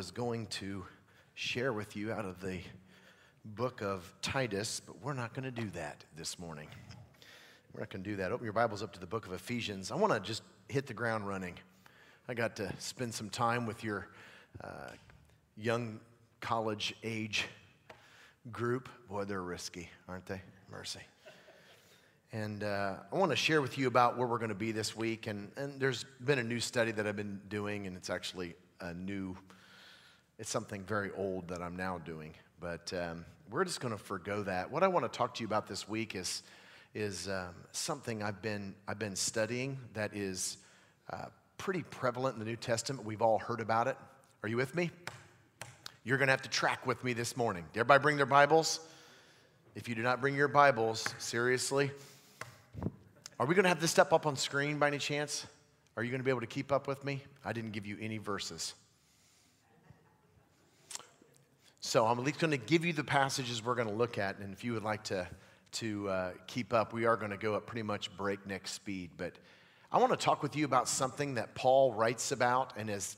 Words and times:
was 0.00 0.10
going 0.10 0.46
to 0.46 0.82
share 1.34 1.74
with 1.74 1.94
you 1.94 2.10
out 2.10 2.24
of 2.24 2.40
the 2.40 2.58
book 3.44 3.82
of 3.82 4.10
Titus, 4.22 4.80
but 4.80 4.96
we're 5.02 5.12
not 5.12 5.34
going 5.34 5.44
to 5.44 5.50
do 5.50 5.68
that 5.74 6.02
this 6.16 6.38
morning. 6.38 6.68
We're 7.74 7.80
not 7.80 7.90
going 7.90 8.02
to 8.02 8.08
do 8.08 8.16
that. 8.16 8.32
Open 8.32 8.42
your 8.44 8.54
Bibles 8.54 8.82
up 8.82 8.94
to 8.94 8.98
the 8.98 9.06
book 9.06 9.26
of 9.26 9.34
Ephesians. 9.34 9.90
I 9.90 9.96
want 9.96 10.14
to 10.14 10.20
just 10.20 10.42
hit 10.70 10.86
the 10.86 10.94
ground 10.94 11.28
running. 11.28 11.58
I 12.28 12.32
got 12.32 12.56
to 12.56 12.72
spend 12.78 13.12
some 13.12 13.28
time 13.28 13.66
with 13.66 13.84
your 13.84 14.08
uh, 14.64 14.92
young 15.58 16.00
college 16.40 16.94
age 17.04 17.44
group. 18.50 18.88
Boy, 19.06 19.24
they're 19.24 19.42
risky, 19.42 19.90
aren't 20.08 20.24
they? 20.24 20.40
Mercy. 20.72 21.00
And 22.32 22.64
uh, 22.64 22.94
I 23.12 23.16
want 23.16 23.32
to 23.32 23.36
share 23.36 23.60
with 23.60 23.76
you 23.76 23.86
about 23.86 24.16
where 24.16 24.26
we're 24.26 24.38
going 24.38 24.48
to 24.48 24.54
be 24.54 24.72
this 24.72 24.96
week. 24.96 25.26
And, 25.26 25.50
and 25.58 25.78
there's 25.78 26.06
been 26.24 26.38
a 26.38 26.42
new 26.42 26.58
study 26.58 26.90
that 26.92 27.06
I've 27.06 27.16
been 27.16 27.38
doing, 27.50 27.86
and 27.86 27.98
it's 27.98 28.08
actually 28.08 28.54
a 28.80 28.94
new, 28.94 29.36
it's 30.40 30.48
something 30.48 30.82
very 30.84 31.10
old 31.18 31.48
that 31.48 31.60
I'm 31.60 31.76
now 31.76 31.98
doing. 31.98 32.32
But 32.60 32.94
um, 32.94 33.26
we're 33.50 33.66
just 33.66 33.78
going 33.80 33.92
to 33.92 34.02
forego 34.02 34.42
that. 34.44 34.70
What 34.70 34.82
I 34.82 34.88
want 34.88 35.04
to 35.04 35.16
talk 35.16 35.34
to 35.34 35.42
you 35.42 35.46
about 35.46 35.66
this 35.66 35.86
week 35.86 36.14
is, 36.14 36.42
is 36.94 37.28
um, 37.28 37.54
something 37.72 38.22
I've 38.22 38.40
been, 38.40 38.74
I've 38.88 38.98
been 38.98 39.16
studying 39.16 39.76
that 39.92 40.16
is 40.16 40.56
uh, 41.12 41.26
pretty 41.58 41.82
prevalent 41.82 42.36
in 42.36 42.38
the 42.38 42.46
New 42.46 42.56
Testament. 42.56 43.04
We've 43.04 43.20
all 43.20 43.38
heard 43.38 43.60
about 43.60 43.86
it. 43.86 43.98
Are 44.42 44.48
you 44.48 44.56
with 44.56 44.74
me? 44.74 44.90
You're 46.04 46.16
going 46.16 46.28
to 46.28 46.32
have 46.32 46.42
to 46.42 46.48
track 46.48 46.86
with 46.86 47.04
me 47.04 47.12
this 47.12 47.36
morning. 47.36 47.66
Did 47.74 47.80
everybody 47.80 48.02
bring 48.02 48.16
their 48.16 48.24
Bibles? 48.24 48.80
If 49.74 49.90
you 49.90 49.94
do 49.94 50.02
not 50.02 50.22
bring 50.22 50.34
your 50.34 50.48
Bibles, 50.48 51.06
seriously, 51.18 51.90
are 53.38 53.44
we 53.44 53.54
going 53.54 53.64
to 53.64 53.68
have 53.68 53.80
this 53.82 53.90
stuff 53.90 54.14
up 54.14 54.24
on 54.24 54.36
screen 54.36 54.78
by 54.78 54.86
any 54.86 54.98
chance? 54.98 55.46
Are 55.98 56.02
you 56.02 56.08
going 56.08 56.20
to 56.20 56.24
be 56.24 56.30
able 56.30 56.40
to 56.40 56.46
keep 56.46 56.72
up 56.72 56.88
with 56.88 57.04
me? 57.04 57.22
I 57.44 57.52
didn't 57.52 57.72
give 57.72 57.84
you 57.84 57.98
any 58.00 58.16
verses. 58.16 58.72
So 61.82 62.04
I'm 62.04 62.18
at 62.18 62.24
least 62.26 62.38
going 62.38 62.50
to 62.50 62.58
give 62.58 62.84
you 62.84 62.92
the 62.92 63.02
passages 63.02 63.64
we're 63.64 63.74
going 63.74 63.88
to 63.88 63.94
look 63.94 64.18
at, 64.18 64.38
and 64.38 64.52
if 64.52 64.62
you 64.62 64.74
would 64.74 64.82
like 64.82 65.02
to, 65.04 65.26
to 65.72 66.08
uh, 66.10 66.30
keep 66.46 66.74
up, 66.74 66.92
we 66.92 67.06
are 67.06 67.16
going 67.16 67.30
to 67.30 67.38
go 67.38 67.56
at 67.56 67.66
pretty 67.66 67.82
much 67.82 68.14
breakneck 68.18 68.68
speed. 68.68 69.08
But 69.16 69.32
I 69.90 69.96
want 69.96 70.12
to 70.12 70.18
talk 70.18 70.42
with 70.42 70.54
you 70.56 70.66
about 70.66 70.90
something 70.90 71.36
that 71.36 71.54
Paul 71.54 71.94
writes 71.94 72.32
about 72.32 72.74
and 72.76 72.90
is 72.90 73.16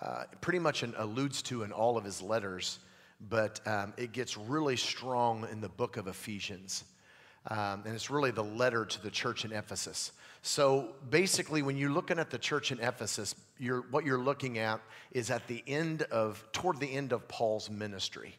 uh, 0.00 0.24
pretty 0.40 0.60
much 0.60 0.84
an, 0.84 0.94
alludes 0.96 1.42
to 1.42 1.64
in 1.64 1.72
all 1.72 1.98
of 1.98 2.04
his 2.04 2.22
letters, 2.22 2.78
but 3.28 3.60
um, 3.66 3.92
it 3.96 4.12
gets 4.12 4.36
really 4.36 4.76
strong 4.76 5.48
in 5.50 5.60
the 5.60 5.68
book 5.68 5.96
of 5.96 6.06
Ephesians. 6.06 6.84
Um, 7.48 7.82
and 7.84 7.96
it's 7.96 8.10
really 8.10 8.30
the 8.30 8.44
letter 8.44 8.84
to 8.84 9.02
the 9.02 9.10
church 9.10 9.44
in 9.44 9.50
Ephesus. 9.50 10.12
So 10.48 10.94
basically, 11.10 11.60
when 11.60 11.76
you're 11.76 11.90
looking 11.90 12.18
at 12.18 12.30
the 12.30 12.38
church 12.38 12.72
in 12.72 12.80
Ephesus, 12.80 13.34
you're, 13.58 13.82
what 13.90 14.06
you're 14.06 14.16
looking 14.18 14.56
at 14.56 14.80
is 15.10 15.30
at 15.30 15.46
the 15.46 15.62
end 15.66 16.04
of, 16.04 16.42
toward 16.52 16.80
the 16.80 16.90
end 16.90 17.12
of 17.12 17.28
Paul's 17.28 17.68
ministry. 17.68 18.34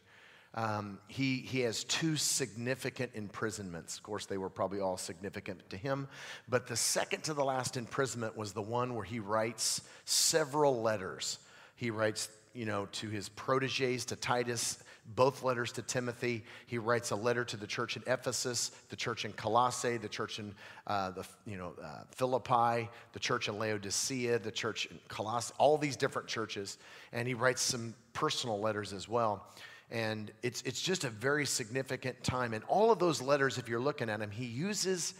Um, 0.54 0.98
he, 1.06 1.36
he 1.36 1.60
has 1.60 1.84
two 1.84 2.16
significant 2.16 3.12
imprisonments. 3.14 3.96
Of 3.96 4.02
course, 4.02 4.26
they 4.26 4.38
were 4.38 4.50
probably 4.50 4.80
all 4.80 4.96
significant 4.96 5.70
to 5.70 5.76
him. 5.76 6.08
But 6.48 6.66
the 6.66 6.74
second 6.74 7.22
to 7.24 7.32
the 7.32 7.44
last 7.44 7.76
imprisonment 7.76 8.36
was 8.36 8.54
the 8.54 8.60
one 8.60 8.96
where 8.96 9.04
he 9.04 9.20
writes 9.20 9.80
several 10.04 10.82
letters. 10.82 11.38
He 11.76 11.92
writes, 11.92 12.28
you 12.54 12.66
know, 12.66 12.88
to 12.90 13.08
his 13.08 13.28
proteges, 13.28 14.04
to 14.06 14.16
Titus, 14.16 14.82
both 15.14 15.42
letters 15.42 15.72
to 15.72 15.82
Timothy. 15.82 16.44
He 16.66 16.78
writes 16.78 17.10
a 17.10 17.16
letter 17.16 17.44
to 17.44 17.56
the 17.56 17.66
church 17.66 17.96
in 17.96 18.02
Ephesus, 18.06 18.70
the 18.88 18.96
church 18.96 19.24
in 19.24 19.32
Colossae, 19.32 19.96
the 19.96 20.08
church 20.08 20.38
in 20.38 20.54
uh, 20.86 21.10
the, 21.10 21.26
you 21.46 21.56
know, 21.56 21.74
uh, 21.82 22.02
Philippi, 22.10 22.88
the 23.12 23.18
church 23.18 23.48
in 23.48 23.58
Laodicea, 23.58 24.38
the 24.38 24.50
church 24.50 24.86
in 24.86 24.98
Colossae, 25.08 25.52
all 25.58 25.78
these 25.78 25.96
different 25.96 26.28
churches. 26.28 26.78
And 27.12 27.26
he 27.26 27.34
writes 27.34 27.62
some 27.62 27.94
personal 28.12 28.60
letters 28.60 28.92
as 28.92 29.08
well. 29.08 29.46
And 29.90 30.30
it's, 30.42 30.62
it's 30.62 30.80
just 30.80 31.04
a 31.04 31.10
very 31.10 31.46
significant 31.46 32.22
time. 32.22 32.54
And 32.54 32.62
all 32.68 32.92
of 32.92 32.98
those 32.98 33.20
letters, 33.20 33.58
if 33.58 33.68
you're 33.68 33.80
looking 33.80 34.08
at 34.08 34.20
them, 34.20 34.30
he 34.30 34.44
uses 34.44 35.14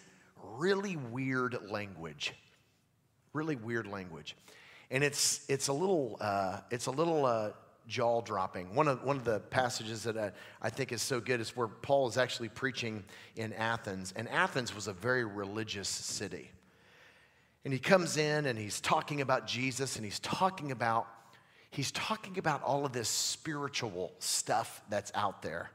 really 0.55 0.97
weird 0.97 1.59
language. 1.71 2.35
Really 3.33 3.57
weird 3.57 3.87
language. 3.87 4.37
And 4.93 5.05
it's, 5.05 5.45
it's 5.49 5.69
a 5.69 5.73
little, 5.73 6.17
uh, 6.21 6.61
it's 6.71 6.87
a 6.87 6.91
little 6.91 7.27
uh, 7.27 7.51
jaw 7.91 8.23
dropping. 8.23 8.75
One 8.75 8.89
of, 8.89 9.03
one 9.05 9.17
of 9.17 9.25
the 9.25 9.41
passages 9.41 10.05
that 10.05 10.17
I, 10.17 10.33
I 10.63 10.71
think 10.71 10.93
is 10.93 11.03
so 11.03 11.21
good 11.21 11.41
is 11.41 11.55
where 11.57 11.69
Paul 11.69 12.09
is 12.09 12.17
actually 12.17 12.49
preaching 12.49 13.05
in 13.37 13.53
Athens. 13.53 14.15
And 14.17 14.29
Athens 14.29 14.75
was 14.75 14.87
a 14.87 14.93
very 14.95 15.25
religious 15.25 15.89
city. 15.89 16.51
And 17.65 17.75
he 17.75 17.81
comes 17.81 18.17
in 18.17 18.47
and 18.47 18.59
he's 18.59 18.81
talking 18.81 19.21
about 19.21 19.47
Jesus 19.47 19.97
and 19.97 20.05
he's 20.05 20.21
talking 20.21 20.73
about 20.73 21.07
he's 21.73 21.93
talking 21.93 22.37
about 22.39 22.63
all 22.65 22.85
of 22.85 22.93
this 22.93 23.09
spiritual 23.09 24.13
stuff 24.19 24.83
that's 24.89 25.13
out 25.15 25.43
there. 25.43 25.71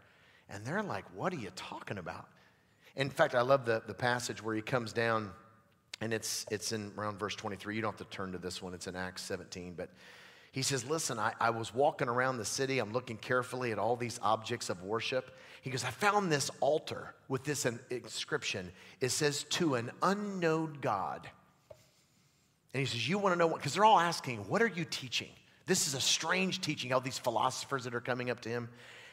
And 0.50 0.66
they're 0.66 0.84
like, 0.84 1.06
What 1.14 1.34
are 1.34 1.38
you 1.38 1.52
talking 1.56 1.98
about? 1.98 2.28
In 2.96 3.10
fact, 3.10 3.36
I 3.36 3.42
love 3.42 3.66
the, 3.66 3.84
the 3.86 3.94
passage 3.94 4.42
where 4.42 4.56
he 4.56 4.62
comes 4.62 4.94
down, 4.94 5.32
and 6.00 6.14
it's, 6.14 6.46
it's 6.50 6.72
in 6.72 6.94
around 6.98 7.20
verse 7.20 7.36
23. 7.36 7.76
You 7.76 7.82
don't 7.82 7.92
have 7.98 8.08
to 8.08 8.16
turn 8.16 8.32
to 8.32 8.38
this 8.38 8.62
one, 8.62 8.74
it's 8.74 8.88
in 8.88 8.96
Acts 8.96 9.22
17. 9.24 9.74
But 9.76 9.90
he 10.56 10.62
says, 10.62 10.90
Listen, 10.90 11.20
I, 11.20 11.34
I 11.38 11.50
was 11.50 11.74
walking 11.74 12.08
around 12.08 12.38
the 12.38 12.46
city, 12.46 12.80
I'm 12.80 12.94
looking 12.94 13.18
carefully 13.18 13.74
at 13.74 13.78
all 13.78 13.98
these 13.98 14.22
objects 14.24 14.70
of 14.70 14.82
worship. 14.84 15.36
He 15.62 15.70
goes, 15.70 15.84
I 15.84 15.90
found 15.90 16.32
this 16.32 16.50
altar 16.62 17.14
with 17.28 17.44
this 17.44 17.68
inscription. 17.90 18.72
It 19.02 19.10
says, 19.10 19.44
To 19.44 19.76
an 19.76 19.92
unknown 20.02 20.78
God. 20.80 21.30
And 22.74 22.80
he 22.80 22.86
says, 22.86 23.10
You 23.10 23.18
want 23.18 23.34
to 23.34 23.38
know 23.38 23.48
what? 23.48 23.58
Because 23.58 23.74
they're 23.74 23.84
all 23.84 24.00
asking, 24.00 24.48
What 24.48 24.62
are 24.62 24.68
you 24.68 24.86
teaching? 24.86 25.28
This 25.66 25.88
is 25.88 25.94
a 25.94 26.00
strange 26.00 26.62
teaching, 26.62 26.94
all 26.94 27.02
these 27.02 27.20
philosophers 27.20 27.84
that 27.84 27.94
are 27.94 28.00
coming 28.00 28.30
up 28.30 28.40
to 28.42 28.50
him. 28.50 28.70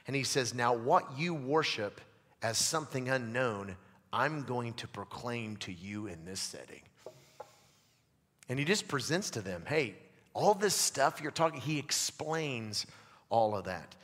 And 0.07 0.15
he 0.15 0.23
says, 0.23 0.55
Now, 0.55 0.73
what 0.73 1.19
you 1.19 1.35
worship 1.35 2.01
as 2.41 2.57
something 2.57 3.09
unknown, 3.09 3.75
I'm 4.13 4.45
going 4.45 4.75
to 4.75 4.87
proclaim 4.87 5.57
to 5.57 5.73
you 5.73 6.07
in 6.07 6.25
this 6.25 6.39
setting. 6.39 6.83
And 8.49 8.61
he 8.61 8.65
just 8.65 8.87
presents 8.87 9.31
to 9.31 9.41
them, 9.41 9.65
Hey, 9.67 9.97
all 10.35 10.55
this 10.55 10.75
stuff 10.75 11.21
you're 11.21 11.31
talking, 11.31 11.61
he 11.61 11.79
explains 11.79 12.87
all 13.29 13.57
of 13.57 13.65
that. 13.65 13.95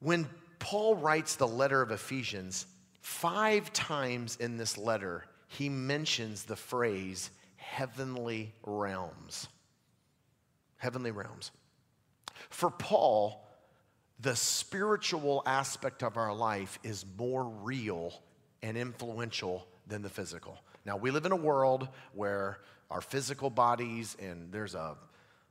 When 0.00 0.28
Paul 0.58 0.96
writes 0.96 1.36
the 1.36 1.48
letter 1.48 1.82
of 1.82 1.90
Ephesians, 1.90 2.66
five 3.00 3.72
times 3.72 4.36
in 4.36 4.56
this 4.56 4.78
letter, 4.78 5.24
he 5.48 5.68
mentions 5.68 6.44
the 6.44 6.56
phrase 6.56 7.30
heavenly 7.56 8.52
realms 8.64 9.48
heavenly 10.78 11.10
realms. 11.10 11.50
For 12.48 12.70
Paul, 12.70 13.44
the 14.20 14.34
spiritual 14.34 15.42
aspect 15.44 16.02
of 16.02 16.16
our 16.16 16.34
life 16.34 16.78
is 16.82 17.04
more 17.18 17.44
real 17.44 18.14
and 18.62 18.76
influential 18.76 19.66
than 19.86 20.02
the 20.02 20.08
physical. 20.08 20.58
Now, 20.84 20.96
we 20.96 21.10
live 21.10 21.26
in 21.26 21.32
a 21.32 21.36
world 21.36 21.88
where 22.14 22.58
our 22.90 23.00
physical 23.00 23.50
bodies, 23.50 24.16
and 24.20 24.50
there's, 24.52 24.74
a, 24.74 24.96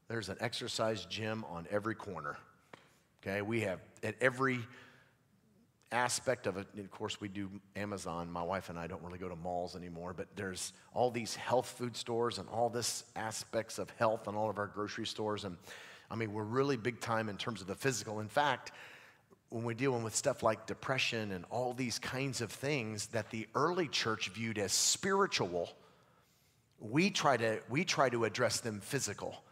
there's 0.07 0.29
an 0.29 0.37
exercise 0.39 1.05
gym 1.05 1.45
on 1.49 1.67
every 1.69 1.95
corner. 1.95 2.37
Okay, 3.21 3.41
we 3.41 3.61
have 3.61 3.79
at 4.03 4.15
every 4.21 4.59
aspect 5.91 6.47
of 6.47 6.57
it, 6.57 6.67
of 6.77 6.91
course, 6.91 7.21
we 7.21 7.27
do 7.27 7.49
Amazon. 7.75 8.31
My 8.31 8.43
wife 8.43 8.69
and 8.69 8.77
I 8.77 8.87
don't 8.87 9.01
really 9.03 9.17
go 9.17 9.29
to 9.29 9.35
malls 9.35 9.75
anymore, 9.75 10.13
but 10.13 10.27
there's 10.35 10.73
all 10.93 11.11
these 11.11 11.35
health 11.35 11.67
food 11.77 11.95
stores 11.95 12.37
and 12.39 12.47
all 12.49 12.69
this 12.69 13.05
aspects 13.15 13.79
of 13.79 13.89
health 13.91 14.27
and 14.27 14.35
all 14.35 14.49
of 14.49 14.57
our 14.57 14.67
grocery 14.67 15.05
stores. 15.05 15.45
And 15.45 15.57
I 16.11 16.15
mean, 16.15 16.33
we're 16.33 16.43
really 16.43 16.77
big 16.77 16.99
time 16.99 17.29
in 17.29 17.37
terms 17.37 17.61
of 17.61 17.67
the 17.67 17.75
physical. 17.75 18.19
In 18.19 18.27
fact, 18.27 18.71
when 19.49 19.63
we're 19.63 19.73
dealing 19.73 20.03
with 20.03 20.15
stuff 20.15 20.43
like 20.43 20.65
depression 20.65 21.31
and 21.31 21.45
all 21.49 21.73
these 21.73 21.99
kinds 21.99 22.41
of 22.41 22.51
things 22.51 23.07
that 23.07 23.29
the 23.29 23.47
early 23.55 23.87
church 23.87 24.29
viewed 24.29 24.57
as 24.57 24.73
spiritual, 24.73 25.69
we 26.79 27.09
try 27.09 27.37
to, 27.37 27.59
we 27.69 27.83
try 27.83 28.09
to 28.09 28.25
address 28.25 28.59
them 28.59 28.79
physical. 28.79 29.43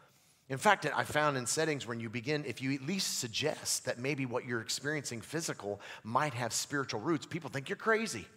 In 0.47 0.57
fact, 0.59 0.85
I 0.95 1.03
found 1.03 1.37
in 1.37 1.47
settings 1.47 1.87
when 1.87 1.99
you 1.99 2.09
begin, 2.09 2.45
if 2.45 2.61
you 2.61 2.73
at 2.73 2.83
least 2.83 3.19
suggest 3.19 3.85
that 3.85 3.97
maybe 3.97 4.25
what 4.27 4.45
you're 4.45 4.61
experiencing 4.61 5.21
physical 5.21 5.81
might 6.03 6.35
have 6.35 6.53
spiritual 6.53 7.01
roots, 7.01 7.25
people 7.25 7.49
think 7.49 7.67
you're 7.67 7.77
crazy. 7.77 8.27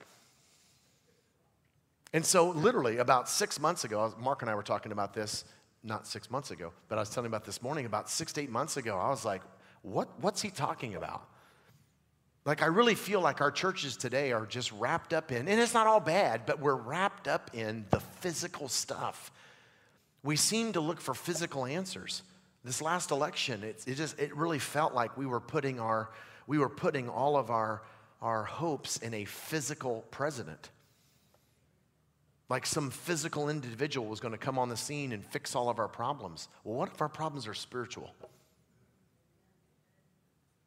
And 2.15 2.25
so, 2.25 2.49
literally, 2.49 2.99
about 2.99 3.29
six 3.29 3.61
months 3.61 3.85
ago, 3.85 4.15
Mark 4.19 4.41
and 4.41 4.51
I 4.51 4.55
were 4.55 4.63
talking 4.63 4.93
about 4.93 5.13
this, 5.13 5.45
not 5.85 6.07
six 6.07 6.31
months 6.31 6.51
ago, 6.51 6.73
but 6.89 6.97
I 6.97 7.03
was 7.03 7.11
telling 7.11 7.27
about 7.27 7.45
this 7.45 7.63
morning, 7.63 7.85
about 7.85 8.09
six 8.09 8.33
to 8.35 8.41
eight 8.41 8.51
months 8.51 8.79
ago, 8.79 8.97
I 8.97 9.11
was 9.11 9.27
like, 9.27 9.43
what, 9.83 10.09
what's 10.21 10.41
he 10.41 10.49
talking 10.49 10.95
about? 10.95 11.29
Like, 12.47 12.63
I 12.63 12.67
really 12.67 12.95
feel 12.95 13.21
like 13.21 13.43
our 13.43 13.51
churches 13.51 13.99
today 13.99 14.33
are 14.33 14.47
just 14.47 14.73
wrapped 14.73 15.13
up 15.13 15.31
in, 15.31 15.49
and 15.49 15.61
it's 15.61 15.75
not 15.75 15.87
all 15.87 16.01
bad, 16.01 16.47
but 16.47 16.61
we're 16.61 16.75
wrapped 16.75 17.29
up 17.29 17.51
in 17.53 17.85
the 17.91 18.01
physical 18.21 18.69
stuff 18.69 19.31
we 20.23 20.37
seem 20.37 20.73
to 20.73 20.81
look 20.81 21.01
for 21.01 21.15
physical 21.15 21.65
answers. 21.65 22.23
This 22.65 22.83
last 22.83 23.11
election, 23.11 23.63
it, 23.63 23.85
it 23.87 23.95
just 23.95 24.19
it 24.19 24.35
really 24.37 24.59
felt 24.59 24.95
like 24.95 25.17
we 25.17 25.27
were 25.27 25.41
putting 25.41 25.81
our 25.81 26.11
we 26.47 26.59
were 26.59 26.69
putting 26.69 27.09
all 27.09 27.37
of 27.37 27.51
our 27.51 27.83
our 28.21 28.45
hopes 28.45 28.97
in 28.99 29.15
a 29.15 29.25
physical 29.25 30.05
president. 30.11 30.71
Like 32.49 32.67
some 32.67 32.91
physical 32.91 33.49
individual 33.49 34.07
was 34.07 34.21
going 34.21 34.33
to 34.33 34.39
come 34.39 34.59
on 34.59 34.71
the 34.71 34.77
scene 34.77 35.13
and 35.13 35.25
fix 35.25 35.55
all 35.55 35.69
of 35.69 35.79
our 35.79 35.89
problems. 35.89 36.49
Well, 36.65 36.77
what 36.77 36.89
if 36.89 37.01
our 37.01 37.09
problems 37.09 37.47
are 37.47 37.55
spiritual? 37.55 38.11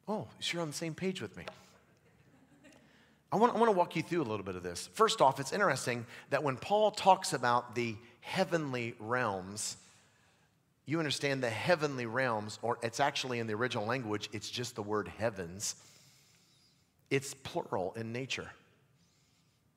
Oh, 0.08 0.28
you're 0.42 0.62
on 0.62 0.70
the 0.70 0.74
same 0.74 0.94
page 0.94 1.22
with 1.22 1.36
me. 1.36 1.46
I 3.32 3.38
want, 3.38 3.56
I 3.56 3.58
want 3.58 3.72
to 3.72 3.78
walk 3.78 3.96
you 3.96 4.04
through 4.04 4.22
a 4.22 4.30
little 4.30 4.44
bit 4.44 4.56
of 4.56 4.64
this. 4.64 4.90
First 4.94 5.22
off, 5.22 5.40
it's 5.40 5.54
interesting 5.54 6.06
that 6.32 6.44
when 6.44 6.58
Paul 6.58 6.92
talks 6.92 7.32
about 7.32 7.76
the 7.76 7.96
heavenly 8.20 8.94
realms, 9.00 9.78
you 10.86 11.00
understand 11.00 11.42
the 11.42 11.50
heavenly 11.50 12.06
realms, 12.06 12.60
or 12.62 12.78
it's 12.84 13.00
actually 13.00 13.40
in 13.40 13.48
the 13.48 13.54
original 13.54 13.86
language, 13.86 14.30
it's 14.34 14.50
just 14.50 14.76
the 14.76 14.84
word 14.84 15.08
heavens. 15.08 15.76
It's 17.10 17.34
plural 17.34 17.94
in 17.96 18.12
nature. 18.12 18.50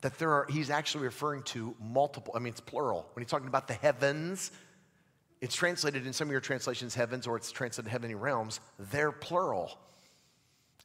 That 0.00 0.18
there 0.18 0.32
are, 0.32 0.46
he's 0.50 0.70
actually 0.70 1.04
referring 1.04 1.44
to 1.44 1.76
multiple, 1.80 2.32
I 2.34 2.40
mean, 2.40 2.50
it's 2.52 2.60
plural. 2.60 3.08
When 3.12 3.22
he's 3.22 3.30
talking 3.30 3.48
about 3.48 3.68
the 3.68 3.74
heavens, 3.74 4.50
it's 5.40 5.54
translated 5.54 6.06
in 6.06 6.12
some 6.12 6.26
of 6.26 6.32
your 6.32 6.40
translations 6.40 6.94
heavens, 6.94 7.26
or 7.26 7.36
it's 7.36 7.52
translated 7.52 7.90
heavenly 7.90 8.16
realms, 8.16 8.58
they're 8.90 9.12
plural. 9.12 9.78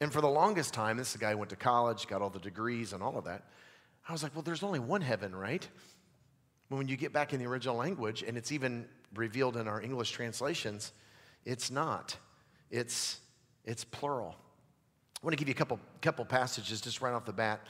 And 0.00 0.12
for 0.12 0.20
the 0.20 0.28
longest 0.28 0.72
time, 0.72 0.96
this 0.96 1.14
guy 1.16 1.34
went 1.34 1.50
to 1.50 1.56
college, 1.56 2.06
got 2.06 2.22
all 2.22 2.30
the 2.30 2.38
degrees 2.38 2.92
and 2.92 3.02
all 3.02 3.18
of 3.18 3.24
that. 3.24 3.44
I 4.08 4.12
was 4.12 4.22
like, 4.22 4.34
well, 4.34 4.42
there's 4.42 4.62
only 4.62 4.78
one 4.78 5.02
heaven, 5.02 5.36
right? 5.36 5.66
But 6.70 6.76
when 6.76 6.88
you 6.88 6.96
get 6.96 7.12
back 7.12 7.32
in 7.34 7.38
the 7.38 7.46
original 7.46 7.76
language, 7.76 8.22
and 8.22 8.38
it's 8.38 8.50
even 8.50 8.86
revealed 9.14 9.56
in 9.56 9.68
our 9.68 9.80
English 9.80 10.12
translations, 10.12 10.92
it's 11.44 11.70
not. 11.70 12.16
It's, 12.70 13.18
it's 13.64 13.84
plural. 13.84 14.36
I 15.22 15.26
want 15.26 15.32
to 15.32 15.36
give 15.36 15.48
you 15.48 15.54
a 15.54 15.56
couple, 15.56 15.78
couple 16.00 16.24
passages 16.24 16.80
just 16.80 17.02
right 17.02 17.12
off 17.12 17.26
the 17.26 17.32
bat. 17.32 17.60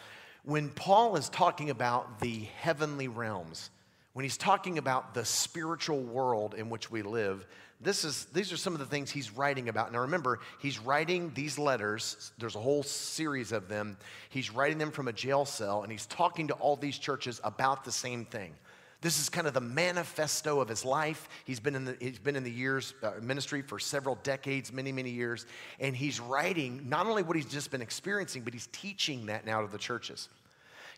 When 0.45 0.69
Paul 0.71 1.17
is 1.17 1.29
talking 1.29 1.71
about 1.71 2.21
the 2.21 2.47
heavenly 2.61 3.09
realms, 3.09 3.71
when 4.13 4.25
he's 4.25 4.37
talking 4.37 4.79
about 4.79 5.15
the 5.15 5.25
spiritual 5.25 6.01
world 6.01 6.55
in 6.55 6.69
which 6.69 6.91
we 6.91 7.03
live, 7.03 7.47
this 7.81 8.05
is, 8.05 8.27
these 8.27 8.53
are 8.53 8.57
some 8.57 8.75
of 8.75 8.79
the 8.79 8.87
things 8.87 9.11
he's 9.11 9.31
writing 9.31 9.69
about. 9.69 9.93
Now 9.93 10.01
remember, 10.01 10.41
he's 10.59 10.79
writing 10.79 11.33
these 11.35 11.59
letters, 11.59 12.33
there's 12.39 12.57
a 12.57 12.61
whole 12.61 12.83
series 12.83 13.53
of 13.53 13.69
them. 13.69 13.97
He's 14.29 14.51
writing 14.51 14.77
them 14.77 14.91
from 14.91 15.09
a 15.09 15.13
jail 15.13 15.47
cell, 15.47 15.83
and 15.83 15.91
he's 15.91 16.07
talking 16.07 16.49
to 16.49 16.55
all 16.55 16.77
these 16.77 16.99
churches 16.99 17.41
about 17.43 17.85
the 17.85 17.93
same 17.93 18.27
thing. 18.27 18.55
This 19.01 19.19
is 19.19 19.31
kind 19.31 19.47
of 19.47 19.55
the 19.55 19.63
manifesto 19.63 20.61
of 20.61 20.69
his 20.69 20.85
life. 20.85 21.27
He's 21.47 21.59
been 21.59 21.75
in 21.75 21.87
the, 21.87 21.97
he's 21.99 22.19
been 22.19 22.37
in 22.37 22.45
the 22.45 22.51
years 22.51 22.93
uh, 23.03 23.13
ministry 23.23 23.63
for 23.63 23.79
several 23.79 24.17
decades, 24.17 24.75
many, 24.75 24.93
many 24.93 25.09
years. 25.09 25.47
And 25.79 25.97
he's 25.97 26.21
writing 26.21 26.87
not 26.87 27.07
only 27.07 27.23
what 27.23 27.35
he's 27.35 27.47
just 27.47 27.71
been 27.71 27.81
experiencing, 27.81 28.43
but 28.43 28.53
he's 28.53 28.69
teaching 28.73 29.27
that 29.27 29.47
now 29.47 29.63
to 29.63 29.69
the 29.69 29.79
churches. 29.79 30.29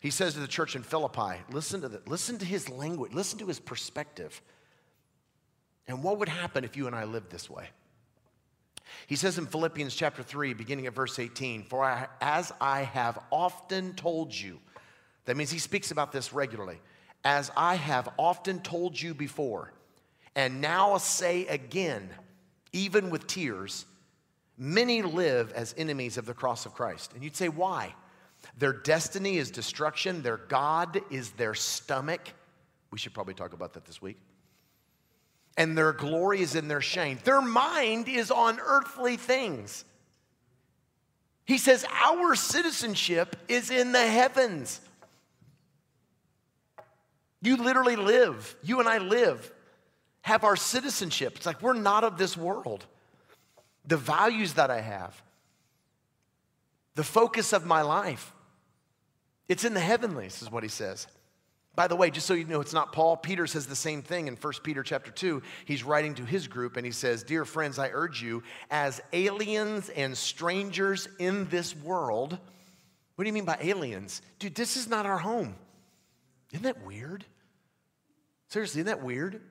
He 0.03 0.09
says 0.09 0.33
to 0.33 0.41
the 0.41 0.49
church 0.49 0.75
in 0.75 0.83
Philippi, 0.83 1.41
listen 1.49 1.79
to, 1.79 1.87
the, 1.87 2.01
listen 2.07 2.37
to 2.39 2.45
his 2.45 2.67
language, 2.67 3.13
listen 3.13 3.39
to 3.39 3.47
his 3.47 3.61
perspective. 3.61 4.41
And 5.87 6.03
what 6.03 6.19
would 6.19 6.27
happen 6.27 6.65
if 6.65 6.75
you 6.75 6.87
and 6.87 6.95
I 6.95 7.05
lived 7.05 7.31
this 7.31 7.49
way? 7.49 7.69
He 9.07 9.15
says 9.15 9.37
in 9.37 9.45
Philippians 9.45 9.95
chapter 9.95 10.21
3, 10.21 10.55
beginning 10.55 10.87
at 10.87 10.93
verse 10.93 11.19
18, 11.19 11.63
For 11.63 11.85
I, 11.85 12.07
as 12.19 12.51
I 12.59 12.81
have 12.81 13.17
often 13.31 13.93
told 13.93 14.37
you, 14.37 14.59
that 15.23 15.37
means 15.37 15.51
he 15.51 15.57
speaks 15.57 15.89
about 15.89 16.11
this 16.11 16.33
regularly, 16.33 16.81
as 17.23 17.49
I 17.55 17.75
have 17.75 18.09
often 18.19 18.59
told 18.59 19.01
you 19.01 19.13
before, 19.13 19.71
and 20.35 20.59
now 20.59 20.97
say 20.97 21.47
again, 21.47 22.09
even 22.73 23.09
with 23.09 23.25
tears, 23.25 23.85
many 24.57 25.01
live 25.01 25.53
as 25.53 25.73
enemies 25.77 26.17
of 26.17 26.25
the 26.25 26.33
cross 26.33 26.65
of 26.65 26.73
Christ. 26.73 27.13
And 27.13 27.23
you'd 27.23 27.37
say, 27.37 27.47
why? 27.47 27.95
Their 28.57 28.73
destiny 28.73 29.37
is 29.37 29.51
destruction, 29.51 30.21
their 30.21 30.37
God 30.37 31.01
is 31.09 31.31
their 31.31 31.53
stomach. 31.53 32.21
We 32.91 32.97
should 32.97 33.13
probably 33.13 33.33
talk 33.33 33.53
about 33.53 33.73
that 33.73 33.85
this 33.85 34.01
week 34.01 34.17
and 35.57 35.77
their 35.77 35.93
glory 35.93 36.41
is 36.41 36.55
in 36.55 36.67
their 36.67 36.81
shame. 36.81 37.19
Their 37.23 37.41
mind 37.41 38.07
is 38.07 38.31
on 38.31 38.59
earthly 38.59 39.17
things. 39.17 39.85
He 41.45 41.57
says, 41.57 41.85
Our 42.05 42.35
citizenship 42.35 43.35
is 43.47 43.69
in 43.69 43.91
the 43.91 44.05
heavens. 44.05 44.81
You 47.41 47.57
literally 47.57 47.97
live, 47.97 48.55
you 48.63 48.79
and 48.79 48.87
I 48.87 48.99
live, 48.99 49.51
have 50.21 50.43
our 50.43 50.55
citizenship. 50.55 51.35
It's 51.35 51.45
like 51.45 51.61
we're 51.61 51.73
not 51.73 52.03
of 52.03 52.17
this 52.17 52.37
world. 52.37 52.85
The 53.85 53.97
values 53.97 54.53
that 54.53 54.71
I 54.71 54.79
have, 54.79 55.21
the 56.95 57.03
focus 57.03 57.51
of 57.51 57.65
my 57.65 57.81
life, 57.81 58.32
it's 59.47 59.63
in 59.63 59.73
the 59.73 59.79
heavenlies, 59.79 60.41
is 60.41 60.51
what 60.51 60.63
he 60.63 60.69
says. 60.69 61.07
By 61.75 61.87
the 61.87 61.95
way, 61.95 62.11
just 62.11 62.27
so 62.27 62.35
you 62.35 62.45
know, 62.45 62.61
it's 62.61 62.73
not 62.73 62.93
Paul. 62.93 63.17
Peter 63.17 63.47
says 63.47 63.65
the 63.65 63.75
same 63.75 64.03
thing 64.03 64.27
in 64.27 64.35
1 64.35 64.53
Peter 64.61 64.83
chapter 64.83 65.09
2. 65.09 65.41
He's 65.65 65.83
writing 65.83 66.13
to 66.15 66.25
his 66.25 66.47
group 66.47 66.77
and 66.77 66.85
he 66.85 66.91
says, 66.91 67.23
Dear 67.23 67.45
friends, 67.45 67.79
I 67.79 67.89
urge 67.91 68.21
you, 68.21 68.43
as 68.69 69.01
aliens 69.11 69.89
and 69.89 70.15
strangers 70.15 71.07
in 71.17 71.49
this 71.49 71.75
world. 71.75 72.37
What 73.15 73.23
do 73.23 73.27
you 73.27 73.33
mean 73.33 73.45
by 73.45 73.57
aliens? 73.59 74.21
Dude, 74.37 74.53
this 74.53 74.77
is 74.77 74.87
not 74.87 75.07
our 75.07 75.17
home. 75.17 75.55
Isn't 76.51 76.63
that 76.63 76.85
weird? 76.85 77.25
Seriously, 78.49 78.81
isn't 78.81 78.95
that 78.95 79.03
weird? 79.03 79.41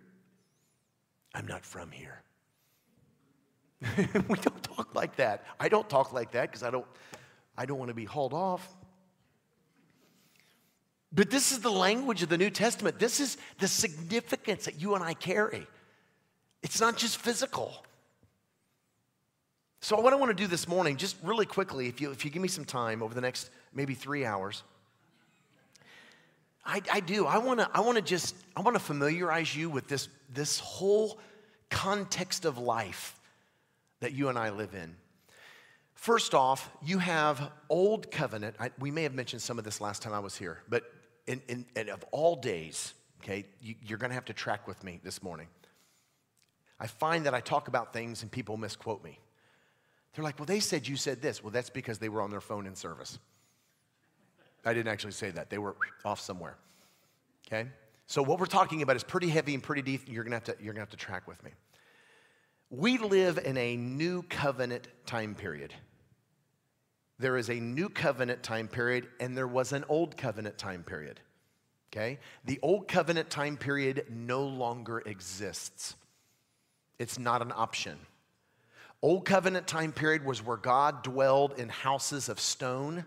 I'm 1.34 1.46
not 1.46 1.64
from 1.64 1.90
here. 1.90 2.22
we 4.28 4.38
don't 4.38 4.62
talk 4.62 4.94
like 4.94 5.16
that. 5.16 5.44
I 5.58 5.68
don't 5.68 5.88
talk 5.90 6.12
like 6.12 6.30
that 6.32 6.42
because 6.42 6.62
I 6.62 6.70
don't, 6.70 6.86
I 7.58 7.66
don't 7.66 7.78
want 7.78 7.88
to 7.88 7.94
be 7.94 8.04
hauled 8.04 8.32
off. 8.32 8.76
But 11.14 11.30
this 11.30 11.52
is 11.52 11.60
the 11.60 11.70
language 11.70 12.22
of 12.22 12.28
the 12.28 12.38
New 12.38 12.50
Testament. 12.50 12.98
This 12.98 13.20
is 13.20 13.36
the 13.58 13.68
significance 13.68 14.64
that 14.64 14.80
you 14.80 14.94
and 14.94 15.04
I 15.04 15.14
carry. 15.14 15.66
It's 16.62 16.80
not 16.80 16.96
just 16.96 17.18
physical. 17.18 17.74
So, 19.80 20.00
what 20.00 20.12
I 20.12 20.16
want 20.16 20.30
to 20.30 20.42
do 20.42 20.46
this 20.46 20.68
morning, 20.68 20.96
just 20.96 21.16
really 21.22 21.44
quickly, 21.44 21.88
if 21.88 22.00
you, 22.00 22.12
if 22.12 22.24
you 22.24 22.30
give 22.30 22.40
me 22.40 22.48
some 22.48 22.64
time 22.64 23.02
over 23.02 23.14
the 23.14 23.20
next 23.20 23.50
maybe 23.74 23.94
three 23.94 24.24
hours, 24.24 24.62
I, 26.64 26.80
I 26.90 27.00
do. 27.00 27.26
I 27.26 27.38
want 27.38 27.60
to 27.60 27.68
I 27.74 27.80
wanna 27.80 28.00
just, 28.00 28.36
I 28.56 28.60
want 28.60 28.76
to 28.76 28.82
familiarize 28.82 29.54
you 29.54 29.68
with 29.68 29.88
this, 29.88 30.08
this 30.32 30.60
whole 30.60 31.18
context 31.68 32.44
of 32.44 32.58
life 32.58 33.18
that 34.00 34.12
you 34.12 34.28
and 34.28 34.38
I 34.38 34.50
live 34.50 34.74
in. 34.74 34.94
First 35.94 36.34
off, 36.34 36.70
you 36.84 36.98
have 36.98 37.50
Old 37.68 38.10
Covenant. 38.10 38.56
I, 38.58 38.70
we 38.78 38.90
may 38.90 39.02
have 39.02 39.14
mentioned 39.14 39.42
some 39.42 39.58
of 39.58 39.64
this 39.64 39.80
last 39.80 40.02
time 40.02 40.12
I 40.12 40.18
was 40.20 40.36
here, 40.36 40.62
but 40.68 40.84
in, 41.26 41.66
and 41.76 41.88
of 41.88 42.04
all 42.10 42.36
days, 42.36 42.94
okay, 43.22 43.44
you, 43.60 43.74
you're 43.82 43.98
to 43.98 44.14
have 44.14 44.24
to 44.26 44.32
track 44.32 44.66
with 44.66 44.82
me 44.82 45.00
this 45.02 45.22
morning. 45.22 45.48
I 46.80 46.86
find 46.86 47.26
that 47.26 47.34
I 47.34 47.40
talk 47.40 47.68
about 47.68 47.92
things 47.92 48.22
and 48.22 48.30
people 48.30 48.56
misquote 48.56 49.04
me. 49.04 49.18
They're 50.14 50.24
like, 50.24 50.38
well, 50.38 50.46
they 50.46 50.60
said 50.60 50.86
you 50.86 50.96
said 50.96 51.22
this. 51.22 51.42
Well, 51.42 51.52
that's 51.52 51.70
because 51.70 51.98
they 51.98 52.08
were 52.08 52.20
on 52.20 52.30
their 52.30 52.40
phone 52.40 52.66
in 52.66 52.74
service. 52.74 53.18
I 54.64 54.74
didn't 54.74 54.92
actually 54.92 55.12
say 55.12 55.30
that. 55.30 55.50
They 55.50 55.58
were 55.58 55.76
off 56.04 56.20
somewhere. 56.20 56.56
Okay? 57.46 57.68
So 58.06 58.22
what 58.22 58.38
we're 58.38 58.46
talking 58.46 58.82
about 58.82 58.96
is 58.96 59.04
pretty 59.04 59.28
heavy 59.28 59.54
and 59.54 59.62
pretty 59.62 59.82
deep. 59.82 60.02
You're 60.06 60.24
gonna 60.24 60.36
have 60.36 60.44
to, 60.44 60.56
you're 60.60 60.72
gonna 60.72 60.82
have 60.82 60.90
to 60.90 60.96
track 60.96 61.26
with 61.26 61.42
me. 61.42 61.52
We 62.70 62.98
live 62.98 63.38
in 63.38 63.56
a 63.56 63.76
new 63.76 64.22
covenant 64.24 64.88
time 65.06 65.34
period. 65.34 65.72
There 67.22 67.36
is 67.36 67.50
a 67.50 67.54
new 67.54 67.88
covenant 67.88 68.42
time 68.42 68.66
period, 68.66 69.06
and 69.20 69.36
there 69.36 69.46
was 69.46 69.72
an 69.72 69.84
old 69.88 70.16
covenant 70.16 70.58
time 70.58 70.82
period. 70.82 71.20
Okay? 71.92 72.18
The 72.44 72.58
old 72.62 72.88
covenant 72.88 73.30
time 73.30 73.56
period 73.56 74.06
no 74.10 74.42
longer 74.42 74.98
exists, 75.06 75.94
it's 76.98 77.20
not 77.20 77.40
an 77.40 77.52
option. 77.54 77.96
Old 79.02 79.24
covenant 79.24 79.68
time 79.68 79.92
period 79.92 80.24
was 80.24 80.44
where 80.44 80.56
God 80.56 81.04
dwelled 81.04 81.58
in 81.58 81.68
houses 81.68 82.28
of 82.28 82.40
stone. 82.40 83.04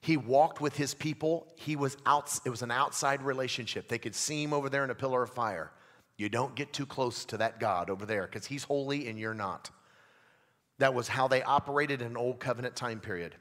He 0.00 0.16
walked 0.16 0.62
with 0.62 0.76
his 0.76 0.94
people. 0.94 1.52
He 1.56 1.76
was 1.76 1.98
out, 2.06 2.38
it 2.46 2.50
was 2.50 2.62
an 2.62 2.70
outside 2.70 3.20
relationship. 3.20 3.88
They 3.88 3.98
could 3.98 4.14
see 4.14 4.42
him 4.42 4.54
over 4.54 4.70
there 4.70 4.84
in 4.84 4.90
a 4.90 4.94
pillar 4.94 5.22
of 5.22 5.30
fire. 5.30 5.70
You 6.16 6.30
don't 6.30 6.54
get 6.54 6.72
too 6.72 6.86
close 6.86 7.26
to 7.26 7.36
that 7.36 7.60
God 7.60 7.90
over 7.90 8.06
there 8.06 8.22
because 8.22 8.46
he's 8.46 8.64
holy 8.64 9.06
and 9.08 9.18
you're 9.18 9.34
not. 9.34 9.70
That 10.78 10.94
was 10.94 11.08
how 11.08 11.28
they 11.28 11.42
operated 11.42 12.00
in 12.02 12.08
an 12.08 12.16
old 12.16 12.38
covenant 12.40 12.76
time 12.76 13.00
period. 13.00 13.34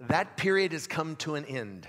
That 0.00 0.36
period 0.36 0.72
has 0.72 0.86
come 0.86 1.16
to 1.16 1.34
an 1.34 1.44
end. 1.44 1.86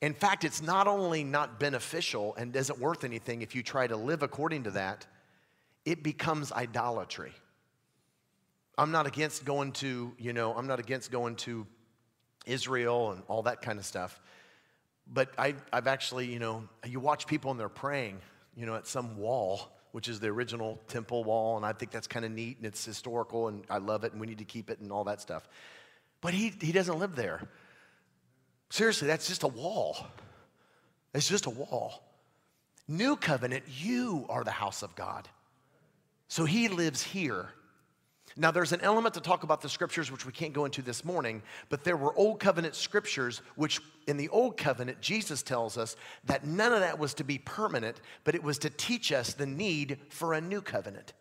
In 0.00 0.14
fact, 0.14 0.44
it's 0.44 0.62
not 0.62 0.86
only 0.86 1.24
not 1.24 1.58
beneficial 1.58 2.34
and 2.36 2.54
isn't 2.54 2.78
worth 2.78 3.02
anything 3.04 3.42
if 3.42 3.54
you 3.54 3.62
try 3.62 3.86
to 3.86 3.96
live 3.96 4.22
according 4.22 4.64
to 4.64 4.70
that, 4.72 5.06
it 5.84 6.02
becomes 6.02 6.52
idolatry. 6.52 7.32
I'm 8.76 8.92
not 8.92 9.08
against 9.08 9.44
going 9.44 9.72
to, 9.72 10.12
you 10.18 10.32
know, 10.32 10.54
I'm 10.54 10.68
not 10.68 10.78
against 10.78 11.10
going 11.10 11.34
to 11.36 11.66
Israel 12.46 13.10
and 13.10 13.22
all 13.26 13.42
that 13.42 13.60
kind 13.60 13.78
of 13.78 13.84
stuff. 13.84 14.20
But 15.12 15.32
I, 15.36 15.56
have 15.72 15.88
actually, 15.88 16.26
you 16.26 16.38
know, 16.38 16.68
you 16.86 17.00
watch 17.00 17.26
people 17.26 17.50
and 17.50 17.58
they're 17.58 17.68
praying, 17.68 18.20
you 18.54 18.66
know, 18.66 18.76
at 18.76 18.86
some 18.86 19.16
wall 19.16 19.72
which 19.98 20.06
is 20.06 20.20
the 20.20 20.28
original 20.28 20.78
temple 20.86 21.24
wall, 21.24 21.56
and 21.56 21.66
I 21.66 21.72
think 21.72 21.90
that's 21.90 22.06
kind 22.06 22.24
of 22.24 22.30
neat 22.30 22.58
and 22.58 22.66
it's 22.66 22.84
historical 22.84 23.48
and 23.48 23.64
I 23.68 23.78
love 23.78 24.04
it 24.04 24.12
and 24.12 24.20
we 24.20 24.28
need 24.28 24.38
to 24.38 24.44
keep 24.44 24.70
it 24.70 24.78
and 24.78 24.92
all 24.92 25.02
that 25.02 25.20
stuff. 25.20 25.48
But 26.20 26.34
he, 26.34 26.52
he 26.60 26.70
doesn't 26.70 27.00
live 27.00 27.16
there. 27.16 27.42
Seriously, 28.70 29.08
that's 29.08 29.26
just 29.26 29.42
a 29.42 29.48
wall. 29.48 30.06
It's 31.14 31.28
just 31.28 31.46
a 31.46 31.50
wall. 31.50 32.04
New 32.86 33.16
covenant, 33.16 33.64
you 33.76 34.24
are 34.28 34.44
the 34.44 34.52
house 34.52 34.84
of 34.84 34.94
God. 34.94 35.28
So 36.28 36.44
he 36.44 36.68
lives 36.68 37.02
here. 37.02 37.48
Now, 38.40 38.52
there's 38.52 38.72
an 38.72 38.82
element 38.82 39.14
to 39.14 39.20
talk 39.20 39.42
about 39.42 39.62
the 39.62 39.68
scriptures 39.68 40.12
which 40.12 40.24
we 40.24 40.30
can't 40.30 40.52
go 40.52 40.64
into 40.64 40.80
this 40.80 41.04
morning, 41.04 41.42
but 41.70 41.82
there 41.82 41.96
were 41.96 42.16
old 42.16 42.38
covenant 42.38 42.76
scriptures 42.76 43.42
which, 43.56 43.80
in 44.06 44.16
the 44.16 44.28
old 44.28 44.56
covenant, 44.56 45.00
Jesus 45.00 45.42
tells 45.42 45.76
us 45.76 45.96
that 46.26 46.46
none 46.46 46.72
of 46.72 46.78
that 46.78 47.00
was 47.00 47.14
to 47.14 47.24
be 47.24 47.38
permanent, 47.38 48.00
but 48.22 48.36
it 48.36 48.42
was 48.44 48.58
to 48.58 48.70
teach 48.70 49.10
us 49.10 49.34
the 49.34 49.44
need 49.44 49.98
for 50.08 50.34
a 50.34 50.40
new 50.40 50.60
covenant. 50.60 51.14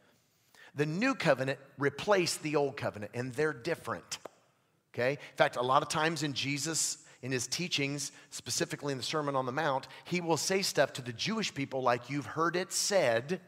The 0.75 0.85
new 0.85 1.15
covenant 1.15 1.57
replaced 1.79 2.43
the 2.43 2.55
old 2.55 2.77
covenant, 2.77 3.13
and 3.15 3.33
they're 3.33 3.51
different. 3.51 4.19
Okay? 4.93 5.13
In 5.13 5.37
fact, 5.37 5.55
a 5.55 5.61
lot 5.63 5.81
of 5.81 5.89
times 5.89 6.21
in 6.21 6.33
Jesus, 6.33 6.99
in 7.23 7.31
his 7.31 7.47
teachings, 7.47 8.11
specifically 8.29 8.91
in 8.91 8.99
the 8.99 9.03
Sermon 9.03 9.35
on 9.35 9.47
the 9.47 9.51
Mount, 9.51 9.87
he 10.05 10.21
will 10.21 10.37
say 10.37 10.61
stuff 10.61 10.93
to 10.93 11.01
the 11.01 11.13
Jewish 11.13 11.51
people 11.51 11.81
like, 11.81 12.11
You've 12.11 12.27
heard 12.27 12.55
it 12.55 12.71
said, 12.71 13.41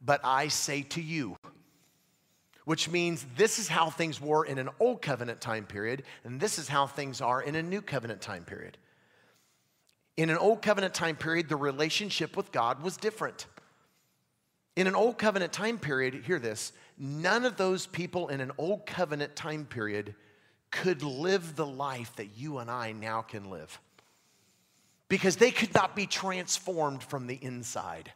but 0.00 0.22
I 0.24 0.48
say 0.48 0.80
to 0.82 1.02
you 1.02 1.36
which 2.64 2.88
means 2.88 3.26
this 3.36 3.58
is 3.58 3.68
how 3.68 3.90
things 3.90 4.20
were 4.20 4.44
in 4.44 4.58
an 4.58 4.70
old 4.80 5.02
covenant 5.02 5.40
time 5.40 5.66
period, 5.66 6.02
and 6.24 6.40
this 6.40 6.58
is 6.58 6.68
how 6.68 6.86
things 6.86 7.20
are 7.20 7.42
in 7.42 7.54
a 7.54 7.62
new 7.62 7.82
covenant 7.82 8.20
time 8.20 8.44
period. 8.44 8.78
In 10.16 10.30
an 10.30 10.38
old 10.38 10.62
covenant 10.62 10.94
time 10.94 11.16
period, 11.16 11.48
the 11.48 11.56
relationship 11.56 12.36
with 12.36 12.52
God 12.52 12.82
was 12.82 12.96
different. 12.96 13.46
In 14.76 14.86
an 14.86 14.94
old 14.94 15.18
covenant 15.18 15.52
time 15.52 15.78
period, 15.78 16.14
hear 16.26 16.38
this, 16.38 16.72
none 16.98 17.44
of 17.44 17.56
those 17.56 17.86
people 17.86 18.28
in 18.28 18.40
an 18.40 18.52
old 18.58 18.86
covenant 18.86 19.36
time 19.36 19.66
period 19.66 20.14
could 20.70 21.02
live 21.02 21.54
the 21.54 21.66
life 21.66 22.16
that 22.16 22.36
you 22.36 22.58
and 22.58 22.70
I 22.70 22.92
now 22.92 23.22
can 23.22 23.50
live 23.50 23.78
because 25.08 25.36
they 25.36 25.50
could 25.50 25.72
not 25.74 25.94
be 25.94 26.06
transformed 26.06 27.02
from 27.02 27.26
the 27.26 27.38
inside. 27.40 28.10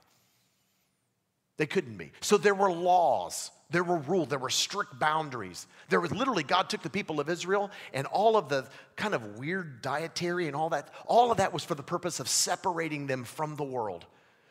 They 1.56 1.66
couldn't 1.66 1.96
be. 1.96 2.12
So 2.20 2.38
there 2.38 2.54
were 2.54 2.72
laws 2.72 3.50
there 3.70 3.84
were 3.84 3.98
rules, 3.98 4.28
there 4.28 4.38
were 4.38 4.50
strict 4.50 4.98
boundaries. 4.98 5.66
There 5.90 6.00
was 6.00 6.10
literally, 6.10 6.42
God 6.42 6.70
took 6.70 6.82
the 6.82 6.90
people 6.90 7.20
of 7.20 7.28
Israel 7.28 7.70
and 7.92 8.06
all 8.06 8.36
of 8.36 8.48
the 8.48 8.66
kind 8.96 9.14
of 9.14 9.38
weird 9.38 9.82
dietary 9.82 10.46
and 10.46 10.56
all 10.56 10.70
that, 10.70 10.88
all 11.06 11.30
of 11.30 11.36
that 11.38 11.52
was 11.52 11.64
for 11.64 11.74
the 11.74 11.82
purpose 11.82 12.18
of 12.18 12.28
separating 12.28 13.06
them 13.06 13.24
from 13.24 13.56
the 13.56 13.64
world 13.64 14.06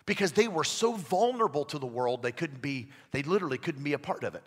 because 0.08 0.32
they 0.32 0.48
were 0.48 0.64
so 0.64 0.94
vulnerable 0.94 1.66
to 1.66 1.78
the 1.78 1.86
world, 1.86 2.24
they 2.24 2.32
couldn't 2.32 2.62
be, 2.62 2.88
they 3.12 3.22
literally 3.24 3.58
couldn't 3.58 3.84
be 3.84 3.94
a 3.94 4.00
part 4.00 4.24
of 4.24 4.34
it. 4.36 4.44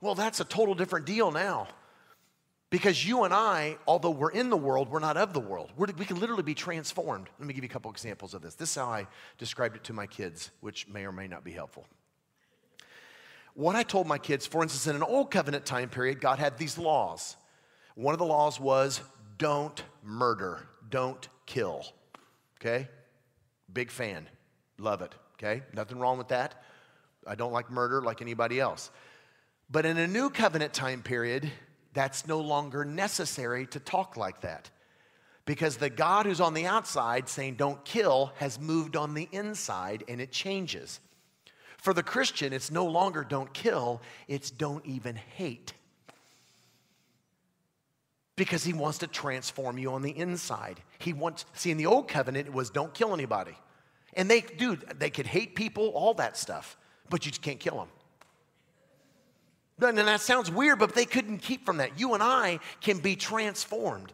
Well, 0.00 0.14
that's 0.14 0.40
a 0.40 0.44
total 0.44 0.74
different 0.74 1.06
deal 1.06 1.30
now. 1.30 1.68
Because 2.70 3.06
you 3.06 3.22
and 3.22 3.32
I, 3.32 3.78
although 3.86 4.10
we're 4.10 4.32
in 4.32 4.50
the 4.50 4.56
world, 4.56 4.90
we're 4.90 4.98
not 4.98 5.16
of 5.16 5.32
the 5.32 5.40
world. 5.40 5.70
We're, 5.76 5.86
we 5.96 6.04
can 6.04 6.18
literally 6.18 6.42
be 6.42 6.54
transformed. 6.54 7.28
Let 7.38 7.46
me 7.46 7.54
give 7.54 7.62
you 7.62 7.70
a 7.70 7.72
couple 7.72 7.90
examples 7.90 8.34
of 8.34 8.42
this. 8.42 8.54
This 8.56 8.70
is 8.70 8.74
how 8.74 8.86
I 8.86 9.06
described 9.38 9.76
it 9.76 9.84
to 9.84 9.92
my 9.92 10.08
kids, 10.08 10.50
which 10.60 10.88
may 10.88 11.06
or 11.06 11.12
may 11.12 11.28
not 11.28 11.44
be 11.44 11.52
helpful. 11.52 11.86
What 13.54 13.76
I 13.76 13.84
told 13.84 14.06
my 14.06 14.18
kids, 14.18 14.46
for 14.46 14.62
instance, 14.62 14.86
in 14.88 14.96
an 14.96 15.02
old 15.02 15.30
covenant 15.30 15.64
time 15.64 15.88
period, 15.88 16.20
God 16.20 16.38
had 16.38 16.58
these 16.58 16.76
laws. 16.76 17.36
One 17.94 18.12
of 18.12 18.18
the 18.18 18.26
laws 18.26 18.58
was 18.58 19.00
don't 19.38 19.82
murder, 20.02 20.66
don't 20.90 21.28
kill. 21.46 21.84
Okay? 22.60 22.88
Big 23.72 23.90
fan. 23.90 24.28
Love 24.78 25.02
it. 25.02 25.14
Okay? 25.34 25.62
Nothing 25.72 25.98
wrong 25.98 26.18
with 26.18 26.28
that. 26.28 26.62
I 27.26 27.36
don't 27.36 27.52
like 27.52 27.70
murder 27.70 28.02
like 28.02 28.20
anybody 28.20 28.58
else. 28.58 28.90
But 29.70 29.86
in 29.86 29.98
a 29.98 30.06
new 30.06 30.30
covenant 30.30 30.72
time 30.72 31.02
period, 31.02 31.50
that's 31.92 32.26
no 32.26 32.40
longer 32.40 32.84
necessary 32.84 33.66
to 33.68 33.80
talk 33.80 34.16
like 34.16 34.40
that. 34.40 34.68
Because 35.46 35.76
the 35.76 35.90
God 35.90 36.26
who's 36.26 36.40
on 36.40 36.54
the 36.54 36.66
outside 36.66 37.28
saying 37.28 37.54
don't 37.54 37.84
kill 37.84 38.32
has 38.36 38.58
moved 38.58 38.96
on 38.96 39.14
the 39.14 39.28
inside 39.30 40.02
and 40.08 40.20
it 40.20 40.32
changes. 40.32 41.00
For 41.84 41.92
the 41.92 42.02
Christian, 42.02 42.54
it's 42.54 42.70
no 42.70 42.86
longer 42.86 43.24
don't 43.24 43.52
kill, 43.52 44.00
it's 44.26 44.50
don't 44.50 44.86
even 44.86 45.16
hate. 45.16 45.74
Because 48.36 48.64
he 48.64 48.72
wants 48.72 48.96
to 48.98 49.06
transform 49.06 49.76
you 49.76 49.92
on 49.92 50.00
the 50.00 50.16
inside. 50.16 50.80
He 50.98 51.12
wants, 51.12 51.44
see, 51.52 51.70
in 51.70 51.76
the 51.76 51.84
old 51.84 52.08
covenant, 52.08 52.46
it 52.46 52.54
was 52.54 52.70
don't 52.70 52.94
kill 52.94 53.12
anybody. 53.12 53.54
And 54.14 54.30
they, 54.30 54.40
dude, 54.40 54.98
they 54.98 55.10
could 55.10 55.26
hate 55.26 55.54
people, 55.54 55.88
all 55.88 56.14
that 56.14 56.38
stuff, 56.38 56.78
but 57.10 57.26
you 57.26 57.32
just 57.32 57.42
can't 57.42 57.60
kill 57.60 57.76
them. 57.76 57.88
And 59.86 59.98
that 60.08 60.22
sounds 60.22 60.50
weird, 60.50 60.78
but 60.78 60.94
they 60.94 61.04
couldn't 61.04 61.40
keep 61.40 61.66
from 61.66 61.76
that. 61.76 62.00
You 62.00 62.14
and 62.14 62.22
I 62.22 62.60
can 62.80 62.96
be 62.96 63.14
transformed. 63.14 64.10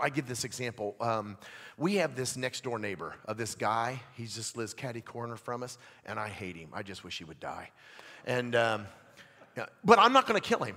I 0.00 0.08
give 0.08 0.26
this 0.26 0.44
example. 0.44 0.96
Um, 1.00 1.36
we 1.76 1.96
have 1.96 2.14
this 2.16 2.36
next 2.36 2.64
door 2.64 2.78
neighbor 2.78 3.14
of 3.26 3.36
this 3.36 3.54
guy. 3.54 4.00
He 4.14 4.26
just 4.26 4.56
lives 4.56 4.74
catty 4.74 5.00
corner 5.00 5.36
from 5.36 5.62
us, 5.62 5.78
and 6.06 6.18
I 6.18 6.28
hate 6.28 6.56
him. 6.56 6.68
I 6.72 6.82
just 6.82 7.04
wish 7.04 7.18
he 7.18 7.24
would 7.24 7.40
die. 7.40 7.70
And, 8.26 8.54
um, 8.56 8.86
yeah, 9.56 9.66
but 9.84 9.98
I'm 9.98 10.12
not 10.12 10.26
going 10.26 10.40
to 10.40 10.46
kill 10.46 10.64
him. 10.64 10.76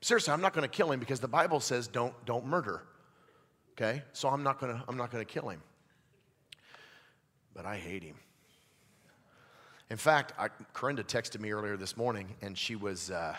Seriously, 0.00 0.32
I'm 0.32 0.40
not 0.40 0.54
going 0.54 0.68
to 0.68 0.74
kill 0.74 0.90
him 0.90 1.00
because 1.00 1.20
the 1.20 1.28
Bible 1.28 1.60
says 1.60 1.86
don't, 1.86 2.14
don't 2.24 2.46
murder. 2.46 2.82
Okay? 3.72 4.02
So 4.12 4.28
I'm 4.28 4.42
not 4.42 4.60
going 4.60 4.74
to 4.74 4.82
I'm 4.88 4.96
not 4.96 5.10
going 5.10 5.24
to 5.24 5.30
kill 5.30 5.48
him. 5.48 5.62
But 7.54 7.66
I 7.66 7.76
hate 7.76 8.02
him. 8.02 8.16
In 9.90 9.96
fact, 9.96 10.32
I, 10.38 10.48
Corinda 10.72 11.02
texted 11.02 11.40
me 11.40 11.50
earlier 11.50 11.76
this 11.76 11.96
morning, 11.96 12.28
and 12.42 12.56
she 12.56 12.76
was 12.76 13.10
uh, 13.10 13.34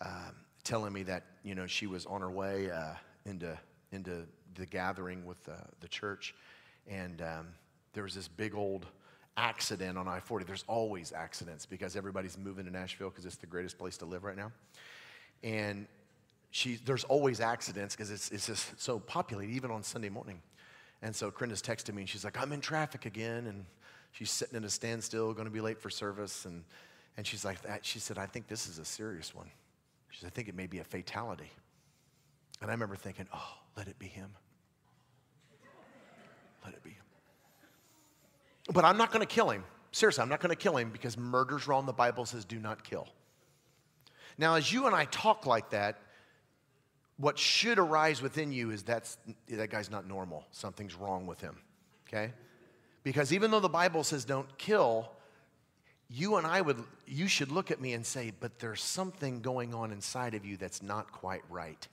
uh, 0.00 0.30
telling 0.64 0.92
me 0.92 1.04
that 1.04 1.24
you 1.44 1.54
know 1.54 1.66
she 1.66 1.86
was 1.86 2.04
on 2.06 2.20
her 2.20 2.30
way 2.30 2.70
uh, 2.70 2.94
into 3.24 3.58
into 3.90 4.26
the 4.54 4.66
gathering 4.66 5.24
with 5.24 5.42
the, 5.44 5.56
the 5.80 5.88
church, 5.88 6.34
and 6.86 7.22
um, 7.22 7.48
there 7.92 8.02
was 8.02 8.14
this 8.14 8.28
big 8.28 8.54
old 8.54 8.86
accident 9.36 9.96
on 9.96 10.08
I 10.08 10.20
40. 10.20 10.44
There's 10.44 10.64
always 10.66 11.12
accidents 11.12 11.64
because 11.64 11.96
everybody's 11.96 12.36
moving 12.36 12.64
to 12.64 12.70
Nashville 12.70 13.08
because 13.08 13.24
it's 13.24 13.36
the 13.36 13.46
greatest 13.46 13.78
place 13.78 13.96
to 13.98 14.04
live 14.04 14.24
right 14.24 14.36
now. 14.36 14.52
And 15.42 15.86
she, 16.50 16.76
there's 16.84 17.04
always 17.04 17.40
accidents 17.40 17.94
because 17.94 18.10
it's, 18.10 18.30
it's 18.30 18.46
just 18.46 18.80
so 18.80 18.98
populated, 18.98 19.52
even 19.52 19.70
on 19.70 19.82
Sunday 19.82 20.08
morning. 20.08 20.42
And 21.02 21.14
so 21.14 21.30
Corinda's 21.30 21.62
texted 21.62 21.94
me 21.94 22.02
and 22.02 22.08
she's 22.08 22.24
like, 22.24 22.40
I'm 22.40 22.52
in 22.52 22.60
traffic 22.60 23.06
again. 23.06 23.46
And 23.46 23.64
she's 24.12 24.30
sitting 24.30 24.56
in 24.56 24.64
a 24.64 24.70
standstill, 24.70 25.32
going 25.32 25.46
to 25.46 25.52
be 25.52 25.60
late 25.60 25.80
for 25.80 25.90
service. 25.90 26.44
And, 26.44 26.64
and 27.16 27.26
she's 27.26 27.44
like, 27.44 27.62
that. 27.62 27.84
she 27.84 28.00
said, 28.00 28.18
I 28.18 28.26
think 28.26 28.48
this 28.48 28.68
is 28.68 28.78
a 28.78 28.84
serious 28.84 29.34
one. 29.34 29.50
She 30.10 30.20
said, 30.20 30.26
I 30.26 30.30
think 30.30 30.48
it 30.48 30.56
may 30.56 30.66
be 30.66 30.78
a 30.80 30.84
fatality. 30.84 31.50
And 32.60 32.70
I 32.70 32.74
remember 32.74 32.96
thinking, 32.96 33.26
oh, 33.34 33.54
let 33.76 33.88
it 33.88 33.98
be 33.98 34.06
him. 34.06 34.30
Let 36.64 36.74
it 36.74 36.82
be. 36.82 36.90
him. 36.90 37.04
But 38.72 38.84
I'm 38.84 38.96
not 38.96 39.12
going 39.12 39.26
to 39.26 39.32
kill 39.32 39.50
him. 39.50 39.64
Seriously, 39.92 40.22
I'm 40.22 40.28
not 40.28 40.40
going 40.40 40.50
to 40.50 40.56
kill 40.56 40.76
him 40.76 40.90
because 40.90 41.16
murder's 41.16 41.66
wrong. 41.66 41.86
The 41.86 41.92
Bible 41.92 42.26
says 42.26 42.44
do 42.44 42.58
not 42.58 42.84
kill. 42.84 43.08
Now, 44.36 44.54
as 44.54 44.72
you 44.72 44.86
and 44.86 44.94
I 44.94 45.06
talk 45.06 45.46
like 45.46 45.70
that, 45.70 45.98
what 47.16 47.38
should 47.38 47.78
arise 47.78 48.22
within 48.22 48.52
you 48.52 48.70
is 48.70 48.82
that's, 48.82 49.18
that 49.48 49.70
guy's 49.70 49.90
not 49.90 50.06
normal. 50.06 50.44
Something's 50.52 50.94
wrong 50.94 51.26
with 51.26 51.40
him, 51.40 51.56
okay? 52.06 52.32
Because 53.02 53.32
even 53.32 53.50
though 53.50 53.60
the 53.60 53.68
Bible 53.68 54.04
says 54.04 54.24
don't 54.24 54.56
kill, 54.58 55.10
you 56.08 56.36
and 56.36 56.46
I 56.46 56.60
would, 56.60 56.82
you 57.06 57.26
should 57.26 57.50
look 57.50 57.70
at 57.72 57.80
me 57.80 57.92
and 57.94 58.06
say, 58.06 58.32
but 58.38 58.60
there's 58.60 58.82
something 58.82 59.40
going 59.40 59.74
on 59.74 59.90
inside 59.90 60.34
of 60.34 60.44
you 60.44 60.56
that's 60.56 60.82
not 60.82 61.10
quite 61.10 61.42
right. 61.50 61.88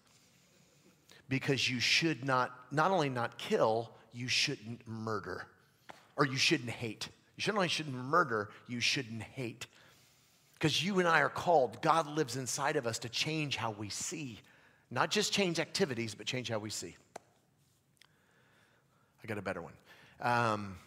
Because 1.27 1.69
you 1.69 1.79
should 1.79 2.23
not, 2.23 2.51
not 2.71 2.91
only 2.91 3.09
not 3.09 3.37
kill, 3.37 3.91
you 4.13 4.27
shouldn't 4.27 4.87
murder 4.87 5.47
or 6.15 6.25
you 6.25 6.37
shouldn't 6.37 6.69
hate. 6.69 7.09
You 7.35 7.41
shouldn't 7.41 7.57
only 7.57 7.67
shouldn't 7.67 7.95
murder, 7.95 8.49
you 8.67 8.79
shouldn't 8.79 9.21
hate. 9.21 9.67
Because 10.53 10.83
you 10.83 10.99
and 10.99 11.07
I 11.07 11.19
are 11.19 11.29
called, 11.29 11.81
God 11.81 12.07
lives 12.07 12.37
inside 12.37 12.77
of 12.77 12.87
us 12.87 12.99
to 12.99 13.09
change 13.09 13.57
how 13.57 13.71
we 13.71 13.89
see. 13.89 14.39
Not 14.89 15.11
just 15.11 15.33
change 15.33 15.59
activities, 15.59 16.15
but 16.15 16.25
change 16.25 16.49
how 16.49 16.59
we 16.59 16.69
see. 16.69 16.95
I 19.23 19.27
got 19.27 19.37
a 19.37 19.41
better 19.41 19.61
one. 19.61 19.73
Um, 20.21 20.77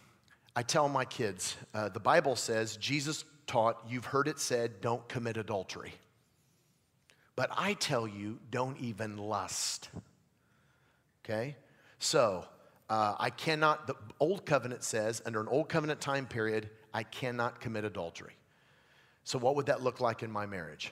I 0.55 0.63
tell 0.63 0.89
my 0.89 1.05
kids, 1.05 1.55
uh, 1.73 1.89
the 1.89 1.99
Bible 1.99 2.35
says, 2.35 2.77
Jesus 2.77 3.25
taught, 3.45 3.83
you've 3.87 4.05
heard 4.05 4.27
it 4.27 4.39
said, 4.39 4.81
don't 4.81 5.07
commit 5.07 5.37
adultery. 5.37 5.93
But 7.35 7.51
I 7.55 7.73
tell 7.73 8.07
you, 8.07 8.39
don't 8.49 8.77
even 8.79 9.17
lust. 9.17 9.89
Okay? 11.29 11.55
So, 11.99 12.45
uh, 12.89 13.15
I 13.19 13.29
cannot, 13.29 13.85
the 13.85 13.95
old 14.19 14.45
covenant 14.45 14.83
says, 14.83 15.21
under 15.25 15.39
an 15.39 15.47
old 15.47 15.69
covenant 15.69 16.01
time 16.01 16.25
period, 16.25 16.69
I 16.93 17.03
cannot 17.03 17.61
commit 17.61 17.83
adultery. 17.83 18.33
So, 19.25 19.37
what 19.37 19.55
would 19.55 19.67
that 19.67 19.83
look 19.83 19.99
like 19.99 20.23
in 20.23 20.31
my 20.31 20.47
marriage? 20.47 20.91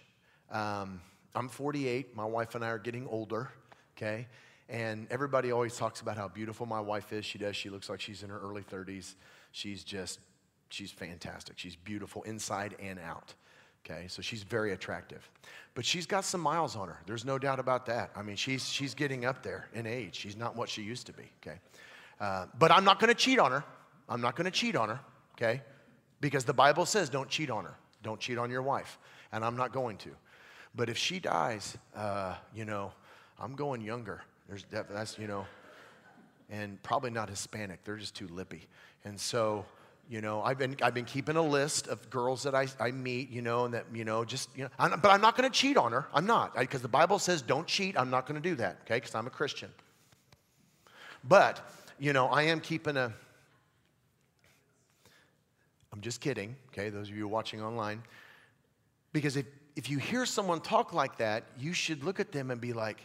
Um, 0.51 1.01
I'm 1.33 1.49
48, 1.49 2.15
my 2.15 2.25
wife 2.25 2.55
and 2.55 2.63
I 2.63 2.69
are 2.69 2.77
getting 2.77 3.07
older, 3.07 3.49
okay? 3.95 4.27
And 4.69 5.07
everybody 5.09 5.51
always 5.51 5.75
talks 5.75 6.01
about 6.01 6.17
how 6.17 6.27
beautiful 6.27 6.65
my 6.65 6.81
wife 6.81 7.13
is. 7.13 7.25
She 7.25 7.37
does. 7.37 7.55
She 7.55 7.69
looks 7.69 7.89
like 7.89 7.99
she's 8.01 8.21
in 8.21 8.29
her 8.29 8.39
early 8.39 8.63
30s. 8.63 9.15
She's 9.51 9.83
just, 9.83 10.19
she's 10.69 10.91
fantastic. 10.91 11.57
She's 11.57 11.75
beautiful 11.75 12.21
inside 12.23 12.75
and 12.79 12.99
out. 12.99 13.33
Okay, 13.85 14.07
so 14.07 14.21
she's 14.21 14.43
very 14.43 14.73
attractive. 14.73 15.29
But 15.73 15.85
she's 15.85 16.05
got 16.05 16.25
some 16.25 16.41
miles 16.41 16.75
on 16.75 16.87
her. 16.87 16.99
There's 17.05 17.23
no 17.23 17.37
doubt 17.37 17.59
about 17.59 17.85
that. 17.85 18.11
I 18.15 18.21
mean, 18.21 18.35
she's, 18.35 18.67
she's 18.67 18.93
getting 18.93 19.25
up 19.25 19.43
there 19.43 19.69
in 19.73 19.85
age. 19.85 20.15
She's 20.15 20.35
not 20.35 20.55
what 20.55 20.69
she 20.69 20.81
used 20.81 21.05
to 21.07 21.13
be. 21.13 21.29
Okay. 21.41 21.57
Uh, 22.19 22.47
but 22.57 22.71
I'm 22.71 22.83
not 22.83 22.99
going 22.99 23.09
to 23.09 23.15
cheat 23.15 23.39
on 23.39 23.51
her. 23.51 23.63
I'm 24.09 24.19
not 24.19 24.35
going 24.35 24.45
to 24.45 24.51
cheat 24.51 24.75
on 24.75 24.89
her. 24.89 24.99
Okay. 25.35 25.61
Because 26.19 26.45
the 26.45 26.53
Bible 26.53 26.85
says 26.85 27.09
don't 27.09 27.29
cheat 27.29 27.49
on 27.49 27.63
her. 27.63 27.75
Don't 28.03 28.19
cheat 28.19 28.37
on 28.37 28.49
your 28.49 28.61
wife. 28.63 28.97
And 29.31 29.45
I'm 29.45 29.55
not 29.55 29.71
going 29.71 29.97
to. 29.97 30.09
But 30.75 30.89
if 30.89 30.97
she 30.97 31.19
dies, 31.19 31.77
uh, 31.95 32.35
you 32.53 32.65
know, 32.65 32.91
I'm 33.39 33.55
going 33.55 33.81
younger. 33.81 34.21
There's 34.47 34.65
that's 34.69 35.19
you 35.19 35.27
know, 35.27 35.45
and 36.49 36.81
probably 36.83 37.09
not 37.09 37.29
Hispanic. 37.29 37.83
They're 37.83 37.97
just 37.97 38.15
too 38.15 38.27
lippy. 38.27 38.67
And 39.03 39.19
so, 39.19 39.65
you 40.09 40.21
know, 40.21 40.41
I've 40.41 40.57
been 40.57 40.77
I've 40.81 40.93
been 40.93 41.05
keeping 41.05 41.35
a 41.35 41.41
list 41.41 41.87
of 41.87 42.09
girls 42.09 42.43
that 42.43 42.55
I, 42.55 42.67
I 42.79 42.91
meet, 42.91 43.29
you 43.29 43.41
know, 43.41 43.65
and 43.65 43.73
that 43.73 43.85
you 43.93 44.05
know, 44.05 44.23
just 44.23 44.49
you 44.55 44.63
know, 44.63 44.69
I'm, 44.79 44.99
but 44.99 45.09
I'm 45.09 45.19
not 45.19 45.35
going 45.35 45.49
to 45.49 45.55
cheat 45.55 45.75
on 45.75 45.91
her. 45.91 46.07
I'm 46.13 46.25
not 46.25 46.55
because 46.55 46.81
the 46.81 46.87
Bible 46.87 47.19
says 47.19 47.41
don't 47.41 47.67
cheat. 47.67 47.97
I'm 47.99 48.09
not 48.09 48.25
going 48.25 48.41
to 48.41 48.49
do 48.49 48.55
that. 48.55 48.77
Okay, 48.85 48.95
because 48.95 49.13
I'm 49.15 49.27
a 49.27 49.31
Christian. 49.31 49.69
But 51.25 51.59
you 51.99 52.13
know, 52.13 52.27
I 52.27 52.43
am 52.43 52.61
keeping 52.61 52.95
a. 52.95 53.13
I'm 55.91 56.01
just 56.01 56.21
kidding. 56.21 56.55
Okay, 56.69 56.89
those 56.89 57.09
of 57.09 57.15
you 57.15 57.27
watching 57.27 57.61
online, 57.61 58.01
because 59.11 59.35
if 59.35 59.45
if 59.75 59.89
you 59.89 59.97
hear 59.97 60.25
someone 60.25 60.61
talk 60.61 60.93
like 60.93 61.17
that, 61.17 61.43
you 61.59 61.73
should 61.73 62.03
look 62.05 62.19
at 62.21 62.31
them 62.31 62.49
and 62.49 62.61
be 62.61 62.71
like, 62.71 62.99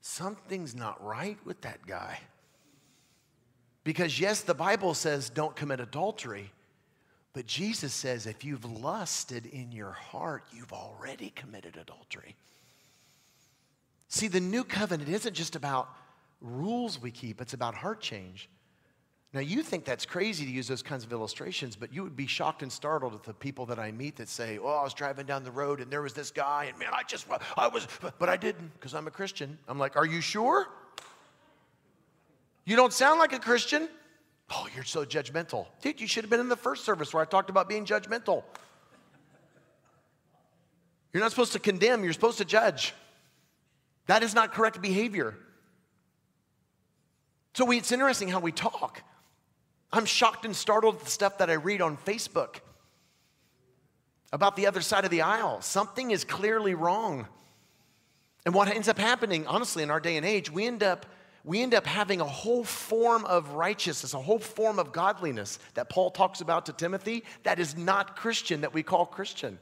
something's 0.00 0.74
not 0.74 1.04
right 1.04 1.38
with 1.44 1.60
that 1.60 1.86
guy. 1.86 2.18
Because, 3.86 4.18
yes, 4.18 4.40
the 4.40 4.52
Bible 4.52 4.94
says 4.94 5.30
don't 5.30 5.54
commit 5.54 5.78
adultery, 5.78 6.50
but 7.32 7.46
Jesus 7.46 7.94
says 7.94 8.26
if 8.26 8.44
you've 8.44 8.64
lusted 8.64 9.46
in 9.46 9.70
your 9.70 9.92
heart, 9.92 10.42
you've 10.52 10.72
already 10.72 11.30
committed 11.36 11.76
adultery. 11.76 12.34
See, 14.08 14.26
the 14.26 14.40
new 14.40 14.64
covenant 14.64 15.08
isn't 15.08 15.34
just 15.34 15.54
about 15.54 15.88
rules 16.40 17.00
we 17.00 17.12
keep, 17.12 17.40
it's 17.40 17.54
about 17.54 17.76
heart 17.76 18.00
change. 18.00 18.48
Now, 19.32 19.38
you 19.38 19.62
think 19.62 19.84
that's 19.84 20.04
crazy 20.04 20.44
to 20.44 20.50
use 20.50 20.66
those 20.66 20.82
kinds 20.82 21.04
of 21.04 21.12
illustrations, 21.12 21.76
but 21.76 21.92
you 21.92 22.02
would 22.02 22.16
be 22.16 22.26
shocked 22.26 22.62
and 22.62 22.72
startled 22.72 23.14
at 23.14 23.22
the 23.22 23.34
people 23.34 23.66
that 23.66 23.78
I 23.78 23.92
meet 23.92 24.16
that 24.16 24.28
say, 24.28 24.58
Oh, 24.58 24.66
I 24.66 24.82
was 24.82 24.94
driving 24.94 25.26
down 25.26 25.44
the 25.44 25.52
road 25.52 25.80
and 25.80 25.92
there 25.92 26.02
was 26.02 26.12
this 26.12 26.32
guy, 26.32 26.64
and 26.64 26.76
man, 26.76 26.90
I 26.92 27.04
just, 27.04 27.28
I 27.56 27.68
was, 27.68 27.86
but 28.18 28.28
I 28.28 28.36
didn't 28.36 28.72
because 28.72 28.94
I'm 28.94 29.06
a 29.06 29.12
Christian. 29.12 29.56
I'm 29.68 29.78
like, 29.78 29.94
Are 29.94 30.06
you 30.06 30.20
sure? 30.20 30.66
You 32.66 32.76
don't 32.76 32.92
sound 32.92 33.18
like 33.18 33.32
a 33.32 33.38
Christian. 33.38 33.88
Oh, 34.50 34.68
you're 34.74 34.84
so 34.84 35.04
judgmental. 35.04 35.66
Dude, 35.80 36.00
you 36.00 36.06
should 36.06 36.24
have 36.24 36.30
been 36.30 36.40
in 36.40 36.48
the 36.48 36.56
first 36.56 36.84
service 36.84 37.14
where 37.14 37.22
I 37.22 37.26
talked 37.26 37.48
about 37.48 37.68
being 37.68 37.86
judgmental. 37.86 38.42
You're 41.12 41.22
not 41.22 41.30
supposed 41.30 41.52
to 41.52 41.58
condemn, 41.58 42.04
you're 42.04 42.12
supposed 42.12 42.38
to 42.38 42.44
judge. 42.44 42.92
That 44.06 44.22
is 44.22 44.34
not 44.34 44.52
correct 44.52 44.82
behavior. 44.82 45.34
So 47.54 47.64
we, 47.64 47.78
it's 47.78 47.90
interesting 47.90 48.28
how 48.28 48.40
we 48.40 48.52
talk. 48.52 49.02
I'm 49.92 50.04
shocked 50.04 50.44
and 50.44 50.54
startled 50.54 50.96
at 50.96 51.04
the 51.04 51.10
stuff 51.10 51.38
that 51.38 51.48
I 51.48 51.54
read 51.54 51.80
on 51.80 51.96
Facebook 51.96 52.56
about 54.32 54.56
the 54.56 54.66
other 54.66 54.80
side 54.80 55.04
of 55.04 55.10
the 55.10 55.22
aisle. 55.22 55.62
Something 55.62 56.10
is 56.10 56.24
clearly 56.24 56.74
wrong. 56.74 57.26
And 58.44 58.54
what 58.54 58.68
ends 58.68 58.88
up 58.88 58.98
happening, 58.98 59.46
honestly, 59.46 59.82
in 59.82 59.90
our 59.90 60.00
day 60.00 60.16
and 60.16 60.26
age, 60.26 60.50
we 60.50 60.66
end 60.66 60.82
up 60.82 61.06
we 61.46 61.62
end 61.62 61.74
up 61.74 61.86
having 61.86 62.20
a 62.20 62.24
whole 62.24 62.64
form 62.64 63.24
of 63.24 63.50
righteousness, 63.50 64.12
a 64.12 64.20
whole 64.20 64.40
form 64.40 64.80
of 64.80 64.92
godliness 64.92 65.60
that 65.74 65.88
Paul 65.88 66.10
talks 66.10 66.40
about 66.40 66.66
to 66.66 66.72
Timothy 66.72 67.22
that 67.44 67.60
is 67.60 67.76
not 67.76 68.16
Christian, 68.16 68.62
that 68.62 68.74
we 68.74 68.82
call 68.82 69.06
Christian. 69.06 69.56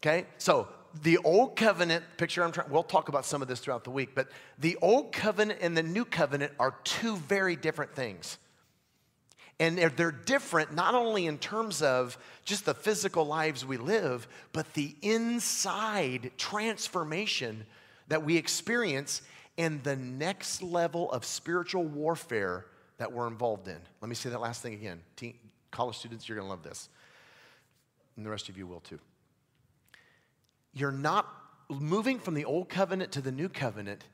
Okay? 0.00 0.26
So 0.36 0.68
the 1.02 1.16
old 1.18 1.56
covenant 1.56 2.04
picture 2.18 2.44
I'm 2.44 2.52
trying 2.52 2.70
we'll 2.70 2.82
talk 2.82 3.08
about 3.08 3.24
some 3.24 3.40
of 3.40 3.48
this 3.48 3.60
throughout 3.60 3.84
the 3.84 3.90
week, 3.90 4.10
but 4.14 4.28
the 4.58 4.76
old 4.82 5.10
covenant 5.12 5.60
and 5.62 5.74
the 5.74 5.82
new 5.82 6.04
covenant 6.04 6.52
are 6.60 6.74
two 6.84 7.16
very 7.16 7.56
different 7.56 7.94
things. 7.94 8.36
And 9.58 9.78
they're, 9.78 10.12
different 10.12 10.74
not 10.74 10.94
only 10.94 11.26
in 11.26 11.38
terms 11.38 11.80
of 11.80 12.18
just 12.44 12.66
the 12.66 12.74
physical 12.74 13.24
lives 13.24 13.64
we 13.64 13.78
live, 13.78 14.26
but 14.52 14.74
the 14.74 14.94
inside 15.00 16.32
transformation 16.36 17.64
that 18.08 18.22
we 18.22 18.36
experience 18.36 19.22
and 19.58 19.82
the 19.82 19.96
next 19.96 20.62
level 20.62 21.10
of 21.12 21.24
spiritual 21.24 21.84
warfare 21.84 22.66
that 22.98 23.12
we're 23.12 23.26
involved 23.26 23.68
in. 23.68 23.78
Let 24.00 24.08
me 24.08 24.14
say 24.14 24.30
that 24.30 24.40
last 24.40 24.62
thing 24.62 24.74
again. 24.74 25.00
Teen, 25.16 25.34
college 25.70 25.96
students, 25.96 26.28
you're 26.28 26.36
going 26.36 26.46
to 26.46 26.50
love 26.50 26.62
this. 26.62 26.88
And 28.16 28.24
the 28.24 28.30
rest 28.30 28.48
of 28.48 28.56
you 28.56 28.66
will 28.66 28.80
too. 28.80 28.98
You're 30.72 30.92
not 30.92 31.28
moving 31.68 32.18
from 32.18 32.34
the 32.34 32.44
old 32.44 32.68
covenant 32.68 33.12
to 33.12 33.20
the 33.20 33.32
new 33.32 33.48
covenant, 33.48 34.04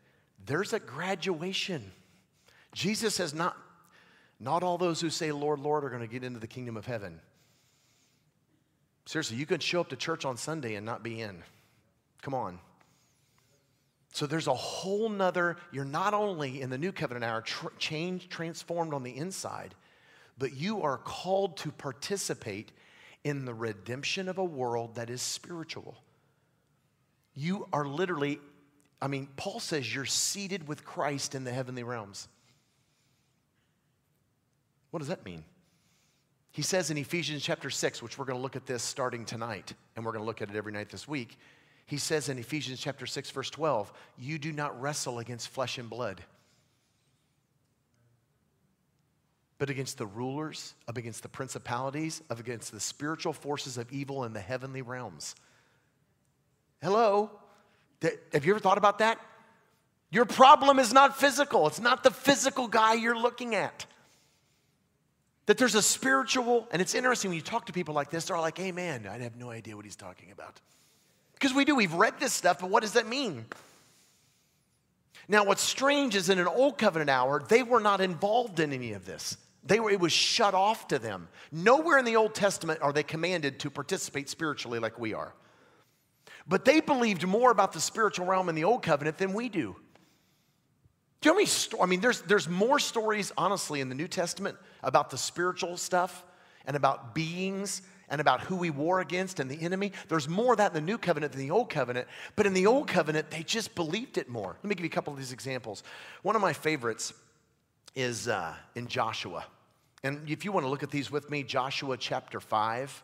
there's 0.46 0.72
a 0.72 0.78
graduation. 0.78 1.92
Jesus 2.72 3.18
has 3.18 3.34
not 3.34 3.56
not 4.40 4.62
all 4.62 4.78
those 4.78 5.00
who 5.00 5.10
say, 5.10 5.32
Lord, 5.32 5.58
Lord, 5.58 5.84
are 5.84 5.88
going 5.88 6.00
to 6.00 6.06
get 6.06 6.22
into 6.22 6.38
the 6.38 6.46
kingdom 6.46 6.76
of 6.76 6.86
heaven. 6.86 7.20
Seriously, 9.04 9.36
you 9.36 9.46
can 9.46 9.58
show 9.58 9.80
up 9.80 9.88
to 9.88 9.96
church 9.96 10.24
on 10.24 10.36
Sunday 10.36 10.76
and 10.76 10.86
not 10.86 11.02
be 11.02 11.20
in. 11.20 11.42
Come 12.22 12.34
on. 12.34 12.60
So 14.12 14.26
there's 14.26 14.46
a 14.46 14.54
whole 14.54 15.08
nother, 15.08 15.56
you're 15.70 15.84
not 15.84 16.14
only 16.14 16.60
in 16.60 16.70
the 16.70 16.78
new 16.78 16.92
covenant 16.92 17.24
hour 17.24 17.42
tr- 17.42 17.68
changed, 17.78 18.30
transformed 18.30 18.94
on 18.94 19.02
the 19.02 19.16
inside, 19.16 19.74
but 20.38 20.54
you 20.54 20.82
are 20.82 20.98
called 20.98 21.56
to 21.58 21.70
participate 21.70 22.72
in 23.24 23.44
the 23.44 23.54
redemption 23.54 24.28
of 24.28 24.38
a 24.38 24.44
world 24.44 24.94
that 24.94 25.10
is 25.10 25.20
spiritual. 25.20 25.96
You 27.34 27.68
are 27.72 27.84
literally, 27.84 28.40
I 29.00 29.08
mean, 29.08 29.28
Paul 29.36 29.60
says 29.60 29.94
you're 29.94 30.04
seated 30.04 30.66
with 30.66 30.84
Christ 30.84 31.34
in 31.34 31.44
the 31.44 31.52
heavenly 31.52 31.82
realms. 31.82 32.28
What 34.90 35.00
does 35.00 35.08
that 35.08 35.24
mean? 35.24 35.44
He 36.52 36.62
says 36.62 36.90
in 36.90 36.98
Ephesians 36.98 37.42
chapter 37.42 37.70
6, 37.70 38.02
which 38.02 38.18
we're 38.18 38.24
going 38.24 38.38
to 38.38 38.42
look 38.42 38.56
at 38.56 38.66
this 38.66 38.82
starting 38.82 39.24
tonight, 39.24 39.74
and 39.94 40.04
we're 40.04 40.12
going 40.12 40.22
to 40.22 40.26
look 40.26 40.42
at 40.42 40.50
it 40.50 40.56
every 40.56 40.72
night 40.72 40.88
this 40.88 41.06
week. 41.06 41.38
He 41.88 41.96
says 41.96 42.28
in 42.28 42.38
Ephesians 42.38 42.78
chapter 42.80 43.06
6, 43.06 43.30
verse 43.30 43.48
12, 43.48 43.90
you 44.18 44.38
do 44.38 44.52
not 44.52 44.78
wrestle 44.78 45.20
against 45.20 45.48
flesh 45.48 45.78
and 45.78 45.88
blood, 45.88 46.22
but 49.56 49.70
against 49.70 49.96
the 49.96 50.04
rulers, 50.04 50.74
up 50.86 50.98
against 50.98 51.22
the 51.22 51.30
principalities, 51.30 52.20
up 52.28 52.38
against 52.38 52.72
the 52.72 52.78
spiritual 52.78 53.32
forces 53.32 53.78
of 53.78 53.90
evil 53.90 54.24
in 54.24 54.34
the 54.34 54.40
heavenly 54.40 54.82
realms. 54.82 55.34
Hello? 56.82 57.30
Have 58.34 58.44
you 58.44 58.52
ever 58.52 58.60
thought 58.60 58.76
about 58.76 58.98
that? 58.98 59.18
Your 60.10 60.26
problem 60.26 60.78
is 60.78 60.92
not 60.92 61.18
physical, 61.18 61.66
it's 61.66 61.80
not 61.80 62.02
the 62.04 62.10
physical 62.10 62.68
guy 62.68 62.92
you're 62.94 63.18
looking 63.18 63.54
at. 63.54 63.86
That 65.46 65.56
there's 65.56 65.74
a 65.74 65.80
spiritual, 65.80 66.68
and 66.70 66.82
it's 66.82 66.94
interesting 66.94 67.30
when 67.30 67.36
you 67.36 67.42
talk 67.42 67.64
to 67.66 67.72
people 67.72 67.94
like 67.94 68.10
this, 68.10 68.26
they're 68.26 68.38
like, 68.38 68.58
hey 68.58 68.72
man, 68.72 69.06
I 69.10 69.16
have 69.20 69.36
no 69.36 69.48
idea 69.48 69.74
what 69.74 69.86
he's 69.86 69.96
talking 69.96 70.30
about. 70.32 70.60
Because 71.38 71.54
we 71.54 71.64
do, 71.64 71.76
we've 71.76 71.94
read 71.94 72.18
this 72.18 72.32
stuff, 72.32 72.58
but 72.58 72.68
what 72.68 72.82
does 72.82 72.94
that 72.94 73.06
mean? 73.06 73.46
Now, 75.28 75.44
what's 75.44 75.62
strange 75.62 76.16
is 76.16 76.30
in 76.30 76.38
an 76.38 76.48
old 76.48 76.78
covenant 76.78 77.10
hour, 77.10 77.42
they 77.48 77.62
were 77.62 77.78
not 77.80 78.00
involved 78.00 78.58
in 78.58 78.72
any 78.72 78.92
of 78.92 79.04
this. 79.04 79.36
They 79.62 79.78
were, 79.78 79.90
it 79.90 80.00
was 80.00 80.12
shut 80.12 80.54
off 80.54 80.88
to 80.88 80.98
them. 80.98 81.28
Nowhere 81.52 81.98
in 81.98 82.04
the 82.04 82.16
Old 82.16 82.34
Testament 82.34 82.80
are 82.82 82.92
they 82.92 83.02
commanded 83.02 83.60
to 83.60 83.70
participate 83.70 84.28
spiritually 84.28 84.78
like 84.80 84.98
we 84.98 85.14
are. 85.14 85.32
But 86.48 86.64
they 86.64 86.80
believed 86.80 87.26
more 87.26 87.50
about 87.50 87.72
the 87.72 87.80
spiritual 87.80 88.26
realm 88.26 88.48
in 88.48 88.54
the 88.54 88.64
Old 88.64 88.82
Covenant 88.82 89.18
than 89.18 89.32
we 89.34 89.48
do. 89.48 89.76
Do 91.20 91.28
you 91.28 91.30
know 91.30 91.34
how 91.34 91.34
many 91.34 91.46
sto- 91.46 91.82
I 91.82 91.86
mean, 91.86 92.00
there's, 92.00 92.22
there's 92.22 92.48
more 92.48 92.78
stories, 92.78 93.30
honestly, 93.36 93.80
in 93.80 93.90
the 93.90 93.94
New 93.94 94.08
Testament 94.08 94.56
about 94.82 95.10
the 95.10 95.18
spiritual 95.18 95.76
stuff 95.76 96.24
and 96.64 96.74
about 96.76 97.14
beings 97.14 97.82
and 98.10 98.20
about 98.20 98.40
who 98.40 98.56
we 98.56 98.70
war 98.70 99.00
against 99.00 99.40
and 99.40 99.50
the 99.50 99.60
enemy. 99.62 99.92
There's 100.08 100.28
more 100.28 100.52
of 100.52 100.58
that 100.58 100.70
in 100.70 100.74
the 100.74 100.80
New 100.80 100.98
Covenant 100.98 101.32
than 101.32 101.42
the 101.42 101.50
Old 101.50 101.70
Covenant. 101.70 102.08
But 102.36 102.46
in 102.46 102.54
the 102.54 102.66
Old 102.66 102.88
Covenant, 102.88 103.30
they 103.30 103.42
just 103.42 103.74
believed 103.74 104.18
it 104.18 104.28
more. 104.28 104.56
Let 104.62 104.64
me 104.64 104.74
give 104.74 104.84
you 104.84 104.90
a 104.90 104.94
couple 104.94 105.12
of 105.12 105.18
these 105.18 105.32
examples. 105.32 105.82
One 106.22 106.36
of 106.36 106.42
my 106.42 106.52
favorites 106.52 107.12
is 107.94 108.28
uh, 108.28 108.54
in 108.74 108.86
Joshua. 108.86 109.44
And 110.02 110.28
if 110.30 110.44
you 110.44 110.52
want 110.52 110.64
to 110.64 110.70
look 110.70 110.82
at 110.82 110.90
these 110.90 111.10
with 111.10 111.28
me, 111.30 111.42
Joshua 111.42 111.96
chapter 111.96 112.40
5, 112.40 113.02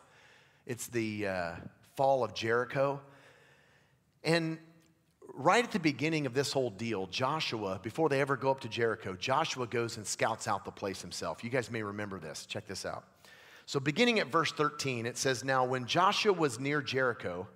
it's 0.65 0.87
the 0.87 1.27
uh, 1.27 1.51
fall 1.95 2.23
of 2.23 2.33
Jericho. 2.33 3.01
And 4.23 4.57
right 5.33 5.63
at 5.63 5.71
the 5.71 5.79
beginning 5.79 6.25
of 6.25 6.33
this 6.33 6.53
whole 6.53 6.69
deal, 6.69 7.07
Joshua, 7.07 7.79
before 7.83 8.09
they 8.09 8.21
ever 8.21 8.37
go 8.37 8.49
up 8.49 8.61
to 8.61 8.69
Jericho, 8.69 9.15
Joshua 9.15 9.67
goes 9.67 9.97
and 9.97 10.07
scouts 10.07 10.47
out 10.47 10.65
the 10.65 10.71
place 10.71 11.01
himself. 11.01 11.43
You 11.43 11.49
guys 11.49 11.69
may 11.69 11.83
remember 11.83 12.19
this. 12.19 12.45
Check 12.45 12.65
this 12.65 12.85
out. 12.85 13.03
So, 13.65 13.79
beginning 13.79 14.19
at 14.19 14.27
verse 14.27 14.51
13, 14.51 15.05
it 15.05 15.17
says, 15.17 15.43
Now 15.43 15.65
when 15.65 15.85
Joshua 15.85 16.33
was 16.33 16.59
near 16.59 16.81
Jericho, 16.81 17.47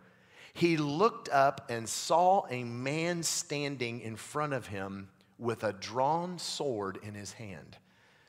he 0.54 0.78
looked 0.78 1.30
up 1.30 1.70
and 1.70 1.88
saw 1.88 2.46
a 2.50 2.64
man 2.64 3.22
standing 3.24 4.02
in 4.02 4.16
front 4.16 4.54
of 4.54 4.68
him 4.68 5.10
with 5.38 5.64
a 5.64 5.74
drawn 5.74 6.38
sword 6.40 7.00
in 7.04 7.14
his 7.14 7.32
hand. 7.34 7.78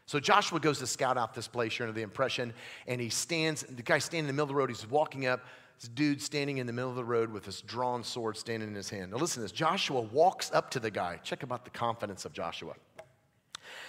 So 0.07 0.21
Joshua 0.21 0.61
goes 0.61 0.81
to 0.81 0.87
scout 0.87 1.17
out 1.17 1.35
this 1.35 1.49
place, 1.49 1.79
you're 1.79 1.87
under 1.87 1.97
the 1.97 2.03
impression, 2.03 2.53
and 2.87 3.01
he 3.01 3.09
stands, 3.09 3.63
the 3.63 3.83
guy 3.83 3.99
standing 3.99 4.25
in 4.25 4.27
the 4.27 4.33
middle 4.33 4.45
of 4.45 4.49
the 4.49 4.55
road, 4.57 4.69
he's 4.69 4.89
walking 4.89 5.27
up, 5.27 5.45
this 5.81 5.89
dude 5.89 6.21
standing 6.21 6.59
in 6.59 6.67
the 6.67 6.73
middle 6.73 6.91
of 6.91 6.97
the 6.97 7.05
road 7.05 7.33
with 7.33 7.45
this 7.45 7.63
drawn 7.63 8.05
sword 8.05 8.37
standing 8.37 8.69
in 8.69 8.75
his 8.75 8.91
hand. 8.91 9.13
Now, 9.13 9.17
listen 9.17 9.37
to 9.37 9.43
this. 9.43 9.53
Joshua 9.53 10.01
walks 10.01 10.53
up 10.53 10.71
to 10.73 10.81
the 10.81 10.91
guy. 10.91 11.17
Check 11.23 11.43
about 11.43 11.65
the 11.65 11.71
confidence 11.71 12.25
of 12.25 12.33
Joshua. 12.33 12.75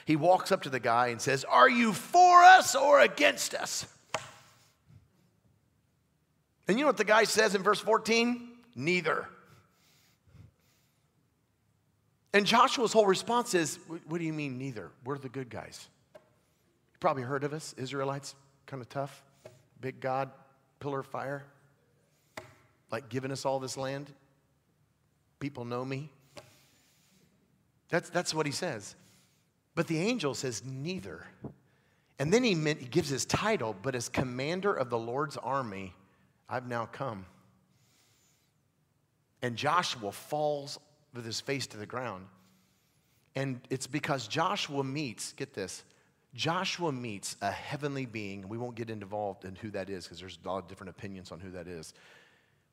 He 0.05 0.15
walks 0.15 0.51
up 0.51 0.63
to 0.63 0.69
the 0.69 0.79
guy 0.79 1.07
and 1.07 1.21
says, 1.21 1.43
Are 1.45 1.69
you 1.69 1.93
for 1.93 2.43
us 2.43 2.75
or 2.75 2.99
against 2.99 3.53
us? 3.53 3.85
And 6.67 6.77
you 6.77 6.83
know 6.83 6.89
what 6.89 6.97
the 6.97 7.03
guy 7.03 7.25
says 7.25 7.55
in 7.55 7.63
verse 7.63 7.79
14? 7.79 8.49
Neither. 8.75 9.27
And 12.33 12.45
Joshua's 12.45 12.93
whole 12.93 13.05
response 13.05 13.53
is, 13.53 13.77
What 14.07 14.19
do 14.19 14.23
you 14.23 14.33
mean, 14.33 14.57
neither? 14.57 14.89
We're 15.03 15.17
the 15.17 15.29
good 15.29 15.49
guys. 15.49 15.87
You 16.13 16.97
probably 16.99 17.23
heard 17.23 17.43
of 17.43 17.53
us, 17.53 17.73
Israelites, 17.77 18.35
kind 18.65 18.81
of 18.81 18.89
tough, 18.89 19.23
big 19.81 19.99
God, 19.99 20.31
pillar 20.79 20.99
of 20.99 21.07
fire, 21.07 21.43
like 22.91 23.09
giving 23.09 23.31
us 23.31 23.45
all 23.45 23.59
this 23.59 23.77
land. 23.77 24.11
People 25.39 25.65
know 25.65 25.83
me. 25.83 26.09
That's, 27.89 28.09
that's 28.09 28.33
what 28.33 28.45
he 28.45 28.51
says. 28.51 28.95
But 29.75 29.88
the 29.88 29.99
angel 29.99 30.34
says, 30.34 30.63
Neither. 30.65 31.25
And 32.19 32.31
then 32.31 32.43
he, 32.43 32.53
meant, 32.53 32.79
he 32.79 32.86
gives 32.86 33.10
his 33.10 33.25
title, 33.25 33.75
but 33.81 33.95
as 33.95 34.07
commander 34.07 34.71
of 34.71 34.91
the 34.91 34.97
Lord's 34.97 35.38
army, 35.38 35.95
I've 36.47 36.67
now 36.67 36.86
come. 36.86 37.25
And 39.41 39.55
Joshua 39.55 40.12
falls 40.12 40.77
with 41.15 41.25
his 41.25 41.41
face 41.41 41.65
to 41.67 41.77
the 41.77 41.88
ground. 41.88 42.27
And 43.36 43.60
it's 43.69 43.88
because 43.88 44.27
Joshua 44.27 44.84
meets, 44.84 45.34
get 45.34 45.53
this, 45.53 45.84
Joshua 46.34 46.91
meets 46.91 47.36
a 47.41 47.51
heavenly 47.51 48.05
being. 48.05 48.47
We 48.47 48.57
won't 48.57 48.75
get 48.75 48.89
involved 48.89 49.43
in 49.43 49.55
who 49.55 49.69
that 49.71 49.89
is 49.89 50.05
because 50.05 50.19
there's 50.19 50.38
a 50.43 50.47
lot 50.47 50.60
of 50.60 50.67
different 50.67 50.91
opinions 50.91 51.31
on 51.31 51.39
who 51.39 51.51
that 51.51 51.67
is. 51.67 51.93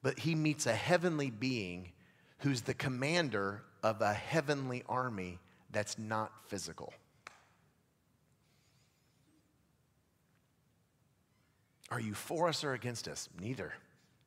But 0.02 0.18
he 0.18 0.34
meets 0.34 0.66
a 0.66 0.74
heavenly 0.74 1.30
being 1.30 1.92
who's 2.38 2.60
the 2.60 2.74
commander 2.74 3.62
of 3.82 4.00
a 4.00 4.12
heavenly 4.12 4.84
army 4.88 5.38
that's 5.70 5.98
not 5.98 6.32
physical. 6.46 6.92
Are 11.90 12.00
you 12.00 12.14
for 12.14 12.48
us 12.48 12.64
or 12.64 12.74
against 12.74 13.08
us? 13.08 13.28
Neither. 13.40 13.72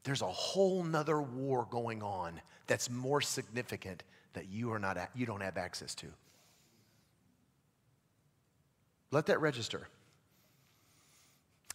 There's 0.03 0.21
a 0.21 0.27
whole 0.27 0.83
nother 0.83 1.21
war 1.21 1.67
going 1.69 2.01
on 2.01 2.41
that's 2.67 2.89
more 2.89 3.21
significant 3.21 4.03
that 4.33 4.49
you 4.49 4.71
are 4.71 4.79
not 4.79 4.97
you 5.13 5.25
don't 5.25 5.41
have 5.41 5.57
access 5.57 5.93
to. 5.95 6.07
Let 9.11 9.25
that 9.27 9.41
register. 9.41 9.87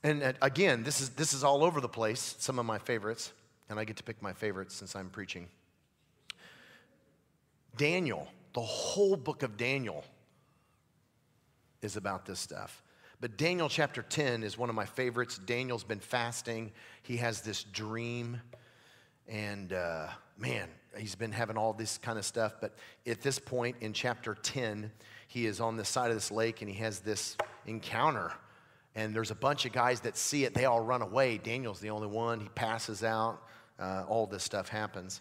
And 0.02 0.35
again, 0.42 0.83
this 0.83 1.00
is 1.00 1.11
this 1.11 1.33
is 1.33 1.44
all 1.44 1.64
over 1.64 1.81
the 1.81 1.88
place, 1.88 2.37
some 2.38 2.59
of 2.59 2.66
my 2.66 2.79
favorites, 2.79 3.33
and 3.68 3.79
I 3.79 3.85
get 3.85 3.96
to 3.96 4.02
pick 4.02 4.20
my 4.22 4.33
favorites 4.33 4.74
since 4.74 4.96
I'm 4.96 5.11
preaching. 5.11 5.48
Daniel, 7.76 8.26
the 8.56 8.62
whole 8.62 9.16
book 9.16 9.42
of 9.42 9.58
Daniel 9.58 10.02
is 11.82 11.98
about 11.98 12.24
this 12.24 12.40
stuff. 12.40 12.82
But 13.20 13.36
Daniel 13.36 13.68
chapter 13.68 14.00
10 14.00 14.42
is 14.42 14.56
one 14.56 14.70
of 14.70 14.74
my 14.74 14.86
favorites. 14.86 15.36
Daniel's 15.36 15.84
been 15.84 16.00
fasting. 16.00 16.72
He 17.02 17.18
has 17.18 17.42
this 17.42 17.62
dream. 17.64 18.40
And 19.28 19.74
uh, 19.74 20.06
man, 20.38 20.70
he's 20.96 21.14
been 21.14 21.32
having 21.32 21.58
all 21.58 21.74
this 21.74 21.98
kind 21.98 22.18
of 22.18 22.24
stuff. 22.24 22.54
But 22.58 22.74
at 23.06 23.20
this 23.20 23.38
point 23.38 23.76
in 23.82 23.92
chapter 23.92 24.34
10, 24.34 24.90
he 25.28 25.44
is 25.44 25.60
on 25.60 25.76
the 25.76 25.84
side 25.84 26.10
of 26.10 26.16
this 26.16 26.30
lake 26.30 26.62
and 26.62 26.70
he 26.70 26.78
has 26.78 27.00
this 27.00 27.36
encounter. 27.66 28.32
And 28.94 29.14
there's 29.14 29.30
a 29.30 29.36
bunch 29.36 29.66
of 29.66 29.72
guys 29.72 30.00
that 30.00 30.16
see 30.16 30.44
it. 30.44 30.54
They 30.54 30.64
all 30.64 30.80
run 30.80 31.02
away. 31.02 31.36
Daniel's 31.36 31.80
the 31.80 31.90
only 31.90 32.08
one. 32.08 32.40
He 32.40 32.48
passes 32.48 33.04
out. 33.04 33.42
Uh, 33.78 34.04
all 34.08 34.26
this 34.26 34.44
stuff 34.44 34.70
happens. 34.70 35.20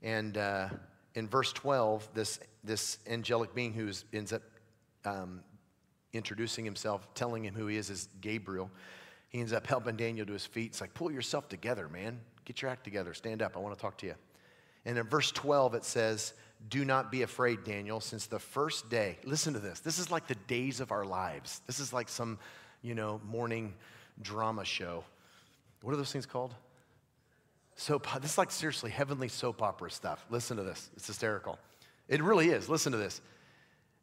And 0.00 0.38
uh, 0.38 0.70
in 1.14 1.28
verse 1.28 1.52
12, 1.52 2.08
this, 2.14 2.40
this 2.64 2.98
angelic 3.06 3.54
being 3.54 3.72
who 3.72 3.90
ends 4.12 4.32
up 4.32 4.42
um, 5.04 5.40
introducing 6.12 6.64
himself, 6.64 7.06
telling 7.14 7.44
him 7.44 7.54
who 7.54 7.66
he 7.66 7.76
is, 7.76 7.90
is 7.90 8.08
Gabriel. 8.20 8.70
He 9.28 9.40
ends 9.40 9.52
up 9.52 9.66
helping 9.66 9.96
Daniel 9.96 10.26
to 10.26 10.32
his 10.32 10.46
feet. 10.46 10.66
It's 10.70 10.80
like, 10.80 10.94
pull 10.94 11.10
yourself 11.10 11.48
together, 11.48 11.88
man. 11.88 12.20
Get 12.44 12.62
your 12.62 12.70
act 12.70 12.84
together. 12.84 13.14
Stand 13.14 13.42
up. 13.42 13.56
I 13.56 13.60
want 13.60 13.74
to 13.74 13.80
talk 13.80 13.98
to 13.98 14.06
you. 14.06 14.14
And 14.84 14.98
in 14.98 15.06
verse 15.06 15.30
12, 15.32 15.74
it 15.74 15.84
says, 15.84 16.34
Do 16.68 16.84
not 16.84 17.10
be 17.10 17.22
afraid, 17.22 17.64
Daniel, 17.64 18.00
since 18.00 18.26
the 18.26 18.38
first 18.38 18.90
day, 18.90 19.18
listen 19.24 19.52
to 19.54 19.60
this. 19.60 19.80
This 19.80 19.98
is 19.98 20.10
like 20.10 20.26
the 20.26 20.34
days 20.34 20.80
of 20.80 20.92
our 20.92 21.04
lives. 21.04 21.60
This 21.66 21.78
is 21.78 21.92
like 21.92 22.08
some, 22.08 22.38
you 22.82 22.94
know, 22.94 23.20
morning 23.24 23.74
drama 24.20 24.64
show. 24.64 25.04
What 25.82 25.94
are 25.94 25.96
those 25.96 26.12
things 26.12 26.26
called? 26.26 26.54
Soap. 27.82 28.06
This 28.20 28.32
is 28.32 28.38
like 28.38 28.52
seriously 28.52 28.92
heavenly 28.92 29.26
soap 29.26 29.60
opera 29.60 29.90
stuff. 29.90 30.24
Listen 30.30 30.56
to 30.56 30.62
this. 30.62 30.88
It's 30.94 31.08
hysterical. 31.08 31.58
It 32.06 32.22
really 32.22 32.50
is. 32.50 32.68
Listen 32.68 32.92
to 32.92 32.98
this. 32.98 33.20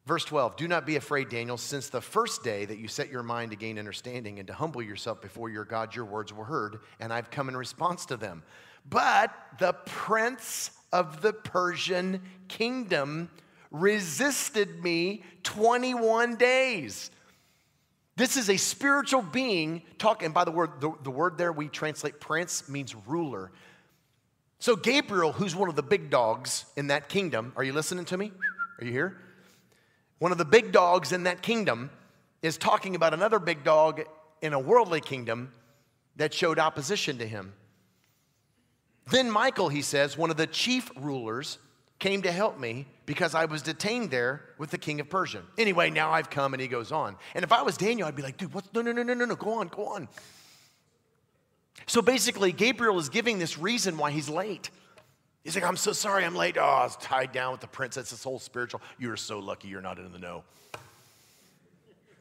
Verse 0.06 0.26
12 0.26 0.58
Do 0.58 0.68
not 0.68 0.86
be 0.86 0.98
afraid, 0.98 1.30
Daniel, 1.30 1.56
since 1.56 1.88
the 1.88 2.02
first 2.02 2.44
day 2.44 2.66
that 2.66 2.78
you 2.78 2.90
set 2.90 3.10
your 3.10 3.24
mind 3.24 3.52
to 3.52 3.58
gain 3.58 3.80
understanding 3.80 4.38
and 4.38 4.48
to 4.48 4.54
humble 4.54 4.82
yourself 4.82 5.22
before 5.22 5.50
your 5.50 5.64
God, 5.64 5.96
your 5.96 6.04
words 6.04 6.34
were 6.34 6.44
heard, 6.44 6.80
and 7.00 7.14
I've 7.14 7.32
come 7.32 7.48
in 7.48 7.56
response 7.56 8.06
to 8.08 8.18
them. 8.18 8.44
But 8.90 9.34
the 9.60 9.72
prince 9.86 10.72
of 10.92 11.22
the 11.22 11.32
Persian 11.32 12.22
kingdom 12.50 13.30
resisted 13.72 14.84
me 14.84 15.24
21 15.44 16.36
days. 16.36 17.12
This 18.18 18.36
is 18.36 18.50
a 18.50 18.58
spiritual 18.58 19.22
being 19.22 19.84
talking, 19.98 20.26
And 20.26 20.34
by 20.34 20.44
the 20.44 20.52
word, 20.52 20.82
the, 20.82 20.92
the 21.04 21.12
word 21.12 21.38
there 21.38 21.54
we 21.54 21.70
translate 21.70 22.20
prince 22.20 22.68
means 22.68 22.94
ruler. 23.08 23.50
So, 24.60 24.76
Gabriel, 24.76 25.32
who's 25.32 25.56
one 25.56 25.70
of 25.70 25.76
the 25.76 25.84
big 25.84 26.10
dogs 26.10 26.66
in 26.76 26.88
that 26.88 27.10
kingdom, 27.10 27.54
are 27.56 27.64
you 27.64 27.74
listening 27.74 28.06
to 28.06 28.18
me? 28.18 28.32
Are 28.80 28.86
you 28.86 28.92
here? 28.92 29.18
one 30.20 30.34
of 30.34 30.38
the 30.38 30.46
big 30.46 30.72
dogs 30.72 31.12
in 31.12 31.24
that 31.24 31.42
kingdom 31.42 31.90
is 32.42 32.58
talking 32.58 32.96
about 32.96 33.14
another 33.14 33.40
big 33.40 33.64
dog 33.64 34.02
in 34.42 34.54
a 34.54 34.60
worldly 34.60 35.02
kingdom 35.02 35.52
that 36.18 36.34
showed 36.34 36.60
opposition 36.60 37.18
to 37.18 37.28
him. 37.28 37.54
Then 39.10 39.32
Michael, 39.32 39.70
he 39.70 39.82
says, 39.82 40.18
one 40.18 40.30
of 40.30 40.38
the 40.38 40.46
chief 40.46 40.92
rulers, 40.96 41.58
came 41.98 42.22
to 42.22 42.32
help 42.32 42.58
me 42.58 42.86
because 43.06 43.36
I 43.36 43.44
was 43.44 43.62
detained 43.62 44.10
there 44.10 44.42
with 44.58 44.70
the 44.72 44.78
king 44.78 45.02
of 45.02 45.10
Persia. 45.10 45.42
Anyway, 45.58 45.90
now 45.90 46.12
I've 46.12 46.30
come, 46.30 46.54
and 46.54 46.62
he 46.62 46.68
goes 46.70 46.94
on. 46.94 47.18
And 47.36 47.44
if 47.44 47.52
I 47.52 47.62
was 47.62 47.76
Daniel, 47.76 48.08
I'd 48.08 48.16
be 48.16 48.22
like, 48.22 48.38
dude, 48.38 48.54
what? 48.54 48.74
No, 48.74 48.82
no, 48.82 48.94
no, 48.94 49.04
no, 49.04 49.14
no, 49.14 49.26
no, 49.26 49.36
go 49.36 49.60
on, 49.60 49.68
go 49.68 49.88
on. 49.88 50.08
So 51.88 52.02
basically, 52.02 52.52
Gabriel 52.52 53.00
is 53.00 53.10
giving 53.10 53.40
this 53.40 53.58
reason 53.58 53.98
why 53.98 54.12
he's 54.12 54.30
late. 54.30 54.70
He's 55.44 55.56
like, 55.56 55.64
I'm 55.64 55.78
so 55.78 55.94
sorry 55.94 56.26
I'm 56.26 56.36
late. 56.36 56.58
Oh, 56.58 56.64
I 56.64 56.84
was 56.84 56.98
tied 56.98 57.32
down 57.32 57.54
with 57.54 57.62
the 57.62 57.68
princess, 57.68 58.12
this 58.12 58.24
whole 58.24 58.40
spiritual. 58.40 58.82
You're 59.00 59.18
so 59.18 59.40
lucky 59.40 59.68
you're 59.68 59.82
not 59.82 59.98
in 59.98 60.12
the 60.12 60.20
know. 60.20 60.44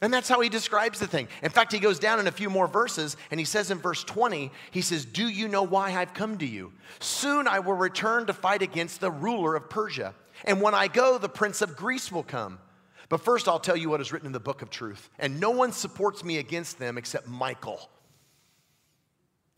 And 0.00 0.14
that's 0.14 0.28
how 0.28 0.40
he 0.40 0.48
describes 0.48 1.00
the 1.00 1.08
thing. 1.08 1.26
In 1.42 1.50
fact, 1.50 1.72
he 1.72 1.80
goes 1.80 1.98
down 1.98 2.20
in 2.20 2.28
a 2.28 2.32
few 2.32 2.48
more 2.48 2.68
verses 2.68 3.16
and 3.32 3.40
he 3.40 3.44
says 3.44 3.72
in 3.72 3.78
verse 3.78 4.04
20, 4.04 4.52
he 4.70 4.80
says, 4.80 5.04
Do 5.04 5.28
you 5.28 5.48
know 5.48 5.64
why 5.64 5.92
I've 5.92 6.14
come 6.14 6.38
to 6.38 6.46
you? 6.46 6.72
Soon 7.00 7.48
I 7.48 7.58
will 7.58 7.74
return 7.74 8.26
to 8.26 8.32
fight 8.32 8.62
against 8.62 9.00
the 9.00 9.10
ruler 9.10 9.56
of 9.56 9.68
Persia. 9.68 10.14
And 10.44 10.62
when 10.62 10.74
I 10.74 10.86
go, 10.86 11.18
the 11.18 11.28
prince 11.28 11.62
of 11.62 11.76
Greece 11.76 12.12
will 12.12 12.22
come. 12.22 12.60
But 13.08 13.22
first, 13.22 13.48
I'll 13.48 13.58
tell 13.58 13.76
you 13.76 13.90
what 13.90 14.00
is 14.00 14.12
written 14.12 14.26
in 14.26 14.32
the 14.32 14.38
book 14.38 14.62
of 14.62 14.70
truth. 14.70 15.10
And 15.18 15.40
no 15.40 15.50
one 15.50 15.72
supports 15.72 16.22
me 16.22 16.38
against 16.38 16.78
them 16.78 16.96
except 16.96 17.26
Michael 17.26 17.90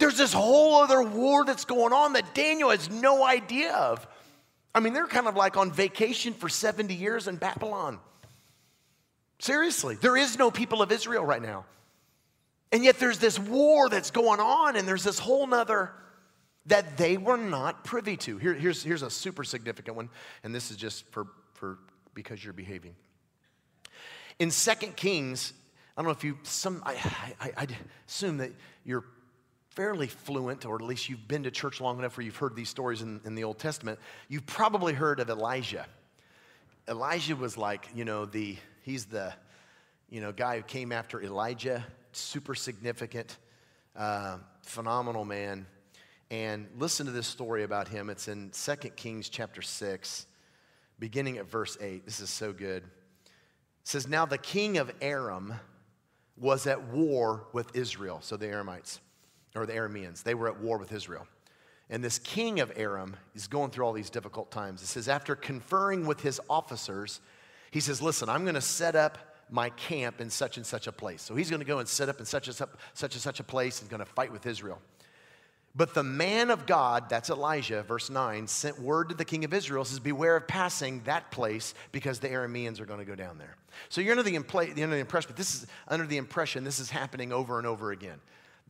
there's 0.01 0.17
this 0.17 0.33
whole 0.33 0.83
other 0.83 1.03
war 1.03 1.45
that's 1.45 1.65
going 1.65 1.93
on 1.93 2.15
that 2.15 2.35
Daniel 2.35 2.71
has 2.71 2.91
no 2.91 3.23
idea 3.23 3.73
of. 3.75 4.07
I 4.75 4.81
mean, 4.81 4.93
they're 4.93 5.07
kind 5.07 5.29
of 5.29 5.37
like 5.37 5.57
on 5.57 5.71
vacation 5.71 6.33
for 6.33 6.49
70 6.49 6.95
years 6.95 7.29
in 7.29 7.37
Babylon. 7.37 8.01
Seriously, 9.39 9.97
there 9.97 10.17
is 10.17 10.39
no 10.39 10.51
people 10.51 10.83
of 10.83 10.91
Israel 10.91 11.25
right 11.25 11.43
now. 11.43 11.67
And 12.73 12.85
yet 12.85 12.99
there's 12.99 13.19
this 13.19 13.39
war 13.39 13.89
that's 13.89 14.11
going 14.11 14.41
on, 14.41 14.77
and 14.77 14.87
there's 14.87 15.05
this 15.05 15.19
whole 15.19 15.47
nother 15.47 15.93
that 16.67 16.97
they 16.97 17.17
were 17.17 17.37
not 17.37 17.85
privy 17.85 18.17
to. 18.19 18.39
Here, 18.39 18.55
here's, 18.55 18.83
here's 18.83 19.03
a 19.03 19.11
super 19.11 19.45
significant 19.45 19.97
one, 19.97 20.09
and 20.45 20.55
this 20.55 20.71
is 20.71 20.77
just 20.77 21.07
for, 21.11 21.27
for 21.55 21.79
because 22.15 22.43
you're 22.43 22.53
behaving. 22.53 22.95
In 24.39 24.51
Second 24.51 24.97
Kings, 24.97 25.53
I 25.97 26.03
don't 26.03 26.07
know 26.07 26.13
if 26.13 26.25
you, 26.25 26.39
some, 26.45 26.83
I, 26.87 26.95
I, 27.41 27.53
I 27.57 27.67
assume 28.07 28.39
that 28.39 28.53
you're 28.85 29.05
fairly 29.71 30.09
fluent, 30.09 30.67
or 30.67 30.75
at 30.75 30.83
least 30.83 31.09
you've 31.09 31.29
been 31.29 31.45
to 31.45 31.51
church 31.51 31.81
long 31.81 31.99
enough 31.99 32.17
where 32.17 32.25
you've 32.25 32.37
heard 32.37 32.57
these 32.57 32.69
stories 32.69 33.03
in, 33.03 33.21
in 33.25 33.35
the 33.35 33.45
Old 33.45 33.59
Testament, 33.59 33.99
you've 34.29 34.47
probably 34.47 34.93
heard 34.93 35.21
of 35.21 35.31
Elisha. 35.31 35.87
Elisha 36.89 37.37
was 37.37 37.57
like, 37.57 37.89
you 37.95 38.05
know, 38.05 38.25
the, 38.25 38.57
he's 38.83 39.05
the, 39.05 39.33
you 40.09 40.21
know, 40.21 40.33
guy 40.33 40.57
who 40.57 40.63
came 40.63 40.91
after 40.91 41.23
Elijah, 41.23 41.87
super 42.13 42.55
significant, 42.55 43.39
uh, 43.95 44.39
phenomenal 44.63 45.25
man. 45.25 45.67
And 46.33 46.67
listen 46.79 47.07
to 47.07 47.13
this 47.13 47.27
story 47.29 47.63
about 47.63 47.87
him. 47.87 48.11
It's 48.11 48.27
in 48.27 48.51
2 48.51 48.75
Kings 48.91 49.29
chapter 49.29 49.63
6, 49.63 50.27
beginning 50.99 51.39
at 51.39 51.47
verse 51.47 51.79
8. 51.81 52.05
This 52.05 52.19
is 52.19 52.31
so 52.31 52.53
good. 52.53 52.83
It 52.83 53.31
says, 53.85 54.09
Now 54.09 54.27
the 54.27 54.39
king 54.39 54.79
of 54.79 54.91
Aram 55.01 55.55
was 56.37 56.67
at 56.67 56.89
war 56.89 57.47
with 57.53 57.77
Israel, 57.77 58.19
so 58.21 58.37
the 58.37 58.47
Aramites 58.47 58.99
or 59.55 59.67
the 59.67 59.73
Arameans. 59.73 60.23
They 60.23 60.35
were 60.35 60.49
at 60.49 60.61
war 60.61 60.79
with 60.79 60.93
Israel. 60.93 61.27
And 61.89 62.05
this 62.05 62.19
king 62.21 62.61
of 62.61 62.73
Aram 62.77 63.17
is 63.35 63.49
going 63.49 63.71
through 63.71 63.85
all 63.85 63.93
these 63.93 64.11
difficult 64.11 64.51
times. 64.53 64.81
It 64.83 64.87
says, 64.87 65.09
after 65.09 65.35
conferring 65.35 66.07
with 66.07 66.21
his 66.21 66.41
officers, 66.49 67.21
he 67.73 67.81
says, 67.81 68.01
Listen, 68.01 68.29
I'm 68.29 68.45
going 68.45 68.55
to 68.55 68.61
set 68.61 68.95
up 68.95 69.19
my 69.51 69.71
camp 69.71 70.21
in 70.21 70.31
such 70.31 70.57
and 70.57 70.65
such 70.65 70.87
a 70.87 70.93
place. 70.93 71.23
So 71.23 71.35
he's 71.35 71.51
going 71.51 71.61
to 71.61 71.67
go 71.67 71.81
and 71.81 71.89
set 71.89 72.09
up 72.09 72.21
in 72.21 72.27
such 72.27 72.47
and 72.47 72.55
such, 72.55 72.69
such 72.95 73.15
and 73.15 73.23
such 73.23 73.41
a 73.41 73.45
place 73.45 73.81
and 73.81 73.91
going 73.91 73.99
to 73.99 74.07
fight 74.07 74.31
with 74.31 74.47
Israel. 74.47 74.81
But 75.75 75.95
the 75.95 76.03
man 76.03 76.51
of 76.51 76.67
God, 76.67 77.09
that's 77.09 77.31
Elisha, 77.31 77.83
verse 77.83 78.11
9, 78.11 78.47
sent 78.47 78.81
word 78.81 79.09
to 79.11 79.15
the 79.15 79.25
king 79.25 79.45
of 79.45 79.55
Israel, 79.55 79.85
says, 79.85 79.99
Beware 79.99 80.37
of 80.37 80.47
passing 80.47 81.03
that 81.05 81.31
place 81.33 81.75
because 81.91 82.21
the 82.21 82.29
Arameans 82.29 82.81
are 82.81 82.87
going 82.87 82.99
to 83.01 83.05
go 83.05 83.15
down 83.17 83.39
there. 83.39 83.57
So 83.89 84.01
you're 84.01 84.13
under 84.13 84.25
the, 84.25 84.37
impl- 84.37 84.71
under 84.71 84.95
the 84.95 85.01
impression, 85.01 85.29
but 85.29 85.37
this 85.37 85.55
is 85.55 85.67
under 85.89 86.07
the 86.07 86.17
impression 86.17 86.63
this 86.63 86.79
is 86.79 86.91
happening 86.91 87.33
over 87.33 87.59
and 87.59 87.67
over 87.67 87.91
again 87.91 88.21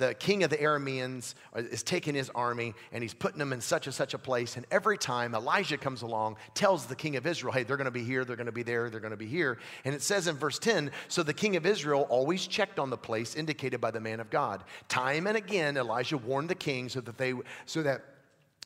the 0.01 0.15
king 0.15 0.43
of 0.43 0.51
the 0.51 0.57
Arameans 0.57 1.35
is 1.55 1.83
taking 1.83 2.15
his 2.15 2.31
army 2.31 2.75
and 2.91 3.03
he's 3.03 3.13
putting 3.13 3.39
them 3.39 3.53
in 3.53 3.61
such 3.61 3.87
and 3.87 3.95
such 3.95 4.15
a 4.15 4.19
place. 4.19 4.57
And 4.57 4.67
every 4.71 4.97
time 4.97 5.35
Elisha 5.35 5.77
comes 5.77 6.01
along, 6.01 6.39
tells 6.55 6.87
the 6.87 6.97
king 6.97 7.17
of 7.17 7.27
Israel, 7.27 7.53
hey, 7.53 7.65
they're 7.65 7.77
going 7.77 7.85
to 7.85 7.91
be 7.91 8.03
here, 8.03 8.25
they're 8.25 8.35
going 8.35 8.47
to 8.47 8.53
be 8.53 8.63
there, 8.63 8.89
they're 8.89 8.99
going 8.99 9.11
to 9.11 9.19
be 9.19 9.27
here. 9.27 9.59
And 9.85 9.95
it 9.95 10.01
says 10.01 10.27
in 10.27 10.37
verse 10.37 10.59
10 10.59 10.91
so 11.09 11.23
the 11.23 11.35
king 11.35 11.55
of 11.57 11.67
Israel 11.67 12.07
always 12.09 12.47
checked 12.47 12.79
on 12.79 12.89
the 12.89 12.97
place 12.97 13.37
indicated 13.37 13.79
by 13.79 13.91
the 13.91 14.01
man 14.01 14.21
of 14.21 14.31
God. 14.31 14.65
Time 14.89 15.27
and 15.27 15.37
again, 15.37 15.77
Elisha 15.77 16.17
warned 16.17 16.49
the 16.49 16.55
king 16.55 16.89
so 16.89 17.03
that, 17.03 17.19
they, 17.19 17.35
so 17.67 17.83
that 17.83 18.03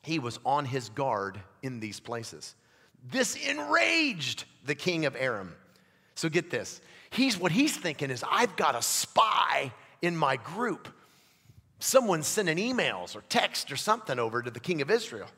he 0.03 0.21
was 0.21 0.39
on 0.47 0.65
his 0.65 0.89
guard 0.91 1.41
in 1.65 1.81
these 1.81 1.99
places. 1.99 2.55
This 3.11 3.35
enraged 3.35 4.45
the 4.65 4.77
king 4.77 5.05
of 5.05 5.17
Aram. 5.17 5.57
So 6.15 6.29
get 6.29 6.49
this. 6.49 6.81
He's 7.11 7.37
what 7.37 7.51
he's 7.51 7.77
thinking 7.77 8.13
is 8.13 8.25
I've 8.31 8.55
got 8.55 8.77
a 8.77 8.83
spy 8.83 9.73
in 10.01 10.17
my 10.17 10.37
group 10.37 10.89
someone's 11.85 12.27
sending 12.27 12.57
emails 12.57 13.15
or 13.15 13.23
text 13.29 13.71
or 13.71 13.77
something 13.77 14.19
over 14.19 14.43
to 14.43 14.51
the 14.51 14.61
king 14.61 14.81
of 14.81 14.91
Israel. 14.91 15.29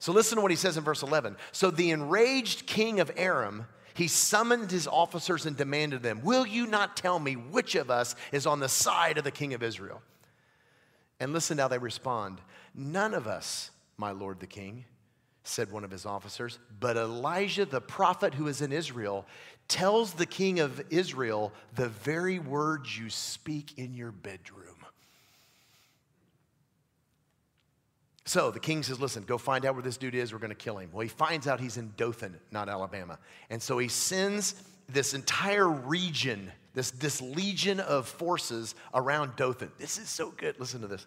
So 0.00 0.12
listen 0.12 0.36
to 0.36 0.42
what 0.42 0.50
he 0.50 0.56
says 0.56 0.76
in 0.76 0.84
verse 0.84 1.02
11. 1.02 1.36
So 1.52 1.70
the 1.70 1.90
enraged 1.90 2.66
king 2.66 3.00
of 3.00 3.12
Aram, 3.16 3.66
he 3.94 4.08
summoned 4.08 4.70
his 4.70 4.88
officers 4.88 5.46
and 5.46 5.56
demanded 5.56 6.02
them, 6.02 6.20
Will 6.22 6.46
you 6.46 6.66
not 6.66 6.96
tell 6.96 7.18
me 7.18 7.34
which 7.34 7.76
of 7.76 7.90
us 7.90 8.16
is 8.32 8.44
on 8.44 8.60
the 8.60 8.68
side 8.68 9.18
of 9.18 9.24
the 9.24 9.30
king 9.30 9.54
of 9.54 9.62
Israel? 9.62 10.02
And 11.20 11.32
listen 11.32 11.58
how 11.58 11.68
they 11.68 11.78
respond. 11.78 12.40
None 12.74 13.14
of 13.14 13.28
us, 13.28 13.70
my 13.96 14.10
lord 14.10 14.40
the 14.40 14.46
king, 14.46 14.84
said 15.44 15.70
one 15.70 15.84
of 15.84 15.90
his 15.90 16.06
officers, 16.06 16.58
but 16.80 16.96
Elisha 16.96 17.66
the 17.66 17.80
prophet 17.80 18.34
who 18.34 18.48
is 18.48 18.62
in 18.62 18.72
Israel 18.72 19.26
tells 19.68 20.14
the 20.14 20.26
king 20.26 20.58
of 20.58 20.82
Israel 20.90 21.52
the 21.76 21.88
very 21.88 22.40
words 22.40 22.98
you 22.98 23.10
speak 23.10 23.78
in 23.78 23.94
your 23.94 24.10
bedroom. 24.10 24.63
So 28.26 28.50
the 28.50 28.60
king 28.60 28.82
says, 28.82 29.00
Listen, 29.00 29.24
go 29.24 29.38
find 29.38 29.64
out 29.64 29.74
where 29.74 29.82
this 29.82 29.96
dude 29.96 30.14
is. 30.14 30.32
We're 30.32 30.38
going 30.38 30.50
to 30.50 30.54
kill 30.54 30.78
him. 30.78 30.90
Well, 30.92 31.02
he 31.02 31.08
finds 31.08 31.46
out 31.46 31.60
he's 31.60 31.76
in 31.76 31.92
Dothan, 31.96 32.38
not 32.50 32.68
Alabama. 32.68 33.18
And 33.50 33.62
so 33.62 33.78
he 33.78 33.88
sends 33.88 34.54
this 34.88 35.14
entire 35.14 35.68
region, 35.68 36.50
this, 36.74 36.90
this 36.90 37.20
legion 37.20 37.80
of 37.80 38.08
forces 38.08 38.74
around 38.92 39.36
Dothan. 39.36 39.70
This 39.78 39.98
is 39.98 40.08
so 40.08 40.30
good. 40.30 40.58
Listen 40.58 40.80
to 40.80 40.86
this. 40.86 41.06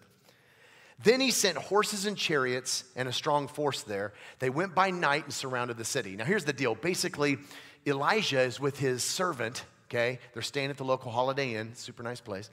Then 1.02 1.20
he 1.20 1.30
sent 1.30 1.56
horses 1.56 2.06
and 2.06 2.16
chariots 2.16 2.84
and 2.96 3.08
a 3.08 3.12
strong 3.12 3.46
force 3.46 3.82
there. 3.82 4.12
They 4.40 4.50
went 4.50 4.74
by 4.74 4.90
night 4.90 5.24
and 5.24 5.32
surrounded 5.32 5.76
the 5.76 5.84
city. 5.84 6.16
Now, 6.16 6.24
here's 6.24 6.44
the 6.44 6.52
deal 6.52 6.74
basically, 6.74 7.38
Elisha 7.86 8.40
is 8.40 8.58
with 8.58 8.78
his 8.78 9.04
servant, 9.04 9.64
okay? 9.88 10.18
They're 10.32 10.42
staying 10.42 10.70
at 10.70 10.76
the 10.76 10.84
local 10.84 11.12
Holiday 11.12 11.54
Inn, 11.54 11.74
super 11.74 12.02
nice 12.02 12.20
place. 12.20 12.50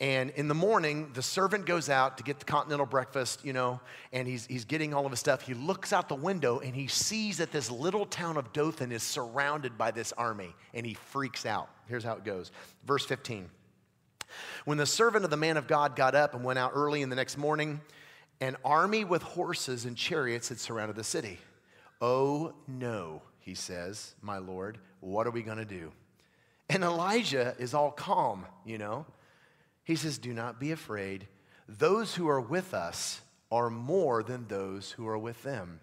And 0.00 0.30
in 0.30 0.48
the 0.48 0.54
morning, 0.54 1.10
the 1.12 1.22
servant 1.22 1.66
goes 1.66 1.90
out 1.90 2.16
to 2.16 2.24
get 2.24 2.38
the 2.38 2.46
continental 2.46 2.86
breakfast, 2.86 3.44
you 3.44 3.52
know, 3.52 3.80
and 4.14 4.26
he's, 4.26 4.46
he's 4.46 4.64
getting 4.64 4.94
all 4.94 5.04
of 5.04 5.12
his 5.12 5.20
stuff. 5.20 5.42
He 5.42 5.52
looks 5.52 5.92
out 5.92 6.08
the 6.08 6.14
window 6.14 6.58
and 6.60 6.74
he 6.74 6.86
sees 6.86 7.36
that 7.36 7.52
this 7.52 7.70
little 7.70 8.06
town 8.06 8.38
of 8.38 8.50
Dothan 8.54 8.92
is 8.92 9.02
surrounded 9.02 9.76
by 9.76 9.90
this 9.90 10.12
army, 10.12 10.54
and 10.72 10.86
he 10.86 10.94
freaks 10.94 11.44
out. 11.44 11.68
Here's 11.86 12.02
how 12.02 12.14
it 12.14 12.24
goes. 12.24 12.50
Verse 12.86 13.04
15. 13.04 13.50
When 14.64 14.78
the 14.78 14.86
servant 14.86 15.24
of 15.24 15.30
the 15.30 15.36
man 15.36 15.58
of 15.58 15.66
God 15.66 15.96
got 15.96 16.14
up 16.14 16.34
and 16.34 16.44
went 16.44 16.58
out 16.58 16.72
early 16.74 17.02
in 17.02 17.10
the 17.10 17.16
next 17.16 17.36
morning, 17.36 17.80
an 18.40 18.56
army 18.64 19.04
with 19.04 19.22
horses 19.22 19.84
and 19.84 19.96
chariots 19.96 20.48
had 20.48 20.58
surrounded 20.58 20.96
the 20.96 21.04
city. 21.04 21.38
Oh 22.00 22.54
no, 22.66 23.20
he 23.40 23.54
says, 23.54 24.14
my 24.22 24.38
Lord, 24.38 24.78
what 25.00 25.26
are 25.26 25.30
we 25.30 25.42
going 25.42 25.58
to 25.58 25.66
do? 25.66 25.92
And 26.70 26.84
Elisha 26.84 27.54
is 27.58 27.74
all 27.74 27.90
calm, 27.90 28.46
you 28.64 28.78
know. 28.78 29.04
He 29.84 29.96
says, 29.96 30.18
Do 30.18 30.32
not 30.32 30.60
be 30.60 30.72
afraid. 30.72 31.26
Those 31.68 32.14
who 32.14 32.28
are 32.28 32.40
with 32.40 32.74
us 32.74 33.20
are 33.50 33.70
more 33.70 34.22
than 34.22 34.46
those 34.46 34.92
who 34.92 35.06
are 35.08 35.18
with 35.18 35.42
them. 35.42 35.80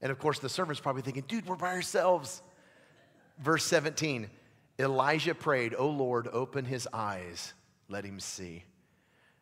And 0.00 0.12
of 0.12 0.18
course, 0.18 0.38
the 0.38 0.48
servant's 0.48 0.80
probably 0.80 1.02
thinking, 1.02 1.24
Dude, 1.26 1.46
we're 1.46 1.56
by 1.56 1.72
ourselves. 1.72 2.42
Verse 3.38 3.64
17 3.64 4.30
Elisha 4.78 5.34
prayed, 5.34 5.74
O 5.76 5.88
Lord, 5.88 6.28
open 6.28 6.64
his 6.64 6.86
eyes, 6.92 7.52
let 7.88 8.04
him 8.04 8.20
see. 8.20 8.64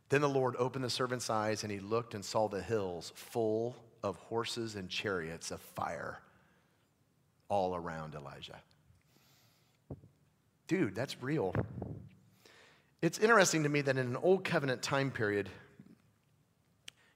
Then 0.09 0.23
the 0.23 0.29
Lord 0.29 0.55
opened 0.59 0.85
the 0.85 0.91
servant's 0.91 1.29
eyes, 1.29 1.63
and 1.63 1.71
he 1.71 1.79
looked 1.79 2.15
and 2.15 2.25
saw 2.25 2.49
the 2.49 2.63
hills 2.63 3.13
full 3.15 3.77
of 4.03 4.17
horses 4.17 4.77
and 4.77 4.89
chariots 4.89 5.51
of 5.51 5.61
fire 5.61 6.21
all 7.49 7.75
around 7.75 8.15
Elisha. 8.15 8.61
Dude, 10.69 10.95
that's 10.95 11.23
real. 11.23 11.55
It's 13.03 13.19
interesting 13.19 13.63
to 13.65 13.69
me 13.69 13.83
that 13.83 13.97
in 13.97 14.07
an 14.07 14.17
old 14.17 14.45
covenant 14.45 14.83
time 14.83 15.11
period, 15.11 15.49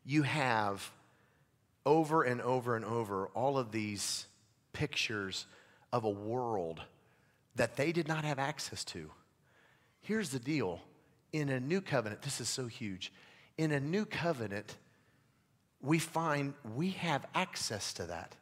you 0.05 0.23
have 0.23 0.90
over 1.87 2.23
and 2.23 2.40
over 2.40 2.77
and 2.77 2.85
over 2.85 3.29
all 3.29 3.59
of 3.59 3.73
these 3.73 4.27
pictures 4.73 5.47
of 5.93 6.05
a 6.05 6.11
world 6.11 6.83
that 7.57 7.77
they 7.77 7.93
did 7.93 8.07
not 8.07 8.25
have 8.25 8.38
access 8.38 8.85
to. 8.85 9.11
Here's 10.01 10.31
the 10.31 10.38
deal 10.38 10.81
in 11.33 11.49
a 11.49 11.61
new 11.61 11.81
covenant, 11.81 12.23
this 12.23 12.40
is 12.40 12.49
so 12.49 12.66
huge. 12.66 13.12
In 13.57 13.73
a 13.73 13.81
new 13.81 14.05
covenant, 14.05 14.77
we 15.81 15.99
find 15.99 16.55
we 16.75 16.90
have 16.90 17.27
access 17.35 17.93
to 17.95 18.07
that. 18.07 18.37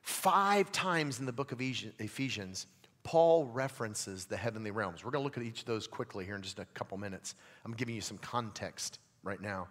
Five 0.00 0.72
times 0.72 1.20
in 1.20 1.26
the 1.26 1.32
book 1.32 1.52
of 1.52 1.60
Ephesians, 1.60 2.66
Paul 3.02 3.46
references 3.46 4.26
the 4.26 4.36
heavenly 4.36 4.70
realms. 4.70 5.04
We're 5.04 5.10
going 5.10 5.22
to 5.22 5.24
look 5.24 5.38
at 5.38 5.42
each 5.42 5.60
of 5.60 5.66
those 5.66 5.86
quickly 5.86 6.24
here 6.24 6.36
in 6.36 6.42
just 6.42 6.58
a 6.58 6.64
couple 6.74 6.98
minutes. 6.98 7.34
I'm 7.64 7.72
giving 7.72 7.94
you 7.94 8.00
some 8.00 8.18
context 8.18 8.98
right 9.22 9.40
now. 9.40 9.68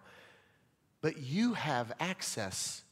But 1.00 1.18
you 1.18 1.54
have 1.54 1.92
access 2.00 2.82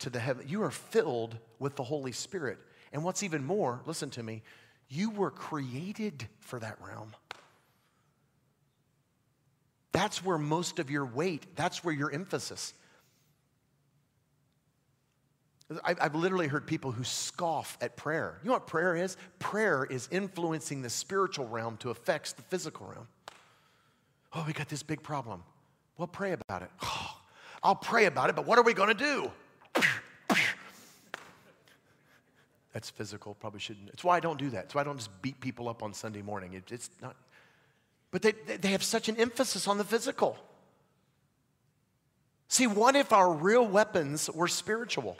to 0.00 0.10
the 0.10 0.18
heaven. 0.18 0.46
You 0.48 0.62
are 0.62 0.70
filled 0.70 1.36
with 1.58 1.76
the 1.76 1.84
Holy 1.84 2.12
Spirit. 2.12 2.58
And 2.92 3.04
what's 3.04 3.22
even 3.22 3.44
more, 3.44 3.80
listen 3.86 4.10
to 4.10 4.22
me, 4.22 4.42
you 4.88 5.10
were 5.10 5.30
created 5.30 6.26
for 6.40 6.58
that 6.58 6.78
realm. 6.80 7.14
That's 9.92 10.24
where 10.24 10.38
most 10.38 10.80
of 10.80 10.90
your 10.90 11.06
weight, 11.06 11.54
that's 11.54 11.84
where 11.84 11.94
your 11.94 12.10
emphasis. 12.10 12.74
I've 15.82 16.14
literally 16.14 16.46
heard 16.46 16.66
people 16.66 16.92
who 16.92 17.04
scoff 17.04 17.78
at 17.80 17.96
prayer. 17.96 18.38
You 18.42 18.48
know 18.48 18.54
what 18.54 18.66
prayer 18.66 18.94
is? 18.94 19.16
Prayer 19.38 19.84
is 19.84 20.08
influencing 20.10 20.82
the 20.82 20.90
spiritual 20.90 21.48
realm 21.48 21.78
to 21.78 21.90
affect 21.90 22.36
the 22.36 22.42
physical 22.42 22.86
realm. 22.86 23.08
Oh, 24.34 24.44
we 24.46 24.52
got 24.52 24.68
this 24.68 24.82
big 24.82 25.02
problem. 25.02 25.42
Well, 25.96 26.08
pray 26.08 26.32
about 26.32 26.62
it. 26.62 26.70
Oh, 26.82 27.16
I'll 27.62 27.74
pray 27.74 28.04
about 28.04 28.28
it, 28.28 28.36
but 28.36 28.46
what 28.46 28.58
are 28.58 28.62
we 28.62 28.74
going 28.74 28.94
to 28.94 28.94
do? 28.94 29.30
That's 32.74 32.90
physical, 32.90 33.34
probably 33.34 33.60
shouldn't. 33.60 33.88
It's 33.90 34.04
why 34.04 34.16
I 34.16 34.20
don't 34.20 34.38
do 34.38 34.50
that. 34.50 34.64
It's 34.64 34.74
why 34.74 34.82
I 34.82 34.84
don't 34.84 34.98
just 34.98 35.22
beat 35.22 35.40
people 35.40 35.68
up 35.68 35.82
on 35.82 35.94
Sunday 35.94 36.22
morning. 36.22 36.54
It, 36.54 36.70
it's 36.72 36.90
not. 37.00 37.16
But 38.10 38.20
they, 38.20 38.32
they 38.32 38.68
have 38.68 38.82
such 38.82 39.08
an 39.08 39.16
emphasis 39.16 39.66
on 39.68 39.78
the 39.78 39.84
physical. 39.84 40.36
See, 42.48 42.66
what 42.66 42.96
if 42.96 43.12
our 43.12 43.32
real 43.32 43.66
weapons 43.66 44.28
were 44.28 44.48
spiritual? 44.48 45.16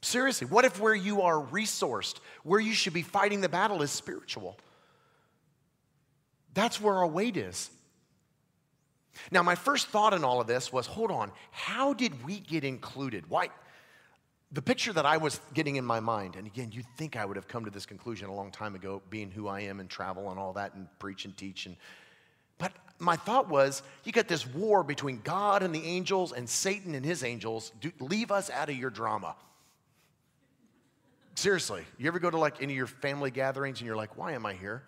Seriously, 0.00 0.46
what 0.46 0.64
if 0.64 0.80
where 0.80 0.94
you 0.94 1.22
are 1.22 1.34
resourced, 1.34 2.20
where 2.44 2.60
you 2.60 2.72
should 2.72 2.92
be 2.92 3.02
fighting 3.02 3.40
the 3.40 3.48
battle 3.48 3.82
is 3.82 3.90
spiritual? 3.90 4.56
That's 6.54 6.80
where 6.80 6.94
our 6.94 7.06
weight 7.06 7.36
is. 7.36 7.70
Now, 9.30 9.42
my 9.42 9.54
first 9.54 9.88
thought 9.88 10.14
in 10.14 10.24
all 10.24 10.40
of 10.40 10.46
this 10.46 10.72
was 10.72 10.86
hold 10.86 11.10
on, 11.10 11.32
how 11.50 11.92
did 11.92 12.24
we 12.24 12.38
get 12.38 12.64
included? 12.64 13.28
Why? 13.28 13.48
The 14.52 14.62
picture 14.62 14.92
that 14.92 15.04
I 15.04 15.18
was 15.18 15.40
getting 15.52 15.76
in 15.76 15.84
my 15.84 16.00
mind, 16.00 16.36
and 16.36 16.46
again, 16.46 16.70
you'd 16.72 16.86
think 16.96 17.16
I 17.16 17.24
would 17.24 17.36
have 17.36 17.48
come 17.48 17.64
to 17.64 17.70
this 17.70 17.84
conclusion 17.84 18.28
a 18.28 18.34
long 18.34 18.50
time 18.50 18.74
ago, 18.74 19.02
being 19.10 19.30
who 19.30 19.46
I 19.46 19.60
am 19.62 19.80
and 19.80 19.90
travel 19.90 20.30
and 20.30 20.38
all 20.38 20.54
that, 20.54 20.74
and 20.74 20.86
preach 20.98 21.24
and 21.26 21.36
teach. 21.36 21.66
And, 21.66 21.76
but 22.56 22.72
my 22.98 23.16
thought 23.16 23.48
was, 23.48 23.82
you 24.04 24.12
got 24.12 24.26
this 24.26 24.46
war 24.46 24.82
between 24.82 25.20
God 25.22 25.62
and 25.62 25.74
the 25.74 25.84
angels 25.84 26.32
and 26.32 26.48
Satan 26.48 26.94
and 26.94 27.04
his 27.04 27.24
angels. 27.24 27.72
Do, 27.80 27.92
leave 28.00 28.30
us 28.30 28.48
out 28.48 28.70
of 28.70 28.76
your 28.76 28.90
drama. 28.90 29.34
Seriously, 31.38 31.84
you 31.98 32.08
ever 32.08 32.18
go 32.18 32.30
to 32.30 32.36
like 32.36 32.60
any 32.60 32.72
of 32.72 32.76
your 32.76 32.88
family 32.88 33.30
gatherings 33.30 33.78
and 33.78 33.86
you're 33.86 33.94
like, 33.94 34.18
why 34.18 34.32
am 34.32 34.44
I 34.44 34.54
here? 34.54 34.82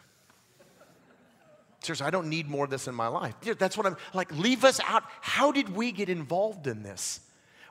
Seriously, 1.80 2.04
I 2.04 2.10
don't 2.10 2.28
need 2.28 2.48
more 2.48 2.64
of 2.64 2.70
this 2.72 2.88
in 2.88 2.94
my 2.96 3.06
life. 3.06 3.36
That's 3.56 3.76
what 3.76 3.86
I'm 3.86 3.96
like, 4.14 4.36
leave 4.36 4.64
us 4.64 4.80
out. 4.80 5.04
How 5.20 5.52
did 5.52 5.68
we 5.68 5.92
get 5.92 6.08
involved 6.08 6.66
in 6.66 6.82
this? 6.82 7.20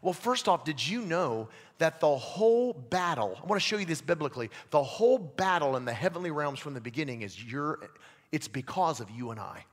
Well, 0.01 0.13
first 0.13 0.47
off, 0.47 0.63
did 0.63 0.87
you 0.87 1.01
know 1.01 1.49
that 1.79 1.99
the 1.99 2.15
whole 2.15 2.71
battle, 2.71 3.37
I 3.43 3.45
want 3.47 3.61
to 3.61 3.67
show 3.67 3.75
you 3.75 3.85
this 3.85 3.99
biblically, 3.99 4.49
the 4.69 4.81
whole 4.81 5.17
battle 5.17 5.75
in 5.75 5.83
the 5.83 5.91
heavenly 5.91 6.31
realms 6.31 6.59
from 6.59 6.73
the 6.73 6.79
beginning 6.79 7.21
is 7.21 7.43
your, 7.43 7.89
it's 8.31 8.47
because 8.47 9.01
of 9.01 9.11
you 9.11 9.31
and 9.31 9.41
I. 9.41 9.65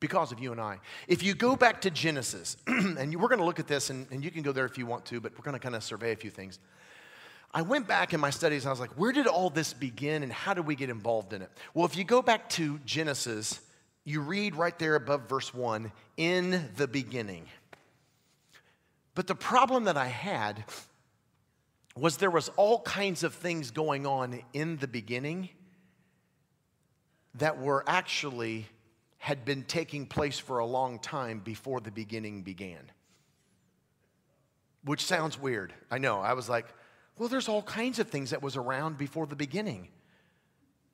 Because 0.00 0.30
of 0.30 0.38
you 0.38 0.52
and 0.52 0.60
I. 0.60 0.78
If 1.08 1.22
you 1.22 1.34
go 1.34 1.56
back 1.56 1.80
to 1.80 1.90
Genesis, 1.90 2.56
and 2.66 3.14
we're 3.20 3.28
going 3.28 3.40
to 3.40 3.44
look 3.44 3.58
at 3.58 3.66
this, 3.66 3.90
and, 3.90 4.06
and 4.12 4.24
you 4.24 4.30
can 4.30 4.42
go 4.42 4.52
there 4.52 4.64
if 4.64 4.78
you 4.78 4.86
want 4.86 5.04
to, 5.06 5.20
but 5.20 5.32
we're 5.32 5.44
going 5.44 5.54
to 5.54 5.58
kind 5.58 5.74
of 5.74 5.82
survey 5.82 6.12
a 6.12 6.16
few 6.16 6.30
things. 6.30 6.60
I 7.52 7.62
went 7.62 7.88
back 7.88 8.12
in 8.12 8.20
my 8.20 8.30
studies 8.30 8.64
and 8.64 8.68
I 8.68 8.72
was 8.72 8.80
like, 8.80 8.92
where 8.98 9.10
did 9.10 9.26
all 9.26 9.48
this 9.48 9.72
begin 9.72 10.22
and 10.22 10.30
how 10.30 10.54
did 10.54 10.66
we 10.66 10.76
get 10.76 10.90
involved 10.90 11.32
in 11.32 11.42
it? 11.42 11.50
Well, 11.72 11.86
if 11.86 11.96
you 11.96 12.04
go 12.04 12.20
back 12.20 12.48
to 12.50 12.78
Genesis, 12.84 13.60
you 14.04 14.20
read 14.20 14.54
right 14.54 14.78
there 14.78 14.94
above 14.94 15.28
verse 15.28 15.54
1 15.54 15.90
in 16.18 16.68
the 16.76 16.86
beginning. 16.86 17.46
But 19.14 19.26
the 19.26 19.34
problem 19.34 19.84
that 19.84 19.96
I 19.96 20.06
had 20.06 20.64
was 21.96 22.18
there 22.18 22.30
was 22.30 22.50
all 22.56 22.80
kinds 22.82 23.24
of 23.24 23.34
things 23.34 23.70
going 23.70 24.06
on 24.06 24.40
in 24.52 24.76
the 24.76 24.86
beginning 24.86 25.48
that 27.34 27.58
were 27.60 27.82
actually 27.86 28.66
had 29.18 29.44
been 29.44 29.64
taking 29.64 30.06
place 30.06 30.38
for 30.38 30.58
a 30.58 30.66
long 30.66 30.98
time 30.98 31.40
before 31.40 31.80
the 31.80 31.90
beginning 31.90 32.42
began. 32.42 32.90
Which 34.84 35.04
sounds 35.04 35.38
weird. 35.38 35.74
I 35.90 35.98
know. 35.98 36.20
I 36.20 36.32
was 36.32 36.48
like, 36.48 36.66
well, 37.18 37.28
there's 37.28 37.48
all 37.48 37.62
kinds 37.62 37.98
of 37.98 38.08
things 38.08 38.30
that 38.30 38.42
was 38.42 38.56
around 38.56 38.96
before 38.96 39.26
the 39.26 39.36
beginning. 39.36 39.88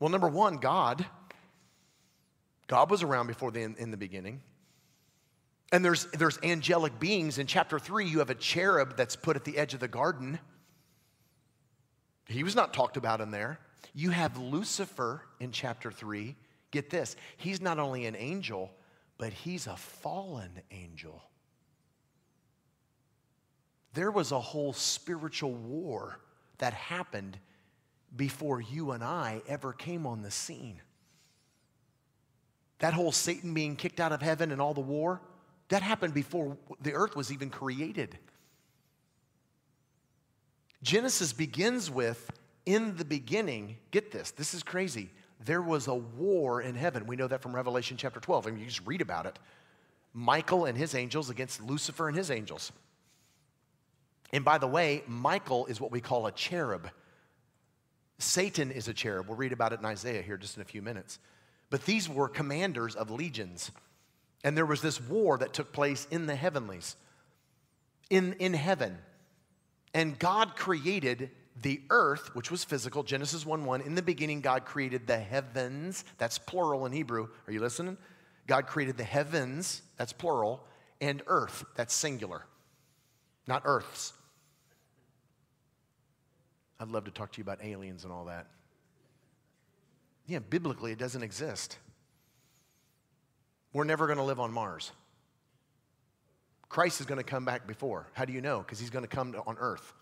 Well, 0.00 0.10
number 0.10 0.28
one, 0.28 0.56
God. 0.56 1.04
God 2.66 2.90
was 2.90 3.02
around 3.02 3.26
before 3.26 3.50
the 3.50 3.60
in, 3.60 3.76
in 3.76 3.90
the 3.90 3.96
beginning. 3.96 4.42
And 5.70 5.84
there's, 5.84 6.06
there's 6.06 6.38
angelic 6.42 6.98
beings. 6.98 7.38
In 7.38 7.46
chapter 7.46 7.78
three, 7.78 8.06
you 8.06 8.20
have 8.20 8.30
a 8.30 8.34
cherub 8.34 8.96
that's 8.96 9.16
put 9.16 9.37
at 9.37 9.44
the 9.44 9.58
edge 9.58 9.74
of 9.74 9.80
the 9.80 9.88
garden. 9.88 10.38
He 12.26 12.42
was 12.42 12.56
not 12.56 12.72
talked 12.72 12.96
about 12.96 13.20
in 13.20 13.30
there. 13.30 13.58
You 13.92 14.10
have 14.10 14.38
Lucifer 14.38 15.22
in 15.40 15.52
chapter 15.52 15.90
3. 15.90 16.37
Get 16.74 16.90
this, 16.90 17.14
he's 17.37 17.60
not 17.60 17.78
only 17.78 18.04
an 18.06 18.16
angel, 18.16 18.72
but 19.16 19.32
he's 19.32 19.68
a 19.68 19.76
fallen 19.76 20.50
angel. 20.72 21.22
There 23.92 24.10
was 24.10 24.32
a 24.32 24.40
whole 24.40 24.72
spiritual 24.72 25.54
war 25.54 26.18
that 26.58 26.74
happened 26.74 27.38
before 28.16 28.60
you 28.60 28.90
and 28.90 29.04
I 29.04 29.40
ever 29.46 29.72
came 29.72 30.04
on 30.04 30.22
the 30.22 30.32
scene. 30.32 30.82
That 32.80 32.92
whole 32.92 33.12
Satan 33.12 33.54
being 33.54 33.76
kicked 33.76 34.00
out 34.00 34.10
of 34.10 34.20
heaven 34.20 34.50
and 34.50 34.60
all 34.60 34.74
the 34.74 34.80
war, 34.80 35.20
that 35.68 35.80
happened 35.80 36.12
before 36.12 36.56
the 36.82 36.94
earth 36.94 37.14
was 37.14 37.30
even 37.30 37.50
created. 37.50 38.18
Genesis 40.82 41.32
begins 41.32 41.88
with, 41.88 42.32
in 42.66 42.96
the 42.96 43.04
beginning, 43.04 43.76
get 43.92 44.10
this, 44.10 44.32
this 44.32 44.54
is 44.54 44.64
crazy. 44.64 45.10
There 45.44 45.62
was 45.62 45.88
a 45.88 45.94
war 45.94 46.62
in 46.62 46.74
heaven. 46.74 47.07
We 47.07 47.16
know 47.16 47.28
that 47.28 47.42
from 47.42 47.54
Revelation 47.54 47.96
chapter 47.96 48.20
12. 48.20 48.46
I 48.46 48.50
mean, 48.50 48.61
you 48.61 48.66
just 48.66 48.87
read 48.87 49.00
about 49.00 49.26
it. 49.26 49.38
Michael 50.14 50.64
and 50.64 50.78
his 50.78 50.94
angels 50.94 51.28
against 51.28 51.62
Lucifer 51.62 52.09
and 52.09 52.16
his 52.16 52.30
angels. 52.30 52.72
And 54.33 54.44
by 54.44 54.59
the 54.59 54.66
way, 54.66 55.02
Michael 55.07 55.66
is 55.66 55.80
what 55.80 55.90
we 55.90 56.00
call 56.00 56.26
a 56.26 56.33
cherub. 56.33 56.88
Satan 58.18 58.70
is 58.70 58.88
a 58.88 58.94
cherub. 58.94 59.28
We'll 59.28 59.37
read 59.37 59.52
about 59.52 59.72
it 59.72 59.80
in 59.80 59.85
Isaiah 59.85 60.22
here 60.22 60.37
just 60.37 60.57
in 60.57 60.62
a 60.62 60.66
few 60.66 60.83
minutes. 60.83 61.18
But 61.68 61.85
these 61.85 62.09
were 62.09 62.28
commanders 62.28 62.94
of 62.94 63.11
legions. 63.11 63.70
And 64.44 64.57
there 64.57 64.66
was 64.66 64.80
this 64.80 65.00
war 65.00 65.38
that 65.38 65.52
took 65.52 65.72
place 65.72 66.07
in 66.11 66.26
the 66.26 66.37
heavenlies, 66.37 66.96
in, 68.09 68.35
in 68.35 68.54
heaven. 68.54 68.98
And 69.92 70.18
God 70.18 70.57
created 70.57 71.30
the 71.60 71.80
earth, 71.90 72.34
which 72.34 72.50
was 72.50 72.64
physical, 72.64 73.02
Genesis 73.02 73.46
1 73.46 73.64
1. 73.64 73.80
In 73.82 73.94
the 73.94 74.02
beginning, 74.02 74.40
God 74.40 74.64
created 74.64 75.06
the 75.06 75.18
heavens. 75.18 76.04
That's 76.18 76.38
plural 76.38 76.86
in 76.86 76.92
Hebrew. 76.92 77.28
Are 77.46 77.52
you 77.52 77.60
listening? 77.60 77.96
God 78.46 78.66
created 78.66 78.96
the 78.96 79.04
heavens, 79.04 79.82
that's 79.96 80.12
plural, 80.12 80.64
and 81.00 81.22
earth, 81.26 81.64
that's 81.76 81.94
singular, 81.94 82.44
not 83.46 83.62
earths. 83.64 84.12
I'd 86.78 86.88
love 86.88 87.04
to 87.04 87.10
talk 87.10 87.32
to 87.32 87.38
you 87.38 87.42
about 87.42 87.64
aliens 87.64 88.04
and 88.04 88.12
all 88.12 88.26
that. 88.26 88.48
Yeah, 90.26 90.40
biblically, 90.40 90.92
it 90.92 90.98
doesn't 90.98 91.22
exist. 91.22 91.78
We're 93.72 93.84
never 93.84 94.06
going 94.06 94.18
to 94.18 94.24
live 94.24 94.40
on 94.40 94.52
Mars. 94.52 94.92
Christ 96.68 97.00
is 97.00 97.06
going 97.06 97.18
to 97.18 97.24
come 97.24 97.44
back 97.44 97.66
before. 97.66 98.08
How 98.14 98.24
do 98.24 98.32
you 98.32 98.40
know? 98.40 98.58
Because 98.58 98.78
he's 98.78 98.90
going 98.90 99.04
to 99.04 99.08
come 99.08 99.34
on 99.46 99.56
earth. 99.58 99.92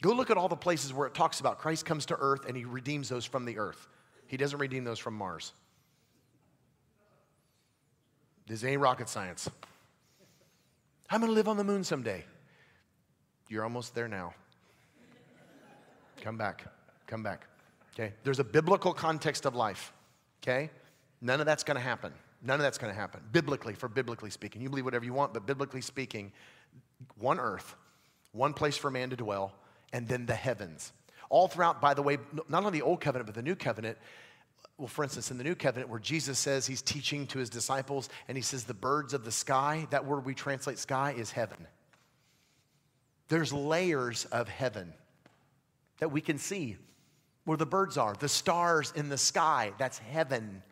Go 0.00 0.12
look 0.12 0.30
at 0.30 0.36
all 0.36 0.48
the 0.48 0.56
places 0.56 0.92
where 0.92 1.06
it 1.06 1.14
talks 1.14 1.40
about 1.40 1.58
Christ 1.58 1.84
comes 1.86 2.06
to 2.06 2.16
earth 2.18 2.46
and 2.46 2.56
he 2.56 2.64
redeems 2.64 3.08
those 3.08 3.24
from 3.24 3.44
the 3.44 3.58
earth. 3.58 3.88
He 4.26 4.36
doesn't 4.36 4.58
redeem 4.58 4.84
those 4.84 4.98
from 4.98 5.14
Mars. 5.14 5.52
This 8.46 8.64
ain't 8.64 8.80
rocket 8.80 9.08
science. 9.08 9.48
I'm 11.10 11.20
going 11.20 11.30
to 11.30 11.34
live 11.34 11.48
on 11.48 11.56
the 11.56 11.64
moon 11.64 11.84
someday. 11.84 12.24
You're 13.48 13.64
almost 13.64 13.94
there 13.94 14.08
now. 14.08 14.34
Come 16.22 16.38
back. 16.38 16.64
Come 17.06 17.22
back. 17.22 17.46
Okay? 17.94 18.14
There's 18.24 18.38
a 18.38 18.44
biblical 18.44 18.94
context 18.94 19.44
of 19.44 19.54
life. 19.54 19.92
Okay? 20.42 20.70
None 21.20 21.40
of 21.40 21.46
that's 21.46 21.62
going 21.62 21.76
to 21.76 21.82
happen. 21.82 22.12
None 22.42 22.54
of 22.54 22.62
that's 22.62 22.78
going 22.78 22.92
to 22.92 22.98
happen. 22.98 23.20
Biblically, 23.30 23.74
for 23.74 23.88
biblically 23.88 24.30
speaking. 24.30 24.62
You 24.62 24.70
believe 24.70 24.84
whatever 24.84 25.04
you 25.04 25.12
want, 25.12 25.34
but 25.34 25.46
biblically 25.46 25.80
speaking, 25.80 26.32
one 27.18 27.38
earth, 27.38 27.76
one 28.32 28.54
place 28.54 28.76
for 28.76 28.90
man 28.90 29.10
to 29.10 29.16
dwell, 29.16 29.52
and 29.92 30.08
then 30.08 30.26
the 30.26 30.34
heavens. 30.34 30.92
All 31.30 31.48
throughout, 31.48 31.80
by 31.80 31.94
the 31.94 32.02
way, 32.02 32.18
not 32.48 32.64
only 32.64 32.78
the 32.78 32.84
old 32.84 33.00
covenant, 33.00 33.26
but 33.26 33.34
the 33.34 33.42
new 33.42 33.56
covenant. 33.56 33.98
Well, 34.78 34.88
for 34.88 35.02
instance, 35.04 35.30
in 35.30 35.38
the 35.38 35.44
new 35.44 35.54
covenant, 35.54 35.90
where 35.90 36.00
Jesus 36.00 36.38
says 36.38 36.66
he's 36.66 36.82
teaching 36.82 37.26
to 37.28 37.38
his 37.38 37.50
disciples, 37.50 38.08
and 38.28 38.36
he 38.36 38.42
says, 38.42 38.64
the 38.64 38.74
birds 38.74 39.14
of 39.14 39.24
the 39.24 39.32
sky, 39.32 39.86
that 39.90 40.04
word 40.04 40.24
we 40.24 40.34
translate 40.34 40.78
sky 40.78 41.14
is 41.16 41.30
heaven. 41.30 41.66
There's 43.28 43.52
layers 43.52 44.26
of 44.26 44.48
heaven 44.48 44.92
that 46.00 46.10
we 46.10 46.20
can 46.20 46.36
see 46.38 46.76
where 47.44 47.56
the 47.56 47.66
birds 47.66 47.96
are, 47.96 48.14
the 48.18 48.28
stars 48.28 48.92
in 48.94 49.08
the 49.08 49.18
sky, 49.18 49.72
that's 49.78 49.98
heaven. 49.98 50.62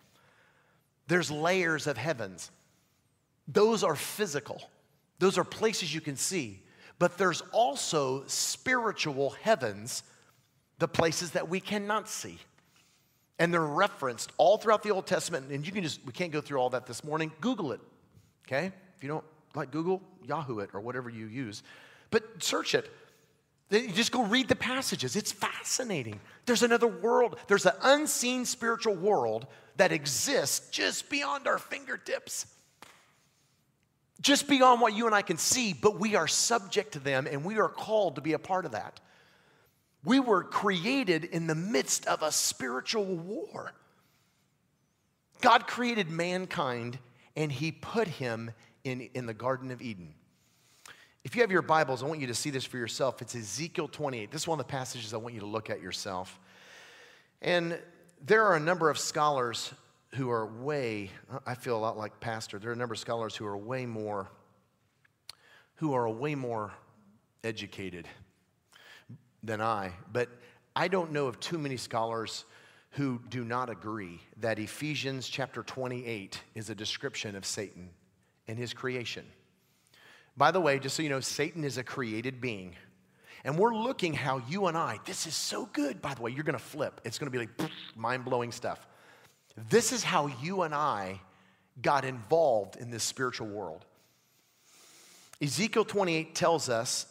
There's 1.06 1.30
layers 1.30 1.86
of 1.86 1.96
heavens. 1.96 2.50
Those 3.48 3.82
are 3.82 3.96
physical, 3.96 4.62
those 5.18 5.38
are 5.38 5.44
places 5.44 5.94
you 5.94 6.00
can 6.00 6.16
see. 6.16 6.62
But 7.00 7.16
there's 7.16 7.40
also 7.52 8.24
spiritual 8.26 9.30
heavens, 9.30 10.02
the 10.78 10.86
places 10.86 11.30
that 11.30 11.48
we 11.48 11.58
cannot 11.58 12.10
see. 12.10 12.38
And 13.38 13.52
they're 13.54 13.62
referenced 13.62 14.32
all 14.36 14.58
throughout 14.58 14.82
the 14.82 14.90
Old 14.90 15.06
Testament. 15.06 15.50
And 15.50 15.66
you 15.66 15.72
can 15.72 15.82
just, 15.82 16.04
we 16.04 16.12
can't 16.12 16.30
go 16.30 16.42
through 16.42 16.58
all 16.58 16.68
that 16.70 16.86
this 16.86 17.02
morning. 17.02 17.32
Google 17.40 17.72
it, 17.72 17.80
okay? 18.46 18.66
If 18.96 19.02
you 19.02 19.08
don't 19.08 19.24
like 19.54 19.70
Google, 19.70 20.02
Yahoo 20.28 20.58
it 20.58 20.70
or 20.74 20.80
whatever 20.80 21.08
you 21.08 21.24
use. 21.24 21.62
But 22.10 22.42
search 22.42 22.74
it. 22.74 22.92
You 23.70 23.88
just 23.92 24.12
go 24.12 24.22
read 24.22 24.48
the 24.48 24.56
passages. 24.56 25.16
It's 25.16 25.32
fascinating. 25.32 26.20
There's 26.44 26.62
another 26.62 26.88
world, 26.88 27.38
there's 27.46 27.64
an 27.64 27.76
unseen 27.82 28.44
spiritual 28.44 28.94
world 28.94 29.46
that 29.76 29.90
exists 29.90 30.68
just 30.68 31.08
beyond 31.08 31.46
our 31.46 31.56
fingertips, 31.56 32.44
just 34.20 34.48
beyond 34.48 34.80
what 34.80 34.94
you 34.94 35.06
and 35.06 35.14
I 35.14 35.22
can 35.22 35.38
see, 35.38 35.72
but 35.72 35.98
we 35.98 36.14
are 36.14 36.28
subject 36.28 36.92
to 36.92 36.98
them 36.98 37.26
and 37.30 37.44
we 37.44 37.58
are 37.58 37.68
called 37.68 38.16
to 38.16 38.20
be 38.20 38.34
a 38.34 38.38
part 38.38 38.64
of 38.64 38.72
that. 38.72 39.00
We 40.04 40.20
were 40.20 40.42
created 40.42 41.24
in 41.24 41.46
the 41.46 41.54
midst 41.54 42.06
of 42.06 42.22
a 42.22 42.32
spiritual 42.32 43.04
war. 43.04 43.72
God 45.40 45.66
created 45.66 46.10
mankind 46.10 46.98
and 47.36 47.50
he 47.50 47.72
put 47.72 48.08
him 48.08 48.50
in, 48.84 49.08
in 49.14 49.26
the 49.26 49.34
Garden 49.34 49.70
of 49.70 49.80
Eden. 49.80 50.14
If 51.22 51.34
you 51.34 51.42
have 51.42 51.50
your 51.50 51.62
Bibles, 51.62 52.02
I 52.02 52.06
want 52.06 52.20
you 52.20 52.26
to 52.28 52.34
see 52.34 52.50
this 52.50 52.64
for 52.64 52.78
yourself. 52.78 53.20
It's 53.20 53.34
Ezekiel 53.34 53.88
28. 53.88 54.30
This 54.30 54.42
is 54.42 54.48
one 54.48 54.58
of 54.58 54.66
the 54.66 54.70
passages 54.70 55.12
I 55.12 55.18
want 55.18 55.34
you 55.34 55.40
to 55.40 55.46
look 55.46 55.68
at 55.68 55.82
yourself. 55.82 56.38
And 57.42 57.78
there 58.24 58.44
are 58.46 58.56
a 58.56 58.60
number 58.60 58.88
of 58.88 58.98
scholars 58.98 59.72
who 60.14 60.30
are 60.30 60.46
way, 60.46 61.10
I 61.46 61.54
feel 61.54 61.76
a 61.76 61.78
lot 61.78 61.96
like 61.96 62.18
pastor, 62.20 62.58
there 62.58 62.70
are 62.70 62.74
a 62.74 62.76
number 62.76 62.94
of 62.94 62.98
scholars 62.98 63.36
who 63.36 63.46
are 63.46 63.56
way 63.56 63.86
more, 63.86 64.28
who 65.76 65.94
are 65.94 66.08
way 66.08 66.34
more 66.34 66.72
educated 67.44 68.08
than 69.42 69.60
I. 69.60 69.92
But 70.12 70.28
I 70.74 70.88
don't 70.88 71.12
know 71.12 71.26
of 71.26 71.38
too 71.40 71.58
many 71.58 71.76
scholars 71.76 72.44
who 72.90 73.20
do 73.28 73.44
not 73.44 73.70
agree 73.70 74.20
that 74.38 74.58
Ephesians 74.58 75.28
chapter 75.28 75.62
28 75.62 76.40
is 76.54 76.70
a 76.70 76.74
description 76.74 77.36
of 77.36 77.46
Satan 77.46 77.90
and 78.48 78.58
his 78.58 78.74
creation. 78.74 79.24
By 80.36 80.50
the 80.50 80.60
way, 80.60 80.78
just 80.78 80.96
so 80.96 81.02
you 81.02 81.08
know, 81.08 81.20
Satan 81.20 81.64
is 81.64 81.78
a 81.78 81.84
created 81.84 82.40
being. 82.40 82.74
And 83.44 83.56
we're 83.58 83.74
looking 83.74 84.12
how 84.12 84.42
you 84.48 84.66
and 84.66 84.76
I, 84.76 84.98
this 85.04 85.26
is 85.26 85.34
so 85.34 85.66
good, 85.66 86.02
by 86.02 86.14
the 86.14 86.22
way, 86.22 86.32
you're 86.32 86.44
gonna 86.44 86.58
flip. 86.58 87.00
It's 87.04 87.18
gonna 87.18 87.30
be 87.30 87.38
like 87.38 87.50
mind 87.96 88.24
blowing 88.24 88.52
stuff. 88.52 88.86
This 89.56 89.92
is 89.92 90.02
how 90.04 90.26
you 90.42 90.62
and 90.62 90.74
I 90.74 91.20
got 91.82 92.04
involved 92.04 92.76
in 92.76 92.90
this 92.90 93.02
spiritual 93.04 93.48
world. 93.48 93.84
Ezekiel 95.42 95.84
28 95.84 96.34
tells 96.34 96.68
us, 96.68 97.06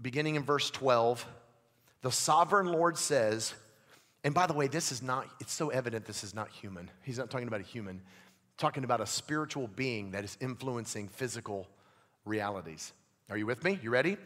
beginning 0.00 0.36
in 0.36 0.42
verse 0.42 0.70
12, 0.70 1.26
the 2.02 2.10
sovereign 2.10 2.66
Lord 2.66 2.96
says, 2.96 3.54
and 4.24 4.34
by 4.34 4.46
the 4.46 4.54
way, 4.54 4.66
this 4.66 4.92
is 4.92 5.02
not, 5.02 5.28
it's 5.40 5.52
so 5.52 5.68
evident 5.68 6.04
this 6.04 6.24
is 6.24 6.34
not 6.34 6.48
human. 6.50 6.90
He's 7.02 7.18
not 7.18 7.30
talking 7.30 7.48
about 7.48 7.60
a 7.60 7.64
human. 7.64 8.02
talking 8.56 8.84
about 8.84 9.00
a 9.00 9.06
spiritual 9.06 9.68
being 9.68 10.12
that 10.12 10.24
is 10.24 10.36
influencing 10.40 11.08
physical 11.08 11.66
realities. 12.24 12.92
Are 13.28 13.36
you 13.36 13.46
with 13.46 13.64
me? 13.64 13.78
You 13.82 13.90
ready? 13.90 14.16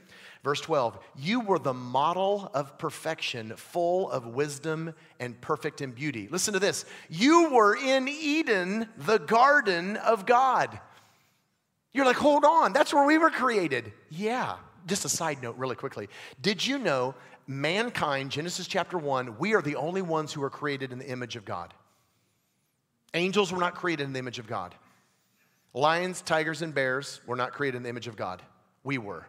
Verse 0.42 0.60
12, 0.60 0.98
you 1.16 1.40
were 1.40 1.58
the 1.58 1.74
model 1.74 2.50
of 2.54 2.78
perfection, 2.78 3.54
full 3.56 4.10
of 4.10 4.26
wisdom 4.26 4.94
and 5.18 5.38
perfect 5.40 5.82
in 5.82 5.90
beauty. 5.90 6.28
Listen 6.30 6.54
to 6.54 6.60
this. 6.60 6.86
You 7.10 7.50
were 7.50 7.76
in 7.76 8.08
Eden, 8.08 8.88
the 8.96 9.18
garden 9.18 9.96
of 9.98 10.24
God. 10.24 10.80
You're 11.92 12.06
like, 12.06 12.16
hold 12.16 12.44
on, 12.44 12.72
that's 12.72 12.94
where 12.94 13.04
we 13.04 13.18
were 13.18 13.30
created. 13.30 13.92
Yeah. 14.08 14.56
Just 14.86 15.04
a 15.04 15.10
side 15.10 15.42
note, 15.42 15.56
really 15.58 15.76
quickly. 15.76 16.08
Did 16.40 16.66
you 16.66 16.78
know 16.78 17.14
mankind, 17.46 18.30
Genesis 18.30 18.66
chapter 18.66 18.96
1, 18.96 19.38
we 19.38 19.54
are 19.54 19.60
the 19.60 19.76
only 19.76 20.00
ones 20.00 20.32
who 20.32 20.42
are 20.42 20.50
created 20.50 20.90
in 20.90 20.98
the 20.98 21.08
image 21.08 21.36
of 21.36 21.44
God? 21.44 21.74
Angels 23.12 23.52
were 23.52 23.58
not 23.58 23.74
created 23.74 24.04
in 24.04 24.14
the 24.14 24.20
image 24.20 24.38
of 24.38 24.46
God. 24.46 24.74
Lions, 25.74 26.22
tigers, 26.22 26.62
and 26.62 26.74
bears 26.74 27.20
were 27.26 27.36
not 27.36 27.52
created 27.52 27.78
in 27.78 27.82
the 27.82 27.88
image 27.88 28.08
of 28.08 28.16
God. 28.16 28.40
We 28.82 28.98
were. 28.98 29.26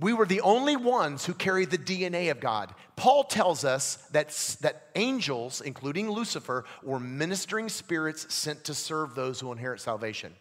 We 0.00 0.12
were 0.12 0.26
the 0.26 0.40
only 0.40 0.76
ones 0.76 1.24
who 1.24 1.34
carried 1.34 1.70
the 1.70 1.78
DNA 1.78 2.30
of 2.30 2.40
God. 2.40 2.74
Paul 2.96 3.24
tells 3.24 3.64
us 3.64 3.96
that, 4.10 4.28
that 4.60 4.88
angels, 4.96 5.60
including 5.60 6.10
Lucifer, 6.10 6.64
were 6.82 6.98
ministering 6.98 7.68
spirits 7.68 8.32
sent 8.34 8.64
to 8.64 8.74
serve 8.74 9.14
those 9.14 9.38
who 9.38 9.52
inherit 9.52 9.80
salvation. 9.80 10.34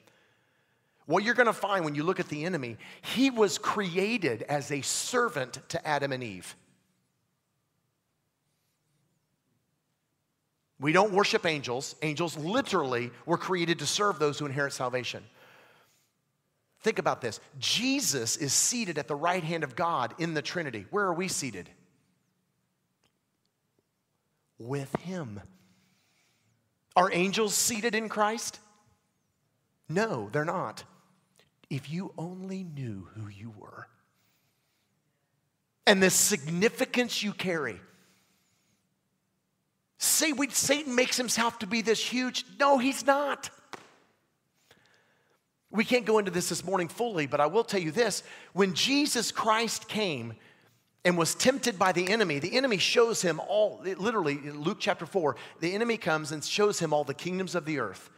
What 1.05 1.23
you're 1.23 1.35
going 1.35 1.47
to 1.47 1.53
find 1.53 1.85
when 1.85 1.95
you 1.95 2.03
look 2.03 2.19
at 2.19 2.29
the 2.29 2.45
enemy, 2.45 2.77
he 3.01 3.29
was 3.29 3.57
created 3.57 4.41
as 4.43 4.71
a 4.71 4.81
servant 4.81 5.59
to 5.69 5.87
Adam 5.87 6.11
and 6.11 6.23
Eve. 6.23 6.55
We 10.79 10.91
don't 10.91 11.13
worship 11.13 11.45
angels. 11.45 11.95
Angels 12.01 12.37
literally 12.37 13.11
were 13.25 13.37
created 13.37 13.79
to 13.79 13.85
serve 13.85 14.19
those 14.19 14.39
who 14.39 14.45
inherit 14.45 14.73
salvation. 14.73 15.23
Think 16.83 16.99
about 16.99 17.21
this 17.21 17.39
Jesus 17.59 18.35
is 18.35 18.53
seated 18.53 18.97
at 18.97 19.07
the 19.07 19.15
right 19.15 19.43
hand 19.43 19.63
of 19.63 19.75
God 19.75 20.13
in 20.19 20.33
the 20.33 20.41
Trinity. 20.41 20.85
Where 20.91 21.05
are 21.05 21.13
we 21.13 21.27
seated? 21.29 21.69
With 24.59 24.93
Him. 24.99 25.39
Are 26.95 27.11
angels 27.11 27.55
seated 27.55 27.95
in 27.95 28.07
Christ? 28.07 28.59
No, 29.89 30.29
they're 30.31 30.45
not. 30.45 30.83
If 31.69 31.89
you 31.89 32.13
only 32.17 32.63
knew 32.63 33.07
who 33.15 33.27
you 33.27 33.51
were 33.57 33.87
and 35.87 36.03
the 36.03 36.09
significance 36.09 37.23
you 37.23 37.33
carry. 37.33 37.79
Say 39.97 40.33
we, 40.33 40.49
Satan 40.49 40.95
makes 40.95 41.17
himself 41.17 41.59
to 41.59 41.67
be 41.67 41.81
this 41.81 42.03
huge. 42.03 42.45
No, 42.59 42.77
he's 42.77 43.05
not. 43.05 43.49
We 45.73 45.83
can't 45.83 46.05
go 46.05 46.19
into 46.19 46.29
this 46.29 46.49
this 46.49 46.63
morning 46.63 46.87
fully, 46.87 47.25
but 47.25 47.41
I 47.41 47.47
will 47.47 47.63
tell 47.63 47.81
you 47.81 47.91
this. 47.91 48.21
When 48.53 48.75
Jesus 48.75 49.31
Christ 49.31 49.87
came 49.87 50.35
and 51.03 51.17
was 51.17 51.33
tempted 51.33 51.79
by 51.79 51.91
the 51.91 52.09
enemy, 52.09 52.37
the 52.37 52.55
enemy 52.55 52.77
shows 52.77 53.23
him 53.23 53.41
all, 53.47 53.81
literally, 53.83 54.33
in 54.33 54.61
Luke 54.61 54.77
chapter 54.79 55.07
4, 55.07 55.35
the 55.61 55.73
enemy 55.73 55.97
comes 55.97 56.31
and 56.31 56.43
shows 56.43 56.79
him 56.79 56.93
all 56.93 57.03
the 57.03 57.15
kingdoms 57.15 57.55
of 57.55 57.65
the 57.65 57.79
earth. 57.79 58.11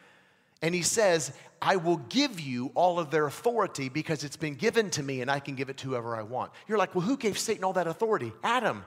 And 0.62 0.76
he 0.76 0.82
says, 0.82 1.32
I 1.62 1.78
will 1.78 1.98
give 1.98 2.42
you 2.42 2.72
all 2.76 3.00
of 3.00 3.10
their 3.10 3.26
authority 3.26 3.88
because 3.88 4.26
it's 4.26 4.38
been 4.38 4.56
given 4.56 4.90
to 4.92 5.04
me 5.04 5.22
and 5.22 5.32
I 5.32 5.40
can 5.40 5.56
give 5.56 5.70
it 5.70 5.78
to 5.78 5.90
whoever 5.90 6.16
I 6.16 6.24
want. 6.24 6.52
You're 6.68 6.78
like, 6.78 6.94
well, 6.94 7.06
who 7.06 7.16
gave 7.16 7.40
Satan 7.40 7.64
all 7.64 7.74
that 7.74 7.88
authority? 7.88 8.34
Adam. 8.44 8.84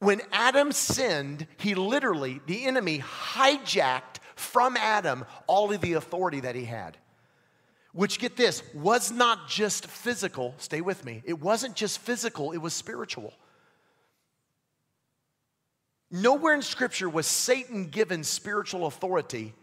When 0.00 0.20
Adam 0.32 0.72
sinned, 0.72 1.46
he 1.56 1.74
literally, 1.76 2.40
the 2.46 2.64
enemy 2.66 2.98
hijacked 2.98 4.13
from 4.34 4.76
Adam 4.76 5.24
all 5.46 5.72
of 5.72 5.80
the 5.80 5.94
authority 5.94 6.40
that 6.40 6.54
he 6.54 6.64
had. 6.64 6.96
Which, 7.92 8.18
get 8.18 8.36
this, 8.36 8.62
was 8.74 9.12
not 9.12 9.48
just 9.48 9.86
physical, 9.86 10.54
stay 10.58 10.80
with 10.80 11.04
me, 11.04 11.22
it 11.24 11.40
wasn't 11.40 11.76
just 11.76 12.00
physical, 12.00 12.52
it 12.52 12.58
was 12.58 12.74
spiritual. 12.74 13.32
Nowhere 16.10 16.54
in 16.54 16.62
Scripture 16.62 17.08
was 17.08 17.26
Satan 17.26 17.86
given 17.86 18.24
spiritual 18.24 18.86
authority 18.86 19.54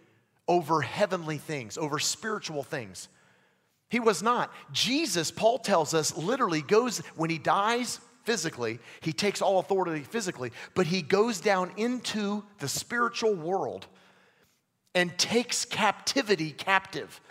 over 0.47 0.82
heavenly 0.82 1.38
things, 1.38 1.78
over 1.78 1.99
spiritual 1.99 2.63
things. 2.63 3.07
He 3.89 3.99
was 3.99 4.24
not. 4.24 4.51
Jesus, 4.72 5.32
Paul 5.32 5.59
tells 5.59 5.93
us, 5.93 6.15
literally 6.15 6.61
goes, 6.61 6.99
when 7.15 7.30
he 7.30 7.38
dies, 7.38 7.99
physically, 8.24 8.80
he 9.01 9.13
takes 9.13 9.41
all 9.41 9.59
authority 9.59 10.03
physically, 10.03 10.51
but 10.74 10.86
he 10.86 11.01
goes 11.01 11.41
down 11.41 11.72
into 11.78 12.43
the 12.59 12.67
spiritual 12.67 13.34
world 13.34 13.88
and 14.93 15.17
takes 15.17 15.65
captivity 15.65 16.51
captive. 16.51 17.21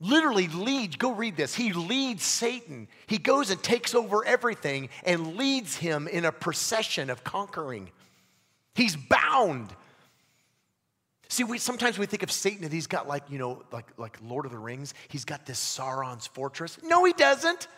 Literally 0.00 0.48
leads, 0.48 0.96
go 0.96 1.12
read 1.12 1.36
this. 1.36 1.54
He 1.54 1.72
leads 1.72 2.24
Satan. 2.24 2.88
He 3.06 3.18
goes 3.18 3.50
and 3.50 3.62
takes 3.62 3.94
over 3.94 4.24
everything 4.24 4.88
and 5.04 5.36
leads 5.36 5.76
him 5.76 6.08
in 6.08 6.24
a 6.24 6.32
procession 6.32 7.08
of 7.08 7.22
conquering. 7.22 7.88
He's 8.74 8.96
bound. 8.96 9.68
See, 11.28 11.44
we, 11.44 11.58
sometimes 11.58 11.98
we 11.98 12.06
think 12.06 12.22
of 12.22 12.32
Satan 12.32 12.64
and 12.64 12.72
he's 12.72 12.88
got 12.88 13.06
like, 13.06 13.22
you 13.30 13.38
know, 13.38 13.62
like, 13.70 13.86
like 13.96 14.18
Lord 14.22 14.44
of 14.44 14.50
the 14.50 14.58
Rings, 14.58 14.92
he's 15.08 15.24
got 15.24 15.46
this 15.46 15.58
Sauron's 15.58 16.26
fortress. 16.26 16.78
No, 16.82 17.04
he 17.04 17.12
doesn't. 17.12 17.68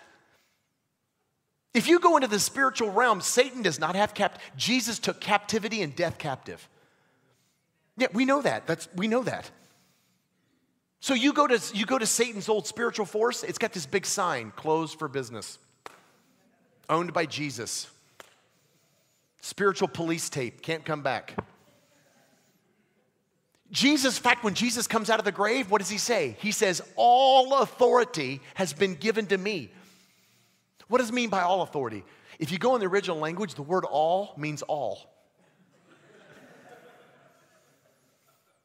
If 1.75 1.89
you 1.89 1.99
go 1.99 2.17
into 2.17 2.29
the 2.29 2.39
spiritual 2.39 2.91
realm, 2.91 3.21
Satan 3.21 3.61
does 3.61 3.79
not 3.79 3.97
have 3.97 4.15
cap. 4.15 4.41
Jesus 4.57 4.99
took 4.99 5.21
captivity 5.21 5.83
and 5.83 5.95
death 5.95 6.19
captive. 6.19 6.69
Yeah, 7.97 8.09
we 8.13 8.25
know 8.25 8.43
that. 8.43 8.67
That's 8.67 8.89
we 8.97 9.09
know 9.09 9.23
that. 9.23 9.51
So 11.01 11.15
you 11.15 11.33
go 11.33 11.47
to 11.47 11.61
you 11.77 11.87
go 11.87 11.99
to 11.99 12.07
Satan's 12.07 12.49
old 12.49 12.67
spiritual 12.67 13.07
force, 13.07 13.43
it's 13.43 13.59
got 13.59 13.73
this 13.73 13.87
big 13.87 14.07
sign, 14.07 14.53
closed 14.57 14.99
for 14.99 15.09
business. 15.09 15.59
Owned 16.89 17.13
by 17.13 17.27
Jesus. 17.27 17.89
Spiritual 19.41 19.89
police 19.89 20.31
tape, 20.31 20.63
can't 20.63 20.85
come 20.85 21.03
back. 21.03 21.37
Jesus, 23.71 24.17
in 24.17 24.23
fact, 24.23 24.45
when 24.45 24.55
Jesus 24.55 24.87
comes 24.87 25.11
out 25.11 25.19
of 25.19 25.25
the 25.25 25.33
grave, 25.33 25.71
what 25.71 25.81
does 25.81 25.91
he 25.91 25.99
say? 25.99 26.37
He 26.41 26.53
says, 26.53 26.81
All 26.97 27.61
authority 27.61 28.41
has 28.55 28.73
been 28.73 28.95
given 28.95 29.27
to 29.27 29.37
me. 29.37 29.71
What 30.89 30.99
does 30.99 31.11
it 31.11 31.15
mean 31.15 31.29
by 31.29 31.43
all 31.43 31.63
authority? 31.63 32.05
If 32.39 32.53
you 32.53 32.59
go 32.59 32.75
in 32.75 32.81
the 32.81 32.87
original 32.87 33.19
language, 33.19 33.55
the 33.55 33.63
word 33.63 33.85
all 33.85 34.35
means 34.37 34.63
all. 34.63 35.14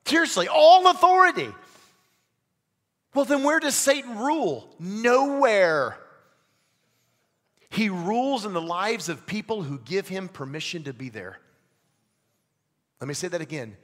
Seriously, 0.09 0.47
all 0.47 0.89
authority. 0.89 1.49
Well, 3.13 3.25
then 3.25 3.43
where 3.43 3.59
does 3.59 3.75
Satan 3.75 4.17
rule? 4.17 4.67
Nowhere. 4.79 5.99
He 7.69 7.89
rules 7.89 8.43
in 8.43 8.53
the 8.53 8.61
lives 8.61 9.07
of 9.07 9.27
people 9.27 9.61
who 9.61 9.77
give 9.77 10.07
him 10.07 10.27
permission 10.27 10.85
to 10.85 10.93
be 10.93 11.09
there. 11.09 11.39
Let 12.99 13.07
me 13.07 13.13
say 13.13 13.27
that 13.27 13.39
again. 13.39 13.77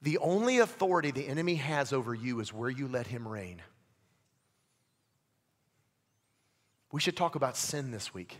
The 0.00 0.16
only 0.18 0.58
authority 0.58 1.10
the 1.10 1.28
enemy 1.28 1.56
has 1.56 1.92
over 1.92 2.14
you 2.14 2.40
is 2.40 2.50
where 2.50 2.70
you 2.70 2.88
let 2.88 3.06
him 3.06 3.28
reign. 3.28 3.60
We 6.92 7.00
should 7.02 7.16
talk 7.16 7.34
about 7.34 7.58
sin 7.58 7.90
this 7.90 8.14
week. 8.14 8.38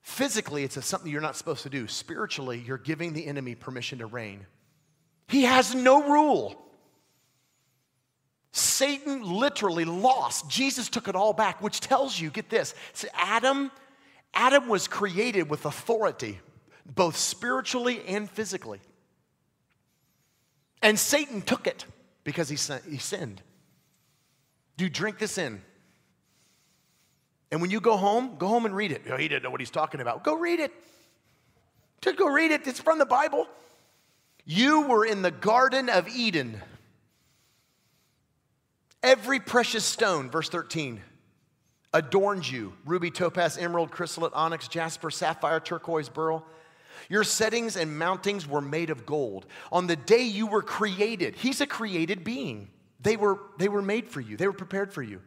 Physically, 0.00 0.64
it's 0.64 0.82
something 0.86 1.12
you're 1.12 1.20
not 1.20 1.36
supposed 1.36 1.64
to 1.64 1.70
do. 1.70 1.88
Spiritually, 1.88 2.64
you're 2.66 2.78
giving 2.78 3.12
the 3.12 3.26
enemy 3.26 3.54
permission 3.54 3.98
to 3.98 4.06
reign. 4.06 4.46
He 5.30 5.44
has 5.44 5.74
no 5.74 6.02
rule. 6.02 6.60
Satan 8.50 9.22
literally 9.22 9.84
lost. 9.84 10.50
Jesus 10.50 10.88
took 10.88 11.06
it 11.06 11.14
all 11.14 11.32
back, 11.32 11.62
which 11.62 11.78
tells 11.78 12.18
you, 12.18 12.30
get 12.30 12.50
this. 12.50 12.74
Adam, 13.14 13.70
Adam 14.34 14.68
was 14.68 14.88
created 14.88 15.48
with 15.48 15.66
authority, 15.66 16.40
both 16.84 17.16
spiritually 17.16 18.02
and 18.08 18.28
physically. 18.28 18.80
And 20.82 20.98
Satan 20.98 21.42
took 21.42 21.68
it 21.68 21.84
because 22.24 22.48
he, 22.48 22.56
he 22.90 22.98
sinned. 22.98 23.40
Do 24.76 24.84
you 24.84 24.90
drink 24.90 25.18
this 25.18 25.38
in? 25.38 25.62
And 27.52 27.60
when 27.60 27.70
you 27.70 27.80
go 27.80 27.96
home, 27.96 28.34
go 28.36 28.48
home 28.48 28.66
and 28.66 28.74
read 28.74 28.90
it. 28.90 29.02
Oh, 29.08 29.16
he 29.16 29.28
didn't 29.28 29.44
know 29.44 29.50
what 29.50 29.60
he's 29.60 29.70
talking 29.70 30.00
about. 30.00 30.24
Go 30.24 30.36
read 30.36 30.58
it. 30.58 30.72
Go 32.16 32.28
read 32.28 32.50
it. 32.50 32.66
It's 32.66 32.80
from 32.80 32.98
the 32.98 33.06
Bible. 33.06 33.46
You 34.44 34.82
were 34.82 35.04
in 35.04 35.22
the 35.22 35.30
Garden 35.30 35.88
of 35.88 36.08
Eden. 36.08 36.60
Every 39.02 39.40
precious 39.40 39.84
stone, 39.84 40.30
verse 40.30 40.48
13, 40.48 41.00
adorned 41.92 42.48
you 42.48 42.74
ruby, 42.84 43.10
topaz, 43.10 43.56
emerald, 43.56 43.90
chrysolite, 43.90 44.32
onyx, 44.34 44.68
jasper, 44.68 45.10
sapphire, 45.10 45.60
turquoise, 45.60 46.08
beryl. 46.08 46.44
Your 47.08 47.24
settings 47.24 47.76
and 47.76 48.00
mountings 48.00 48.46
were 48.46 48.60
made 48.60 48.90
of 48.90 49.06
gold. 49.06 49.46
On 49.72 49.86
the 49.86 49.96
day 49.96 50.22
you 50.22 50.46
were 50.46 50.62
created, 50.62 51.34
he's 51.36 51.60
a 51.60 51.66
created 51.66 52.24
being. 52.24 52.68
They 53.00 53.16
were, 53.16 53.38
they 53.58 53.68
were 53.68 53.82
made 53.82 54.08
for 54.08 54.20
you, 54.20 54.36
they 54.36 54.46
were 54.46 54.52
prepared 54.52 54.92
for 54.92 55.02
you. 55.02 55.20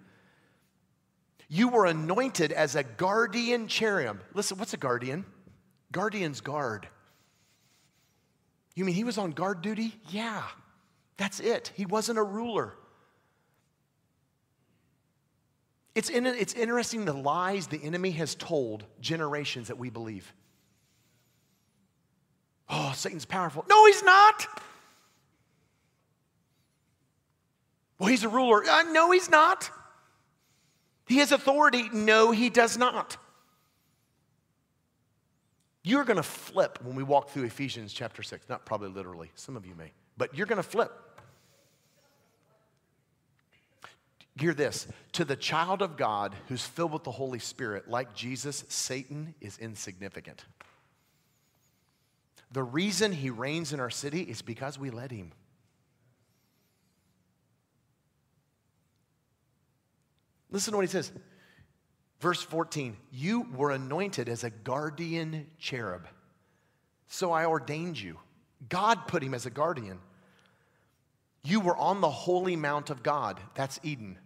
You 1.49 1.68
were 1.68 1.86
anointed 1.86 2.51
as 2.51 2.76
a 2.76 2.84
guardian 2.84 3.68
cherub. 3.68 4.24
Listen, 4.34 4.57
what's 4.57 4.74
a 4.74 4.78
guardian? 4.78 5.26
Guardians 5.91 6.41
guard. 6.41 6.88
You 8.76 8.86
mean 8.86 8.95
he 8.95 9.03
was 9.03 9.17
on 9.17 9.32
guard 9.32 9.61
duty? 9.61 9.95
Yeah, 10.09 10.43
that's 11.17 11.39
it. 11.39 11.71
He 11.76 11.86
wasn't 11.86 12.17
a 12.17 12.24
ruler. 12.24 12.74
It's, 15.95 16.09
in, 16.09 16.26
it's 16.26 16.53
interesting 16.53 17.05
the 17.05 17.13
lies 17.13 17.67
the 17.67 17.84
enemy 17.84 18.11
has 18.11 18.34
told 18.34 18.84
generations 18.99 19.67
that 19.67 19.78
we 19.78 19.91
believe. 19.91 20.34
Oh, 22.67 22.93
Satan's 22.95 23.26
powerful. 23.26 23.63
No, 23.69 23.86
he's 23.86 24.01
not. 24.01 24.47
Well, 27.99 28.09
he's 28.09 28.24
a 28.24 28.30
ruler. 28.30 28.63
Uh, 28.65 28.84
no, 28.91 29.11
he's 29.11 29.30
not. 29.30 29.69
He 31.07 31.17
has 31.17 31.32
authority. 31.32 31.89
No, 31.93 32.32
he 32.32 32.49
does 32.49 32.78
not. 32.78 33.17
You're 35.84 36.05
going 36.05 36.17
to 36.17 36.23
flip 36.23 36.79
when 36.81 36.95
we 36.95 37.03
walk 37.03 37.29
through 37.29 37.43
Ephesians 37.43 37.91
chapter 37.91 38.23
6. 38.23 38.47
Not 38.47 38.65
probably 38.65 38.89
literally, 38.89 39.31
some 39.36 39.57
of 39.57 39.65
you 39.65 39.75
may, 39.75 39.91
but 40.17 40.36
you're 40.36 40.47
going 40.47 40.57
to 40.57 40.63
flip. 40.63 40.91
Hear 44.36 44.53
this 44.53 44.88
to 45.11 45.25
the 45.25 45.36
child 45.36 45.81
of 45.81 45.95
God 45.95 46.36
who's 46.47 46.65
filled 46.65 46.93
with 46.93 47.03
the 47.03 47.11
Holy 47.11 47.38
Spirit, 47.38 47.88
like 47.88 48.15
Jesus, 48.15 48.63
Satan 48.67 49.36
is 49.41 49.59
insignificant. 49.59 50.43
The 52.51 52.63
reason 52.63 53.11
he 53.11 53.29
reigns 53.29 53.73
in 53.73 53.79
our 53.79 53.89
city 53.89 54.21
is 54.21 54.41
because 54.41 54.79
we 54.79 54.89
let 54.89 55.11
him. 55.11 55.34
Listen 60.49 60.71
to 60.71 60.77
what 60.77 60.86
he 60.86 60.91
says. 60.91 61.11
Verse 62.24 62.41
14, 62.41 62.95
you 63.11 63.45
were 63.53 63.71
anointed 63.71 64.30
as 64.30 64.45
a 64.45 64.49
guardian 64.49 65.45
cherub. 65.59 66.07
So 67.09 67.34
I 67.34 67.43
ordained 67.43 67.99
you. 67.99 68.17
God 68.69 69.09
put 69.09 69.21
him 69.21 69.34
as 69.34 69.45
a 69.45 69.49
guardian. 69.49 69.99
You 71.43 71.59
were 71.59 71.76
on 71.76 71.99
the 71.99 72.09
holy 72.09 72.55
mount 72.55 72.89
of 72.89 73.03
God. 73.03 73.41
That's 73.55 73.78
Eden. 73.84 74.17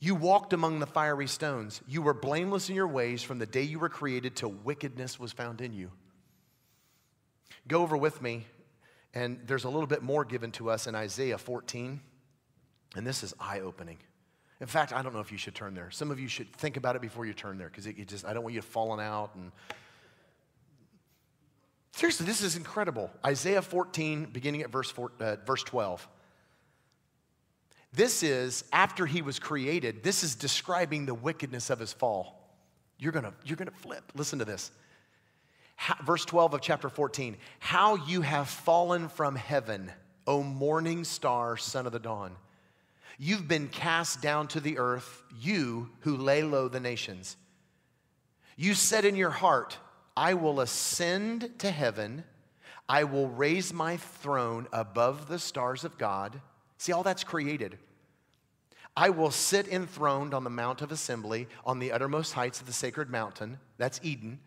You 0.00 0.14
walked 0.14 0.52
among 0.52 0.80
the 0.80 0.86
fiery 0.86 1.28
stones. 1.28 1.80
You 1.88 2.02
were 2.02 2.12
blameless 2.12 2.68
in 2.68 2.74
your 2.74 2.88
ways 2.88 3.22
from 3.22 3.38
the 3.38 3.46
day 3.46 3.62
you 3.62 3.78
were 3.78 3.88
created 3.88 4.36
till 4.36 4.52
wickedness 4.52 5.18
was 5.18 5.32
found 5.32 5.62
in 5.62 5.72
you. 5.72 5.90
Go 7.68 7.80
over 7.80 7.96
with 7.96 8.20
me, 8.20 8.44
and 9.14 9.40
there's 9.46 9.64
a 9.64 9.70
little 9.70 9.86
bit 9.86 10.02
more 10.02 10.26
given 10.26 10.52
to 10.52 10.68
us 10.68 10.86
in 10.86 10.94
Isaiah 10.94 11.38
14, 11.38 12.02
and 12.96 13.06
this 13.06 13.22
is 13.22 13.32
eye 13.40 13.60
opening. 13.60 13.96
In 14.62 14.68
fact, 14.68 14.92
I 14.92 15.02
don't 15.02 15.12
know 15.12 15.18
if 15.18 15.32
you 15.32 15.38
should 15.38 15.56
turn 15.56 15.74
there. 15.74 15.90
Some 15.90 16.12
of 16.12 16.20
you 16.20 16.28
should 16.28 16.52
think 16.52 16.76
about 16.76 16.94
it 16.94 17.02
before 17.02 17.26
you 17.26 17.34
turn 17.34 17.58
there 17.58 17.68
because 17.68 17.88
it, 17.88 17.98
it, 17.98 18.06
just 18.06 18.24
I 18.24 18.32
don't 18.32 18.44
want 18.44 18.54
you 18.54 18.60
to 18.60 18.66
falling 18.66 19.04
out 19.04 19.34
and 19.34 19.50
seriously, 21.90 22.26
this 22.26 22.42
is 22.42 22.54
incredible. 22.54 23.10
Isaiah 23.26 23.60
14, 23.60 24.26
beginning 24.26 24.62
at 24.62 24.70
verse 24.70 24.88
four, 24.88 25.10
uh, 25.18 25.34
verse 25.44 25.64
12. 25.64 26.08
This 27.92 28.22
is 28.22 28.62
after 28.72 29.04
he 29.04 29.20
was 29.20 29.40
created. 29.40 30.04
This 30.04 30.22
is 30.22 30.36
describing 30.36 31.06
the 31.06 31.14
wickedness 31.14 31.68
of 31.68 31.80
his 31.80 31.92
fall. 31.92 32.56
You're 32.98 33.12
gonna 33.12 33.34
you're 33.44 33.56
gonna 33.56 33.72
flip. 33.72 34.12
Listen 34.14 34.38
to 34.38 34.44
this. 34.44 34.70
How, 35.74 35.96
verse 36.04 36.24
12 36.24 36.54
of 36.54 36.60
chapter 36.60 36.88
14. 36.88 37.36
How 37.58 37.96
you 37.96 38.20
have 38.20 38.48
fallen 38.48 39.08
from 39.08 39.34
heaven, 39.34 39.90
O 40.24 40.44
morning 40.44 41.02
star, 41.02 41.56
son 41.56 41.84
of 41.84 41.92
the 41.92 41.98
dawn. 41.98 42.36
You've 43.18 43.48
been 43.48 43.68
cast 43.68 44.22
down 44.22 44.48
to 44.48 44.60
the 44.60 44.78
earth, 44.78 45.22
you 45.40 45.90
who 46.00 46.16
lay 46.16 46.42
low 46.42 46.68
the 46.68 46.80
nations. 46.80 47.36
You 48.56 48.74
said 48.74 49.04
in 49.04 49.16
your 49.16 49.30
heart, 49.30 49.78
I 50.16 50.34
will 50.34 50.60
ascend 50.60 51.58
to 51.58 51.70
heaven. 51.70 52.24
I 52.88 53.04
will 53.04 53.28
raise 53.28 53.72
my 53.72 53.96
throne 53.96 54.66
above 54.72 55.28
the 55.28 55.38
stars 55.38 55.84
of 55.84 55.98
God. 55.98 56.40
See, 56.78 56.92
all 56.92 57.02
that's 57.02 57.24
created. 57.24 57.78
I 58.96 59.10
will 59.10 59.30
sit 59.30 59.68
enthroned 59.68 60.34
on 60.34 60.44
the 60.44 60.50
Mount 60.50 60.82
of 60.82 60.92
Assembly, 60.92 61.48
on 61.64 61.78
the 61.78 61.92
uttermost 61.92 62.34
heights 62.34 62.60
of 62.60 62.66
the 62.66 62.72
sacred 62.72 63.08
mountain. 63.08 63.58
That's 63.78 64.00
Eden. 64.02 64.40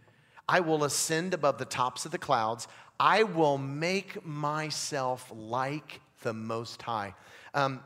I 0.48 0.60
will 0.60 0.84
ascend 0.84 1.34
above 1.34 1.58
the 1.58 1.66
tops 1.66 2.06
of 2.06 2.12
the 2.12 2.20
clouds. 2.20 2.68
I 3.00 3.24
will 3.24 3.58
make 3.58 4.24
myself 4.24 5.32
like 5.36 6.00
the 6.22 6.34
Most 6.34 6.82
High. 6.84 7.16
Um, 7.56 7.82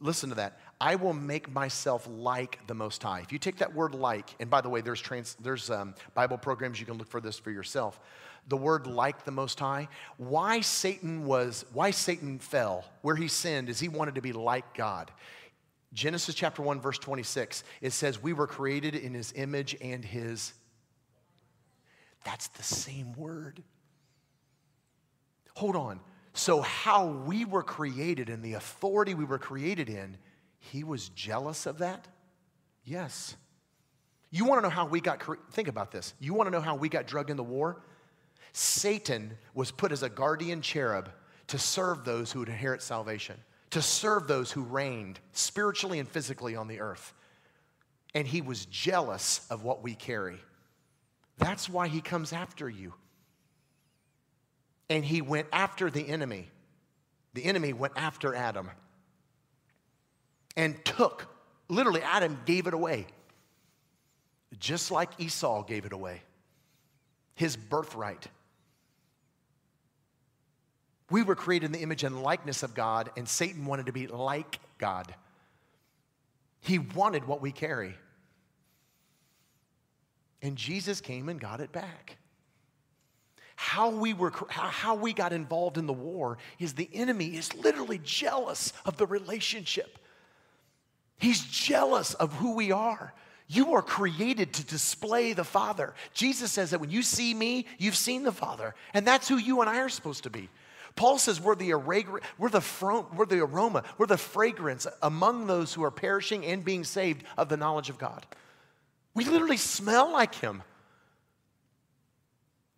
listen 0.00 0.28
to 0.30 0.34
that. 0.36 0.58
I 0.80 0.96
will 0.96 1.14
make 1.14 1.50
myself 1.52 2.06
like 2.10 2.66
the 2.66 2.74
Most 2.74 3.02
High. 3.02 3.20
If 3.20 3.32
you 3.32 3.38
take 3.38 3.56
that 3.58 3.74
word 3.74 3.94
like, 3.94 4.34
and 4.40 4.50
by 4.50 4.60
the 4.60 4.68
way, 4.68 4.80
there's, 4.82 5.00
trans, 5.00 5.34
there's 5.40 5.70
um, 5.70 5.94
Bible 6.14 6.36
programs 6.36 6.78
you 6.78 6.86
can 6.86 6.98
look 6.98 7.08
for 7.08 7.20
this 7.20 7.38
for 7.38 7.50
yourself. 7.50 7.98
The 8.48 8.56
word 8.56 8.86
like 8.86 9.24
the 9.24 9.30
Most 9.30 9.58
High, 9.58 9.88
why 10.18 10.60
Satan 10.60 11.24
was, 11.24 11.64
why 11.72 11.90
Satan 11.90 12.38
fell, 12.38 12.84
where 13.02 13.16
he 13.16 13.26
sinned, 13.28 13.68
is 13.68 13.80
he 13.80 13.88
wanted 13.88 14.16
to 14.16 14.20
be 14.20 14.32
like 14.32 14.74
God. 14.74 15.10
Genesis 15.94 16.34
chapter 16.34 16.60
1, 16.60 16.80
verse 16.80 16.98
26, 16.98 17.64
it 17.80 17.92
says, 17.92 18.22
We 18.22 18.34
were 18.34 18.46
created 18.46 18.94
in 18.94 19.14
his 19.14 19.32
image 19.34 19.76
and 19.80 20.04
his. 20.04 20.52
That's 22.24 22.48
the 22.48 22.62
same 22.62 23.14
word. 23.14 23.62
Hold 25.54 25.74
on. 25.74 26.00
So, 26.36 26.60
how 26.60 27.06
we 27.06 27.46
were 27.46 27.62
created 27.62 28.28
and 28.28 28.42
the 28.42 28.54
authority 28.54 29.14
we 29.14 29.24
were 29.24 29.38
created 29.38 29.88
in, 29.88 30.18
he 30.58 30.84
was 30.84 31.08
jealous 31.08 31.64
of 31.64 31.78
that? 31.78 32.06
Yes. 32.84 33.34
You 34.30 34.44
want 34.44 34.58
to 34.58 34.62
know 34.68 34.74
how 34.74 34.84
we 34.84 35.00
got, 35.00 35.18
cre- 35.18 35.36
think 35.52 35.68
about 35.68 35.92
this. 35.92 36.12
You 36.20 36.34
want 36.34 36.48
to 36.48 36.50
know 36.50 36.60
how 36.60 36.76
we 36.76 36.90
got 36.90 37.06
drugged 37.06 37.30
in 37.30 37.38
the 37.38 37.42
war? 37.42 37.80
Satan 38.52 39.38
was 39.54 39.70
put 39.70 39.92
as 39.92 40.02
a 40.02 40.10
guardian 40.10 40.60
cherub 40.60 41.10
to 41.46 41.58
serve 41.58 42.04
those 42.04 42.30
who 42.32 42.40
would 42.40 42.50
inherit 42.50 42.82
salvation, 42.82 43.36
to 43.70 43.80
serve 43.80 44.28
those 44.28 44.52
who 44.52 44.62
reigned 44.62 45.18
spiritually 45.32 46.00
and 46.00 46.08
physically 46.08 46.54
on 46.54 46.68
the 46.68 46.80
earth. 46.80 47.14
And 48.14 48.26
he 48.26 48.42
was 48.42 48.66
jealous 48.66 49.46
of 49.48 49.62
what 49.62 49.82
we 49.82 49.94
carry. 49.94 50.36
That's 51.38 51.66
why 51.66 51.88
he 51.88 52.02
comes 52.02 52.34
after 52.34 52.68
you 52.68 52.92
and 54.88 55.04
he 55.04 55.20
went 55.20 55.48
after 55.52 55.90
the 55.90 56.08
enemy. 56.08 56.50
The 57.34 57.44
enemy 57.44 57.72
went 57.72 57.94
after 57.96 58.34
Adam 58.34 58.70
and 60.56 60.82
took, 60.84 61.28
literally, 61.68 62.02
Adam 62.02 62.40
gave 62.46 62.66
it 62.66 62.74
away, 62.74 63.06
just 64.58 64.90
like 64.90 65.10
Esau 65.18 65.62
gave 65.64 65.84
it 65.84 65.92
away 65.92 66.22
his 67.36 67.54
birthright. 67.54 68.26
We 71.10 71.22
were 71.22 71.36
created 71.36 71.66
in 71.66 71.72
the 71.72 71.82
image 71.82 72.02
and 72.02 72.22
likeness 72.22 72.64
of 72.64 72.74
God, 72.74 73.10
and 73.16 73.28
Satan 73.28 73.64
wanted 73.64 73.86
to 73.86 73.92
be 73.92 74.08
like 74.08 74.58
God. 74.78 75.14
He 76.60 76.80
wanted 76.80 77.26
what 77.26 77.40
we 77.40 77.52
carry. 77.52 77.94
And 80.42 80.56
Jesus 80.56 81.00
came 81.00 81.28
and 81.28 81.38
got 81.38 81.60
it 81.60 81.70
back 81.70 82.16
how 83.56 83.88
we, 83.88 84.12
were, 84.12 84.32
how 84.48 84.94
we 84.94 85.12
got 85.12 85.32
involved 85.32 85.78
in 85.78 85.86
the 85.86 85.92
war 85.92 86.36
is 86.58 86.74
the 86.74 86.90
enemy 86.92 87.36
is 87.36 87.54
literally 87.54 87.98
jealous 88.04 88.72
of 88.84 88.98
the 88.98 89.06
relationship. 89.06 89.98
He's 91.18 91.40
jealous 91.40 92.12
of 92.14 92.34
who 92.34 92.54
we 92.54 92.70
are. 92.70 93.14
You 93.48 93.74
are 93.74 93.82
created 93.82 94.52
to 94.54 94.66
display 94.66 95.32
the 95.32 95.44
Father. 95.44 95.94
Jesus 96.12 96.52
says 96.52 96.70
that 96.70 96.80
when 96.80 96.90
you 96.90 97.02
see 97.02 97.32
me, 97.32 97.66
you've 97.78 97.96
seen 97.96 98.24
the 98.24 98.32
Father. 98.32 98.74
And 98.92 99.06
that's 99.06 99.26
who 99.28 99.36
you 99.36 99.62
and 99.62 99.70
I 99.70 99.80
are 99.80 99.88
supposed 99.88 100.24
to 100.24 100.30
be. 100.30 100.50
Paul 100.94 101.18
says 101.18 101.40
we're 101.40 101.54
the, 101.54 101.72
we're 101.74 102.50
the, 102.50 103.04
we're 103.14 103.26
the 103.26 103.40
aroma, 103.40 103.84
we're 103.98 104.06
the 104.06 104.16
fragrance 104.18 104.86
among 105.02 105.46
those 105.46 105.72
who 105.72 105.84
are 105.84 105.90
perishing 105.90 106.44
and 106.44 106.64
being 106.64 106.84
saved 106.84 107.24
of 107.36 107.48
the 107.48 107.56
knowledge 107.56 107.88
of 107.88 107.98
God. 107.98 108.26
We 109.14 109.24
literally 109.24 109.56
smell 109.58 110.12
like 110.12 110.34
Him. 110.34 110.62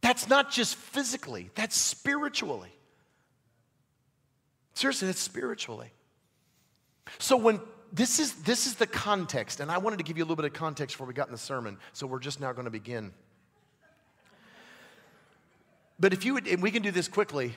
That's 0.00 0.28
not 0.28 0.50
just 0.50 0.76
physically, 0.76 1.50
that's 1.54 1.76
spiritually. 1.76 2.72
Seriously, 4.74 5.06
that's 5.06 5.20
spiritually. 5.20 5.90
So 7.18 7.36
when 7.36 7.60
this 7.92 8.18
is 8.20 8.34
this 8.42 8.66
is 8.66 8.74
the 8.74 8.86
context, 8.86 9.60
and 9.60 9.70
I 9.70 9.78
wanted 9.78 9.96
to 9.96 10.04
give 10.04 10.16
you 10.18 10.22
a 10.22 10.26
little 10.26 10.36
bit 10.36 10.44
of 10.44 10.52
context 10.52 10.94
before 10.94 11.06
we 11.06 11.14
got 11.14 11.26
in 11.26 11.32
the 11.32 11.38
sermon. 11.38 11.78
So 11.92 12.06
we're 12.06 12.20
just 12.20 12.40
now 12.40 12.52
going 12.52 12.66
to 12.66 12.70
begin. 12.70 13.12
But 15.98 16.12
if 16.12 16.24
you 16.24 16.34
would, 16.34 16.46
and 16.46 16.62
we 16.62 16.70
can 16.70 16.82
do 16.82 16.92
this 16.92 17.08
quickly, 17.08 17.54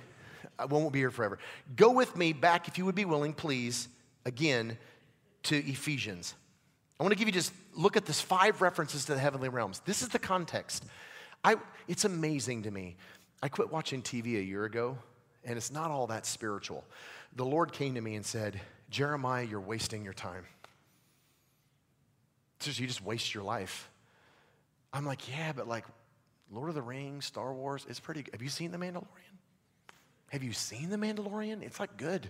I 0.57 0.65
won't 0.65 0.91
be 0.91 0.99
here 0.99 1.11
forever. 1.11 1.37
Go 1.75 1.91
with 1.91 2.15
me 2.15 2.33
back, 2.33 2.67
if 2.67 2.77
you 2.77 2.85
would 2.85 2.95
be 2.95 3.05
willing, 3.05 3.33
please, 3.33 3.87
again, 4.25 4.77
to 5.43 5.57
Ephesians. 5.57 6.33
I 6.99 7.03
want 7.03 7.13
to 7.13 7.19
give 7.19 7.27
you 7.27 7.33
just 7.33 7.53
look 7.75 7.97
at 7.97 8.05
this 8.05 8.21
five 8.21 8.61
references 8.61 9.05
to 9.05 9.13
the 9.13 9.19
heavenly 9.19 9.49
realms. 9.49 9.81
This 9.85 10.01
is 10.01 10.09
the 10.09 10.19
context. 10.19 10.85
I, 11.43 11.55
it's 11.87 12.05
amazing 12.05 12.63
to 12.63 12.71
me. 12.71 12.95
I 13.41 13.49
quit 13.49 13.71
watching 13.71 14.01
TV 14.01 14.37
a 14.37 14.43
year 14.43 14.65
ago, 14.65 14.97
and 15.43 15.57
it's 15.57 15.71
not 15.71 15.91
all 15.91 16.07
that 16.07 16.25
spiritual. 16.25 16.83
The 17.35 17.45
Lord 17.45 17.71
came 17.71 17.95
to 17.95 18.01
me 18.01 18.15
and 18.15 18.25
said, 18.25 18.59
Jeremiah, 18.89 19.43
you're 19.43 19.59
wasting 19.59 20.03
your 20.03 20.13
time. 20.13 20.45
Just, 22.59 22.79
you 22.79 22.85
just 22.85 23.03
waste 23.03 23.33
your 23.33 23.43
life. 23.43 23.89
I'm 24.93 25.05
like, 25.05 25.29
yeah, 25.29 25.53
but 25.53 25.67
like 25.67 25.85
Lord 26.51 26.69
of 26.69 26.75
the 26.75 26.81
Rings, 26.81 27.25
Star 27.25 27.53
Wars, 27.53 27.85
it's 27.89 27.99
pretty 27.99 28.25
Have 28.33 28.41
you 28.41 28.49
seen 28.49 28.71
The 28.71 28.77
Mandalorian? 28.77 29.05
Have 30.29 30.43
you 30.43 30.53
seen 30.53 30.89
The 30.89 30.97
Mandalorian? 30.97 31.63
It's 31.63 31.79
like 31.79 31.97
good. 31.97 32.29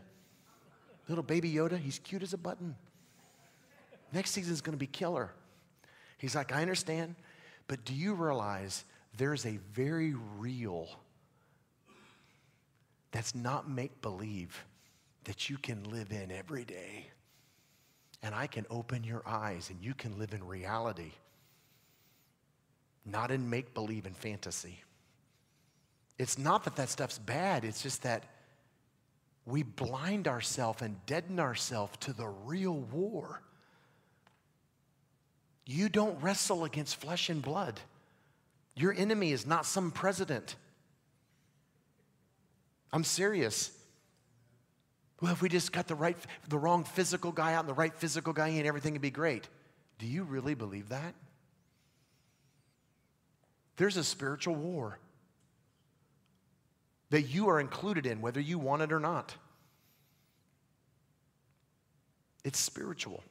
Little 1.09 1.24
baby 1.24 1.51
Yoda, 1.51 1.78
he's 1.78 1.99
cute 1.99 2.24
as 2.24 2.34
a 2.34 2.38
button. 2.38 2.76
Next 4.14 4.32
season's 4.32 4.62
gonna 4.62 4.78
be 4.78 4.88
killer. 4.88 5.32
He's 6.18 6.36
like, 6.36 6.53
I 6.53 6.62
understand, 6.62 7.16
but 7.68 7.84
do 7.84 7.93
you 7.93 8.14
realize 8.14 8.86
there's 9.18 9.45
a 9.45 9.57
very 9.74 10.14
real, 10.38 10.88
that's 13.12 13.36
not 13.36 13.70
make 13.70 14.01
believe, 14.01 14.66
that 15.26 15.49
you 15.49 15.57
can 15.57 15.84
live 15.84 16.12
in 16.12 16.32
every 16.32 16.64
day? 16.64 17.07
And 18.24 18.34
I 18.36 18.47
can 18.47 18.66
open 18.70 19.03
your 19.03 19.24
eyes 19.26 19.70
and 19.70 19.82
you 19.82 19.93
can 19.93 20.18
live 20.18 20.34
in 20.34 20.43
reality, 20.43 21.12
not 23.05 23.32
in 23.32 23.49
make 23.49 23.74
believe 23.74 24.05
and 24.05 24.16
fantasy. 24.16 24.84
It's 26.18 26.38
not 26.38 26.64
that 26.66 26.76
that 26.76 26.89
stuff's 26.89 27.18
bad, 27.18 27.66
it's 27.66 27.82
just 27.82 28.03
that 28.03 28.26
we 29.45 29.64
blind 29.64 30.28
ourselves 30.28 30.82
and 30.82 31.03
deaden 31.05 31.39
ourselves 31.39 31.97
to 32.01 32.14
the 32.14 32.28
real 32.28 32.76
war. 32.76 33.41
You 35.66 35.89
don't 35.89 36.22
wrestle 36.22 36.64
against 36.64 36.97
flesh 36.97 37.30
and 37.30 37.41
blood. 37.41 37.80
Your 38.76 38.93
enemy 38.93 39.32
is 39.32 39.45
not 39.45 39.65
some 39.65 39.91
president. 39.91 40.55
I'm 42.93 43.03
serious. 43.03 43.72
Well, 45.22 45.32
if 45.32 45.41
we 45.41 45.49
just 45.49 45.72
got 45.72 45.88
the 45.88 45.95
right, 45.95 46.17
the 46.49 46.57
wrong 46.57 46.84
physical 46.84 47.32
guy 47.32 47.53
out 47.53 47.61
and 47.61 47.69
the 47.69 47.74
right 47.74 47.93
physical 47.93 48.34
guy 48.34 48.49
in, 48.49 48.65
everything 48.65 48.93
would 48.93 49.01
be 49.01 49.11
great. 49.11 49.47
Do 49.99 50.07
you 50.07 50.24
really 50.24 50.55
believe 50.55 50.89
that? 50.89 51.13
There's 53.78 53.97
a 53.97 54.03
spiritual 54.03 54.55
war 54.55 54.99
that 57.11 57.24
you 57.24 57.49
are 57.49 57.59
included 57.59 58.05
in, 58.05 58.22
whether 58.22 58.39
you 58.39 58.57
want 58.57 58.82
it 58.82 58.91
or 58.91 58.99
not. 58.99 59.36
It's 62.43 62.59
spiritual. 62.59 63.24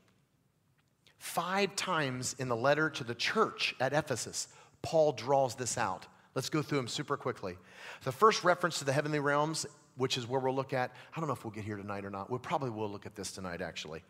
Five 1.18 1.74
times 1.76 2.36
in 2.38 2.48
the 2.48 2.56
letter 2.56 2.88
to 2.90 3.04
the 3.04 3.14
church 3.14 3.74
at 3.80 3.92
Ephesus, 3.92 4.48
Paul 4.82 5.12
draws 5.12 5.54
this 5.54 5.78
out. 5.78 6.06
Let's 6.34 6.48
go 6.48 6.62
through 6.62 6.78
them 6.78 6.88
super 6.88 7.16
quickly. 7.16 7.56
The 8.04 8.12
first 8.12 8.44
reference 8.44 8.78
to 8.78 8.84
the 8.84 8.92
heavenly 8.92 9.18
realms, 9.18 9.66
which 9.96 10.16
is 10.16 10.26
where 10.26 10.40
we'll 10.40 10.54
look 10.54 10.72
at, 10.72 10.92
I 11.14 11.20
don't 11.20 11.26
know 11.26 11.34
if 11.34 11.44
we'll 11.44 11.52
get 11.52 11.64
here 11.64 11.76
tonight 11.76 12.04
or 12.04 12.10
not. 12.10 12.30
We 12.30 12.38
probably 12.38 12.70
will 12.70 12.88
look 12.88 13.06
at 13.06 13.16
this 13.16 13.32
tonight, 13.32 13.60
actually. 13.60 14.02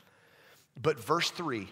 But 0.81 0.99
verse 1.03 1.31
3 1.31 1.69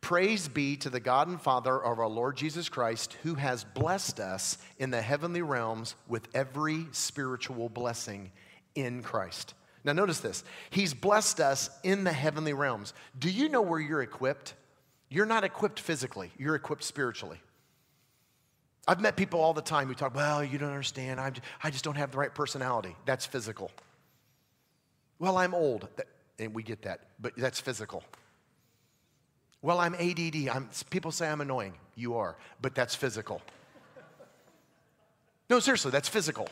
Praise 0.00 0.48
be 0.48 0.76
to 0.78 0.90
the 0.90 1.00
God 1.00 1.28
and 1.28 1.40
Father 1.40 1.82
of 1.82 1.98
our 1.98 2.08
Lord 2.08 2.36
Jesus 2.36 2.68
Christ, 2.68 3.16
who 3.22 3.34
has 3.34 3.64
blessed 3.64 4.20
us 4.20 4.58
in 4.78 4.90
the 4.90 5.02
heavenly 5.02 5.42
realms 5.42 5.94
with 6.08 6.28
every 6.34 6.86
spiritual 6.92 7.68
blessing 7.68 8.30
in 8.74 9.02
Christ. 9.02 9.54
Now, 9.84 9.92
notice 9.92 10.20
this 10.20 10.44
He's 10.70 10.94
blessed 10.94 11.40
us 11.40 11.70
in 11.82 12.04
the 12.04 12.12
heavenly 12.12 12.52
realms. 12.52 12.94
Do 13.18 13.30
you 13.30 13.48
know 13.48 13.62
where 13.62 13.80
you're 13.80 14.02
equipped? 14.02 14.54
You're 15.10 15.26
not 15.26 15.44
equipped 15.44 15.80
physically, 15.80 16.30
you're 16.38 16.54
equipped 16.54 16.84
spiritually. 16.84 17.40
I've 18.86 19.00
met 19.00 19.16
people 19.16 19.40
all 19.40 19.54
the 19.54 19.62
time 19.62 19.88
who 19.88 19.94
talk, 19.94 20.14
well, 20.14 20.44
you 20.44 20.58
don't 20.58 20.70
understand. 20.70 21.20
I'm, 21.20 21.34
I 21.62 21.70
just 21.70 21.84
don't 21.84 21.96
have 21.96 22.10
the 22.10 22.18
right 22.18 22.34
personality. 22.34 22.94
That's 23.06 23.24
physical. 23.24 23.70
Well, 25.18 25.38
I'm 25.38 25.54
old. 25.54 25.88
And 26.38 26.54
we 26.54 26.62
get 26.62 26.82
that, 26.82 27.00
but 27.20 27.32
that's 27.36 27.60
physical. 27.60 28.02
Well, 29.62 29.78
I'm 29.78 29.94
ADD. 29.94 30.48
I'm, 30.48 30.68
people 30.90 31.12
say 31.12 31.28
I'm 31.28 31.40
annoying. 31.40 31.74
You 31.94 32.16
are, 32.16 32.36
but 32.60 32.74
that's 32.74 32.94
physical. 32.94 33.40
No, 35.48 35.60
seriously, 35.60 35.90
that's 35.90 36.08
physical. 36.08 36.48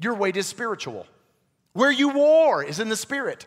Your 0.00 0.14
weight 0.14 0.36
is 0.36 0.46
spiritual. 0.46 1.06
Where 1.72 1.90
you 1.90 2.10
war 2.10 2.62
is 2.62 2.78
in 2.78 2.88
the 2.88 2.96
spirit. 2.96 3.46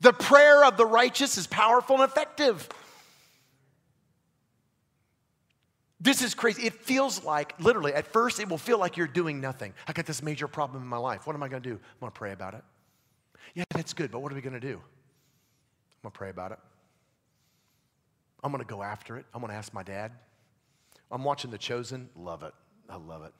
The 0.00 0.12
prayer 0.12 0.64
of 0.64 0.76
the 0.76 0.86
righteous 0.86 1.38
is 1.38 1.46
powerful 1.46 1.96
and 1.96 2.04
effective. 2.04 2.68
This 6.00 6.22
is 6.22 6.34
crazy. 6.34 6.66
It 6.66 6.74
feels 6.74 7.24
like, 7.24 7.58
literally, 7.58 7.94
at 7.94 8.06
first, 8.06 8.38
it 8.38 8.48
will 8.48 8.58
feel 8.58 8.78
like 8.78 8.96
you're 8.96 9.06
doing 9.06 9.40
nothing. 9.40 9.72
I 9.86 9.92
got 9.92 10.04
this 10.04 10.22
major 10.22 10.46
problem 10.46 10.82
in 10.82 10.88
my 10.88 10.98
life. 10.98 11.26
What 11.26 11.34
am 11.34 11.42
I 11.42 11.48
going 11.48 11.62
to 11.62 11.68
do? 11.68 11.74
I'm 11.74 12.00
going 12.00 12.12
to 12.12 12.18
pray 12.18 12.32
about 12.32 12.54
it. 12.54 12.62
Yeah, 13.54 13.64
that's 13.70 13.94
good, 13.94 14.10
but 14.10 14.20
what 14.20 14.30
are 14.30 14.34
we 14.34 14.42
going 14.42 14.52
to 14.52 14.60
do? 14.60 14.74
I'm 14.74 16.02
going 16.02 16.12
to 16.12 16.18
pray 16.18 16.30
about 16.30 16.52
it. 16.52 16.58
I'm 18.44 18.52
going 18.52 18.62
to 18.62 18.68
go 18.68 18.82
after 18.82 19.16
it. 19.16 19.24
I'm 19.32 19.40
going 19.40 19.50
to 19.50 19.56
ask 19.56 19.72
my 19.72 19.82
dad. 19.82 20.12
I'm 21.10 21.24
watching 21.24 21.50
The 21.50 21.58
Chosen. 21.58 22.10
Love 22.14 22.42
it. 22.42 22.52
I 22.90 22.96
love 22.96 23.24
it. 23.24 23.32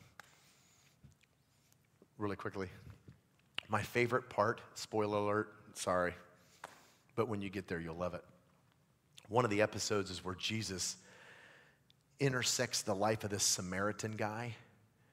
Really 2.16 2.36
quickly. 2.36 2.68
My 3.68 3.82
favorite 3.82 4.30
part, 4.30 4.60
spoiler 4.74 5.18
alert, 5.18 5.52
sorry, 5.74 6.14
but 7.16 7.28
when 7.28 7.42
you 7.42 7.50
get 7.50 7.68
there, 7.68 7.80
you'll 7.80 7.96
love 7.96 8.14
it. 8.14 8.24
One 9.28 9.44
of 9.44 9.50
the 9.50 9.60
episodes 9.60 10.10
is 10.10 10.24
where 10.24 10.36
Jesus 10.36 10.96
intersects 12.20 12.82
the 12.82 12.94
life 12.94 13.24
of 13.24 13.30
this 13.30 13.44
Samaritan 13.44 14.12
guy 14.12 14.54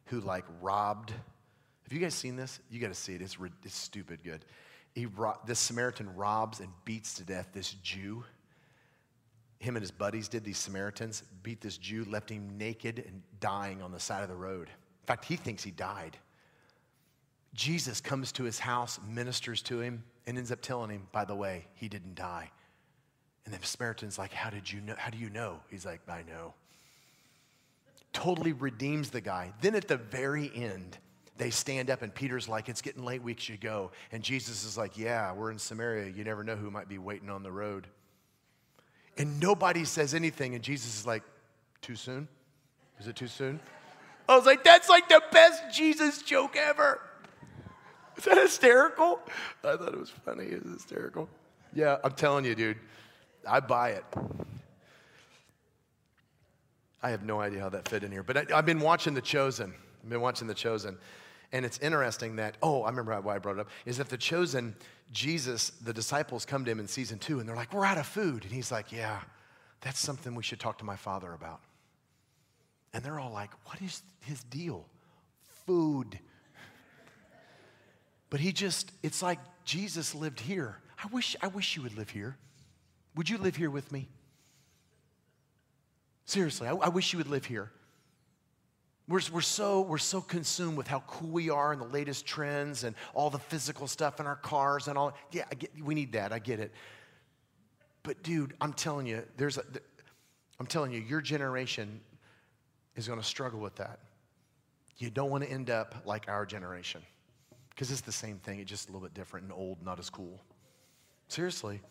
who 0.06 0.20
like 0.20 0.46
robbed. 0.62 1.12
Have 1.12 1.94
you 1.94 2.00
guys 2.00 2.14
seen 2.14 2.36
this? 2.36 2.60
You 2.70 2.80
got 2.80 2.90
to 2.90 2.94
see 2.94 3.14
it. 3.16 3.22
It's, 3.22 3.38
it's 3.64 3.76
stupid 3.76 4.24
good. 4.24 4.46
He 4.94 5.08
this 5.46 5.60
Samaritan 5.60 6.16
robs 6.16 6.60
and 6.60 6.70
beats 6.86 7.16
to 7.16 7.24
death 7.24 7.50
this 7.54 7.74
Jew. 7.82 8.24
Him 9.60 9.76
and 9.76 9.82
his 9.82 9.92
buddies 9.92 10.28
did 10.28 10.44
these 10.44 10.58
Samaritans 10.58 11.24
beat 11.42 11.62
this 11.62 11.78
Jew, 11.78 12.06
left 12.06 12.30
him 12.30 12.58
naked 12.58 13.00
and 13.00 13.24
dying 13.40 13.82
on 13.82 13.92
the 13.92 14.00
side 14.00 14.22
of 14.22 14.30
the 14.30 14.36
road. 14.36 14.68
In 14.68 15.08
fact, 15.08 15.26
he 15.26 15.36
thinks 15.36 15.64
he 15.64 15.72
died. 15.72 16.18
Jesus 17.54 18.02
comes 18.02 18.32
to 18.34 18.44
his 18.44 18.60
house, 18.60 19.00
ministers 19.08 19.62
to 19.64 19.80
him, 19.80 20.04
and 20.28 20.38
ends 20.38 20.52
up 20.52 20.62
telling 20.62 20.90
him, 20.90 21.08
by 21.12 21.26
the 21.26 21.36
way, 21.36 21.66
he 21.76 21.88
didn't 21.88 22.16
die. 22.16 22.50
And 23.46 23.54
the 23.54 23.66
Samaritan's 23.66 24.18
like, 24.18 24.34
How 24.34 24.50
did 24.50 24.72
you 24.72 24.82
know? 24.82 24.96
How 24.98 25.10
do 25.10 25.18
you 25.18 25.30
know? 25.30 25.60
He's 25.70 25.86
like, 25.86 26.02
I 26.08 26.24
know. 26.24 26.54
Totally 28.14 28.54
redeems 28.54 29.10
the 29.10 29.22
guy. 29.22 29.54
Then 29.62 29.76
at 29.76 29.88
the 29.88 29.98
very 29.98 30.52
end, 30.54 30.98
they 31.38 31.50
stand 31.50 31.90
up 31.90 32.04
and 32.04 32.14
Peter's 32.14 32.48
like, 32.48 32.70
It's 32.70 32.82
getting 32.82 33.04
late, 33.04 33.24
we 33.24 33.36
should 33.36 33.60
go. 33.60 33.92
And 34.12 34.24
Jesus 34.24 34.64
is 34.64 34.78
like, 34.78 34.98
Yeah, 34.98 35.34
we're 35.34 35.52
in 35.52 35.60
Samaria. 35.60 36.10
You 36.10 36.24
never 36.24 36.44
know 36.44 36.56
who 36.56 36.70
might 36.70 36.88
be 36.88 36.98
waiting 36.98 37.30
on 37.30 37.44
the 37.44 37.52
road. 37.52 37.88
And 39.18 39.40
nobody 39.40 39.86
says 39.86 40.14
anything. 40.14 40.56
And 40.56 40.64
Jesus 40.64 41.00
is 41.00 41.08
like, 41.08 41.24
Too 41.82 41.96
soon? 41.96 42.28
Is 43.00 43.08
it 43.08 43.16
too 43.16 43.28
soon? 43.28 43.60
I 44.30 44.36
was 44.36 44.46
like, 44.46 44.64
That's 44.64 44.90
like 44.90 45.10
the 45.10 45.22
best 45.32 45.64
Jesus 45.74 46.22
joke 46.22 46.56
ever. 46.56 47.02
Is 48.18 48.26
that 48.26 48.38
hysterical? 48.38 49.20
I 49.64 49.76
thought 49.76 49.94
it 49.94 50.00
was 50.00 50.12
funny. 50.12 50.46
Is 50.46 50.72
hysterical? 50.72 51.28
Yeah, 51.74 51.98
I'm 52.04 52.12
telling 52.12 52.46
you, 52.46 52.54
dude. 52.54 52.78
I 53.48 53.60
buy 53.60 53.90
it. 53.90 54.06
I 57.04 57.10
have 57.10 57.24
no 57.24 57.42
idea 57.42 57.60
how 57.60 57.70
that 57.70 57.88
fit 57.88 58.04
in 58.04 58.12
here, 58.12 58.24
but 58.24 58.52
I, 58.52 58.56
have 58.56 58.66
been 58.66 58.80
watching 58.80 59.14
The 59.14 59.22
Chosen. 59.22 59.74
I've 60.04 60.10
been 60.10 60.22
watching 60.22 60.48
The 60.48 60.54
Chosen. 60.54 60.98
And 61.52 61.66
it's 61.66 61.78
interesting 61.80 62.38
that, 62.38 62.58
oh, 62.64 62.84
I 62.84 62.90
remember 62.90 63.20
why 63.22 63.36
I 63.36 63.40
brought 63.40 63.58
it 63.58 63.60
up, 63.60 63.70
is 63.86 63.98
that 63.98 64.10
The 64.10 64.18
Chosen, 64.18 64.74
Jesus, 65.12 65.70
the 65.70 65.94
disciples 65.94 66.46
come 66.46 66.66
to 66.66 66.72
him 66.72 66.80
in 66.80 66.88
season 66.88 67.20
two 67.20 67.40
and 67.40 67.48
they're 67.48 67.56
like, 67.56 67.74
we're 67.74 67.86
out 67.86 67.98
of 67.98 68.08
food. 68.08 68.44
And 68.44 68.52
he's 68.52 68.72
like, 68.72 68.92
yeah, 68.92 69.20
that's 69.82 70.00
something 70.00 70.34
we 70.34 70.44
should 70.44 70.60
talk 70.60 70.80
to 70.80 70.86
my 70.86 70.96
father 70.96 71.34
about. 71.34 71.60
And 72.94 73.04
they're 73.04 73.20
all 73.20 73.32
like, 73.32 73.52
what 73.66 73.82
is 73.82 74.02
his 74.22 74.42
deal? 74.44 74.88
Food. 75.66 76.18
But 78.30 78.40
he 78.40 78.52
just, 78.52 78.92
it's 79.04 79.22
like 79.22 79.40
Jesus 79.66 80.16
lived 80.16 80.40
here. 80.40 80.78
I 81.04 81.08
wish, 81.08 81.36
I 81.42 81.48
wish 81.48 81.76
you 81.76 81.84
would 81.84 81.98
live 81.98 82.10
here. 82.10 82.38
Would 83.16 83.30
you 83.30 83.38
live 83.38 83.56
here 83.56 83.70
with 83.70 83.92
me? 83.92 84.08
Seriously, 86.26 86.68
I, 86.68 86.74
I 86.74 86.90
wish 86.90 87.14
you 87.14 87.18
would 87.18 87.28
live 87.28 87.46
here. 87.46 87.72
We're, 89.08 89.22
we're, 89.34 89.42
so, 89.42 89.82
we're 89.82 89.98
so 89.98 90.22
consumed 90.22 90.78
with 90.78 90.88
how 90.88 91.02
cool 91.08 91.30
we 91.30 91.50
are 91.50 91.74
and 91.74 91.82
the 91.82 91.88
latest 91.88 92.26
trends 92.26 92.86
and 92.86 92.96
all 93.14 93.30
the 93.30 93.40
physical 93.40 93.86
stuff 93.88 94.22
in 94.22 94.26
our 94.26 94.38
cars 94.38 94.88
and 94.88 94.98
all. 94.98 95.14
Yeah, 95.32 95.44
I 95.52 95.56
get, 95.56 95.72
we 95.84 95.94
need 95.94 96.14
that. 96.14 96.32
I 96.32 96.40
get 96.40 96.62
it. 96.62 96.72
But, 98.04 98.24
dude, 98.24 98.54
I'm 98.62 98.74
telling 98.74 99.06
you, 99.06 99.24
there's 99.36 99.60
I'm 100.60 100.68
telling 100.68 100.92
you, 100.92 101.02
your 101.02 101.22
generation 101.22 102.00
is 102.96 103.08
going 103.08 103.20
to 103.20 103.26
struggle 103.26 103.60
with 103.60 103.76
that. 103.76 104.00
You 104.98 105.10
don't 105.10 105.30
want 105.30 105.44
to 105.44 105.50
end 105.50 105.70
up 105.70 106.04
like 106.06 106.30
our 106.30 106.46
generation 106.46 107.02
because 107.70 107.92
it's 107.92 108.02
the 108.02 108.12
same 108.12 108.38
thing, 108.38 108.60
it's 108.60 108.70
just 108.70 108.88
a 108.88 108.92
little 108.92 109.06
bit 109.06 109.14
different 109.14 109.46
and 109.46 109.54
old, 109.54 109.84
not 109.84 110.00
as 110.00 110.10
cool. 110.10 110.40
Seriously. 111.28 111.82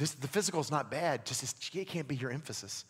This, 0.00 0.12
the 0.12 0.28
physical 0.28 0.62
is 0.62 0.70
not 0.70 0.90
bad, 0.90 1.26
just 1.26 1.74
it 1.76 1.84
can't 1.86 2.08
be 2.08 2.16
your 2.16 2.30
emphasis. 2.30 2.86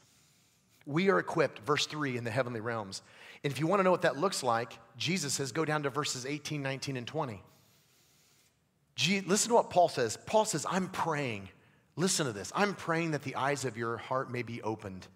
We 0.87 1.11
are 1.11 1.19
equipped, 1.19 1.59
verse 1.67 1.87
3, 1.87 2.17
in 2.17 2.23
the 2.23 2.31
heavenly 2.31 2.61
realms. 2.61 3.03
And 3.43 3.53
if 3.53 3.59
you 3.59 3.67
want 3.67 3.81
to 3.81 3.83
know 3.83 3.91
what 3.91 4.03
that 4.03 4.17
looks 4.17 4.45
like, 4.45 4.79
Jesus 4.97 5.35
says, 5.35 5.51
go 5.51 5.65
down 5.65 5.83
to 5.83 5.91
verses 5.91 6.25
18, 6.25 6.63
19, 6.63 6.97
and 6.97 7.09
20. 7.09 7.43
Gee, 8.95 9.23
listen 9.23 9.49
to 9.49 9.57
what 9.57 9.71
Paul 9.71 9.89
says. 9.89 10.17
Paul 10.25 10.45
says, 10.45 10.65
I'm 10.71 10.89
praying. 10.89 11.49
Listen 11.97 12.27
to 12.27 12.33
this. 12.33 12.53
I'm 12.55 12.75
praying 12.75 13.11
that 13.11 13.25
the 13.25 13.35
eyes 13.35 13.65
of 13.65 13.77
your 13.77 13.97
heart 13.97 14.31
may 14.31 14.43
be 14.43 14.63
opened 14.63 15.09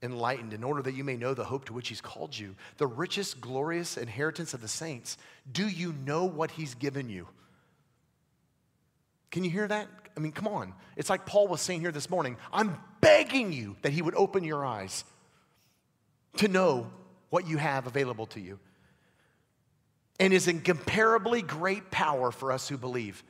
enlightened 0.00 0.52
in 0.52 0.64
order 0.64 0.82
that 0.82 0.94
you 0.94 1.04
may 1.04 1.16
know 1.16 1.32
the 1.34 1.44
hope 1.44 1.64
to 1.64 1.72
which 1.72 1.88
he's 1.88 2.00
called 2.00 2.36
you, 2.36 2.56
the 2.76 2.86
richest, 2.86 3.40
glorious 3.40 3.96
inheritance 3.96 4.52
of 4.52 4.60
the 4.60 4.68
saints. 4.68 5.16
Do 5.52 5.68
you 5.68 5.92
know 6.04 6.24
what 6.24 6.50
he's 6.52 6.74
given 6.74 7.08
you? 7.08 7.28
Can 9.32 9.42
you 9.42 9.50
hear 9.50 9.66
that? 9.66 9.88
I 10.16 10.20
mean, 10.20 10.32
come 10.32 10.46
on. 10.46 10.74
It's 10.96 11.10
like 11.10 11.26
Paul 11.26 11.48
was 11.48 11.60
saying 11.60 11.80
here 11.80 11.90
this 11.90 12.08
morning 12.08 12.36
I'm 12.52 12.78
begging 13.00 13.52
you 13.52 13.76
that 13.82 13.92
he 13.92 14.02
would 14.02 14.14
open 14.14 14.44
your 14.44 14.64
eyes 14.64 15.04
to 16.36 16.46
know 16.46 16.90
what 17.30 17.48
you 17.48 17.56
have 17.56 17.86
available 17.86 18.26
to 18.26 18.40
you 18.40 18.58
and 20.20 20.32
is 20.32 20.46
incomparably 20.48 21.42
great 21.42 21.90
power 21.90 22.30
for 22.30 22.52
us 22.52 22.68
who 22.68 22.76
believe. 22.76 23.24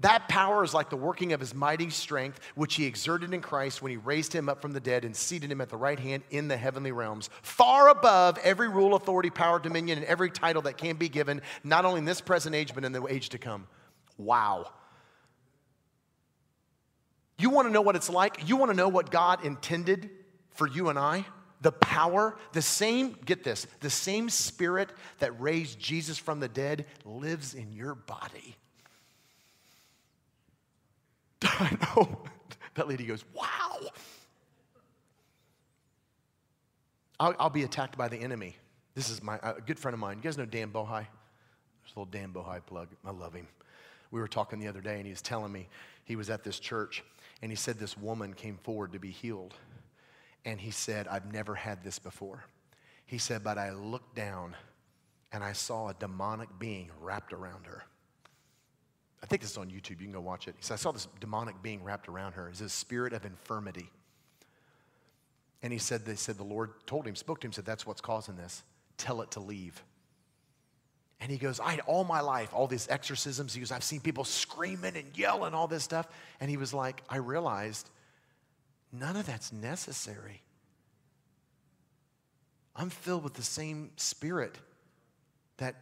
That 0.00 0.28
power 0.28 0.64
is 0.64 0.74
like 0.74 0.90
the 0.90 0.96
working 0.96 1.32
of 1.32 1.40
his 1.40 1.54
mighty 1.54 1.90
strength, 1.90 2.40
which 2.54 2.74
he 2.74 2.84
exerted 2.84 3.32
in 3.32 3.40
Christ 3.40 3.80
when 3.80 3.90
he 3.90 3.96
raised 3.96 4.32
him 4.32 4.48
up 4.48 4.60
from 4.60 4.72
the 4.72 4.80
dead 4.80 5.04
and 5.04 5.14
seated 5.14 5.52
him 5.52 5.60
at 5.60 5.68
the 5.68 5.76
right 5.76 5.98
hand 5.98 6.24
in 6.30 6.48
the 6.48 6.56
heavenly 6.56 6.90
realms, 6.90 7.30
far 7.42 7.88
above 7.88 8.38
every 8.38 8.68
rule, 8.68 8.94
authority, 8.94 9.30
power, 9.30 9.58
dominion, 9.58 9.98
and 9.98 10.06
every 10.06 10.30
title 10.30 10.62
that 10.62 10.78
can 10.78 10.96
be 10.96 11.08
given, 11.08 11.42
not 11.62 11.84
only 11.84 11.98
in 11.98 12.04
this 12.04 12.20
present 12.20 12.54
age, 12.56 12.74
but 12.74 12.84
in 12.84 12.92
the 12.92 13.06
age 13.06 13.28
to 13.30 13.38
come. 13.38 13.66
Wow. 14.18 14.68
You 17.38 17.50
want 17.50 17.68
to 17.68 17.72
know 17.72 17.82
what 17.82 17.96
it's 17.96 18.10
like? 18.10 18.48
You 18.48 18.56
want 18.56 18.70
to 18.70 18.76
know 18.76 18.88
what 18.88 19.10
God 19.10 19.44
intended 19.44 20.10
for 20.50 20.68
you 20.68 20.88
and 20.88 20.98
I? 20.98 21.24
The 21.60 21.72
power, 21.72 22.36
the 22.52 22.62
same, 22.62 23.16
get 23.24 23.42
this, 23.42 23.66
the 23.80 23.90
same 23.90 24.28
spirit 24.28 24.90
that 25.18 25.40
raised 25.40 25.78
Jesus 25.78 26.18
from 26.18 26.38
the 26.38 26.48
dead 26.48 26.86
lives 27.04 27.54
in 27.54 27.72
your 27.72 27.94
body. 27.94 28.56
I 31.42 31.76
know. 31.96 32.22
That 32.74 32.88
lady 32.88 33.04
goes, 33.04 33.24
wow. 33.32 33.78
I'll, 37.20 37.34
I'll, 37.38 37.50
be 37.50 37.62
attacked 37.62 37.96
by 37.96 38.08
the 38.08 38.16
enemy. 38.16 38.56
This 38.94 39.08
is 39.08 39.22
my 39.22 39.38
a 39.42 39.60
good 39.60 39.78
friend 39.78 39.94
of 39.94 40.00
mine. 40.00 40.16
You 40.16 40.22
guys 40.22 40.36
know 40.36 40.44
Dan 40.44 40.70
Bohai? 40.70 41.06
There's 41.06 41.96
a 41.96 42.00
little 42.00 42.10
Dan 42.10 42.32
Bohai 42.32 42.64
plug. 42.64 42.88
I 43.04 43.10
love 43.12 43.34
him. 43.34 43.46
We 44.10 44.20
were 44.20 44.28
talking 44.28 44.58
the 44.58 44.68
other 44.68 44.80
day, 44.80 44.96
and 44.96 45.04
he 45.04 45.10
was 45.10 45.22
telling 45.22 45.52
me 45.52 45.68
he 46.04 46.16
was 46.16 46.30
at 46.30 46.44
this 46.44 46.58
church, 46.58 47.02
and 47.42 47.50
he 47.50 47.56
said 47.56 47.78
this 47.78 47.96
woman 47.96 48.34
came 48.34 48.58
forward 48.62 48.92
to 48.92 48.98
be 48.98 49.10
healed. 49.10 49.54
And 50.44 50.60
he 50.60 50.70
said, 50.70 51.08
I've 51.08 51.32
never 51.32 51.54
had 51.54 51.82
this 51.82 51.98
before. 51.98 52.44
He 53.06 53.18
said, 53.18 53.42
but 53.42 53.58
I 53.58 53.72
looked 53.72 54.14
down 54.14 54.56
and 55.32 55.42
I 55.42 55.52
saw 55.52 55.88
a 55.88 55.94
demonic 55.94 56.48
being 56.58 56.90
wrapped 57.00 57.32
around 57.32 57.66
her. 57.66 57.84
I 59.22 59.26
think 59.26 59.40
this 59.40 59.52
is 59.52 59.56
on 59.56 59.68
YouTube. 59.68 60.00
You 60.00 60.06
can 60.06 60.12
go 60.12 60.20
watch 60.20 60.48
it. 60.48 60.54
He 60.58 60.62
said, 60.62 60.74
I 60.74 60.76
saw 60.76 60.92
this 60.92 61.08
demonic 61.18 61.62
being 61.62 61.82
wrapped 61.82 62.08
around 62.08 62.32
her. 62.32 62.48
It's 62.48 62.60
a 62.60 62.68
spirit 62.68 63.14
of 63.14 63.24
infirmity. 63.24 63.90
And 65.62 65.72
he 65.72 65.78
said, 65.78 66.04
they 66.04 66.14
said 66.14 66.36
the 66.36 66.44
Lord 66.44 66.72
told 66.86 67.06
him, 67.06 67.16
spoke 67.16 67.40
to 67.40 67.46
him, 67.46 67.52
said, 67.52 67.64
that's 67.64 67.86
what's 67.86 68.02
causing 68.02 68.36
this. 68.36 68.62
Tell 68.98 69.22
it 69.22 69.30
to 69.30 69.40
leave. 69.40 69.82
And 71.20 71.30
he 71.30 71.38
goes, 71.38 71.60
I 71.60 71.70
had 71.70 71.80
all 71.80 72.04
my 72.04 72.20
life, 72.20 72.52
all 72.52 72.66
these 72.66 72.88
exorcisms, 72.90 73.54
he 73.54 73.60
goes, 73.60 73.72
I've 73.72 73.84
seen 73.84 74.00
people 74.00 74.24
screaming 74.24 74.96
and 74.96 75.16
yelling, 75.16 75.54
all 75.54 75.66
this 75.66 75.84
stuff. 75.84 76.06
And 76.40 76.50
he 76.50 76.56
was 76.56 76.74
like, 76.74 77.02
I 77.08 77.16
realized 77.16 77.88
none 78.92 79.16
of 79.16 79.26
that's 79.26 79.52
necessary. 79.52 80.42
I'm 82.76 82.90
filled 82.90 83.22
with 83.22 83.34
the 83.34 83.42
same 83.42 83.90
spirit 83.96 84.58
that 85.58 85.76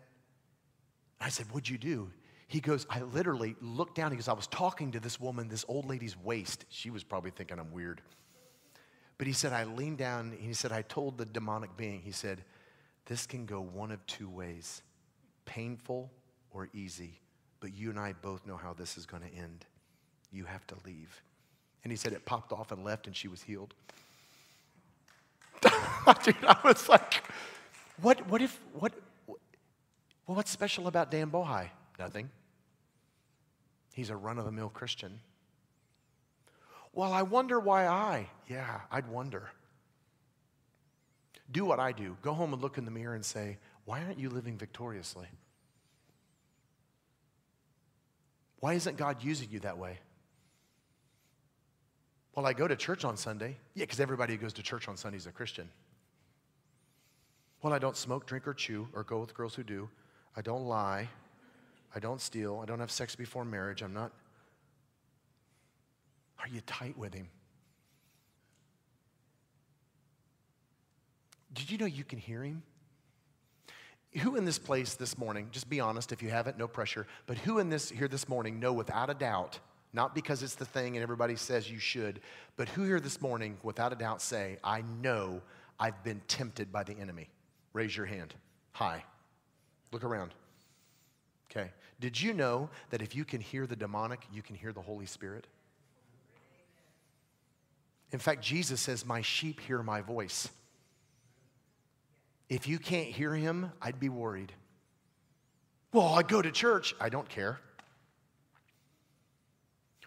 I 1.21 1.31
said, 1.31 1.47
What'd 1.51 1.69
you 1.69 1.79
do? 1.79 2.11
He 2.49 2.61
goes, 2.61 2.87
I 2.91 3.01
literally 3.01 3.57
looked 3.63 3.95
down. 3.95 4.11
He 4.11 4.19
goes, 4.19 4.29
I 4.29 4.35
was 4.35 4.47
talking 4.47 4.93
to 4.93 5.01
this 5.01 5.19
woman, 5.19 5.49
this 5.49 5.65
old 5.69 5.89
lady's 5.89 6.19
waist. 6.19 6.67
She 6.69 6.91
was 6.91 7.03
probably 7.03 7.31
thinking 7.31 7.59
I'm 7.59 7.73
weird. 7.73 8.03
But 9.17 9.27
he 9.27 9.33
said, 9.33 9.55
I 9.55 9.65
leaned 9.65 9.97
down 9.97 10.33
and 10.33 10.39
he 10.39 10.53
said, 10.53 10.71
I 10.71 10.83
told 10.83 11.17
the 11.17 11.25
demonic 11.25 11.77
being, 11.79 12.01
he 12.01 12.13
said, 12.13 12.45
this 13.07 13.27
can 13.27 13.47
go 13.47 13.63
one 13.63 13.91
of 13.91 14.05
two 14.07 14.29
ways 14.29 14.83
painful 15.45 16.11
or 16.51 16.69
easy. 16.73 17.21
But 17.61 17.75
you 17.75 17.91
and 17.91 17.99
I 17.99 18.13
both 18.13 18.47
know 18.47 18.57
how 18.57 18.73
this 18.73 18.97
is 18.97 19.07
going 19.07 19.23
to 19.23 19.35
end. 19.35 19.65
You 20.33 20.45
have 20.45 20.67
to 20.69 20.77
leave. 20.85 21.23
And 21.85 21.91
he 21.91 21.97
said, 21.97 22.13
it 22.13 22.25
popped 22.25 22.53
off 22.53 22.73
and 22.73 22.85
left 22.85 23.07
and 23.07 23.17
she 23.17 23.29
was 23.29 23.43
healed. 23.43 23.75
Dude, 26.25 26.35
I 26.47 26.57
was 26.65 26.89
like, 26.89 27.23
what, 28.01 28.29
what 28.29 28.43
if, 28.43 28.59
what, 28.73 28.93
well, 29.27 29.39
what's 30.37 30.51
special 30.51 30.87
about 30.87 31.11
Dan 31.11 31.31
Bohai? 31.31 31.69
Nothing. 31.99 32.31
He's 33.95 34.11
a 34.11 34.17
run 34.17 34.39
of 34.39 34.45
the 34.45 34.53
mill 34.53 34.71
Christian. 34.71 35.21
Well, 36.93 37.13
I 37.13 37.23
wonder 37.23 37.59
why 37.59 37.87
I. 37.87 38.29
Yeah, 38.49 38.81
I'd 38.91 39.09
wonder. 39.09 39.51
Do 41.51 41.65
what 41.65 41.79
I 41.79 41.93
do. 41.93 42.17
Go 42.23 42.33
home 42.33 42.53
and 42.53 42.63
look 42.63 42.79
in 42.79 42.85
the 42.85 42.91
mirror 42.91 43.15
and 43.15 43.25
say, 43.25 43.59
why 43.85 44.03
aren't 44.03 44.19
you 44.19 44.31
living 44.31 44.57
victoriously? 44.57 45.27
Why 48.61 48.75
isn't 48.75 48.97
God 48.97 49.23
using 49.25 49.49
you 49.51 49.61
that 49.61 49.79
way? 49.79 49.99
Well, 52.35 52.47
I 52.47 52.53
go 52.53 52.69
to 52.69 52.77
church 52.77 53.05
on 53.05 53.17
Sunday. 53.17 53.57
Yeah, 53.75 53.85
because 53.85 54.01
everybody 54.01 54.35
who 54.35 54.39
goes 54.39 54.53
to 54.55 54.63
church 54.63 54.89
on 54.89 54.97
Sunday 54.97 55.19
is 55.19 55.27
a 55.27 55.33
Christian. 55.33 55.69
Well, 57.61 57.73
I 57.73 57.79
don't 57.79 57.97
smoke, 57.97 58.27
drink, 58.27 58.47
or 58.47 58.55
chew, 58.55 58.89
or 58.93 59.05
go 59.05 59.19
with 59.19 59.35
girls 59.35 59.55
who 59.55 59.63
do. 59.63 59.89
I 60.37 60.43
don't 60.43 60.65
lie. 60.65 61.09
I 61.95 61.99
don't 61.99 62.21
steal. 62.21 62.61
I 62.63 62.67
don't 62.67 62.81
have 62.81 62.91
sex 62.91 63.15
before 63.15 63.45
marriage. 63.45 63.83
I'm 63.83 63.93
not. 63.93 64.13
Are 66.39 66.49
you 66.49 66.61
tight 66.67 66.97
with 66.97 67.15
him? 67.15 67.29
Did 71.53 71.71
you 71.71 71.79
know 71.79 71.87
you 71.87 72.05
can 72.05 72.19
hear 72.19 72.43
him? 72.43 72.63
Who 74.21 74.37
in 74.37 74.45
this 74.45 74.59
place 74.59 74.95
this 74.95 75.17
morning, 75.17 75.49
just 75.51 75.71
be 75.71 75.81
honest 75.81 76.13
if 76.13 76.23
you 76.23 76.29
haven't, 76.29 76.59
no 76.59 76.69
pressure, 76.69 77.07
but 77.27 77.39
who 77.39 77.59
in 77.59 77.71
this 77.71 77.89
here 77.89 78.09
this 78.09 78.29
morning 78.29 78.61
know 78.61 78.73
without 78.73 79.09
a 79.09 79.15
doubt, 79.15 79.59
not 79.95 80.15
because 80.15 80.43
it's 80.43 80.55
the 80.55 80.67
thing 80.67 80.97
and 80.97 81.03
everybody 81.03 81.35
says 81.35 81.71
you 81.71 81.79
should, 81.79 82.21
but 82.57 82.69
who 82.69 82.85
here 82.85 83.01
this 83.01 83.23
morning 83.23 83.57
without 83.63 83.93
a 83.93 83.97
doubt 83.97 84.21
say, 84.21 84.59
I 84.63 84.83
know 85.01 85.41
I've 85.81 86.03
been 86.05 86.21
tempted 86.29 86.71
by 86.71 86.83
the 86.83 86.93
enemy? 86.99 87.31
Raise 87.73 87.97
your 87.97 88.07
hand. 88.07 88.35
Hi. 88.73 89.03
Look 89.93 90.05
around. 90.05 90.33
Okay. 91.51 91.71
Did 92.01 92.21
you 92.21 92.33
know 92.33 92.69
that 92.91 93.01
if 93.01 93.15
you 93.15 93.25
can 93.25 93.41
hear 93.41 93.67
the 93.67 93.77
demonic, 93.77 94.27
you 94.33 94.43
can 94.43 94.57
hear 94.57 94.73
the 94.73 94.81
Holy 94.81 95.07
Spirit? 95.07 95.47
In 98.11 98.19
fact, 98.19 98.43
Jesus 98.43 98.81
says, 98.81 99.07
My 99.07 99.23
sheep 99.23 99.61
hear 99.61 99.83
my 99.83 100.01
voice. 100.01 100.49
If 102.53 102.69
you 102.69 102.79
can't 102.79 103.09
hear 103.09 103.35
him, 103.35 103.73
I'd 103.81 103.99
be 103.99 104.11
worried. 104.11 104.53
Well, 105.91 106.09
I 106.09 106.23
go 106.23 106.43
to 106.43 106.51
church. 106.51 106.95
I 107.01 107.09
don't 107.09 107.27
care. 107.27 107.59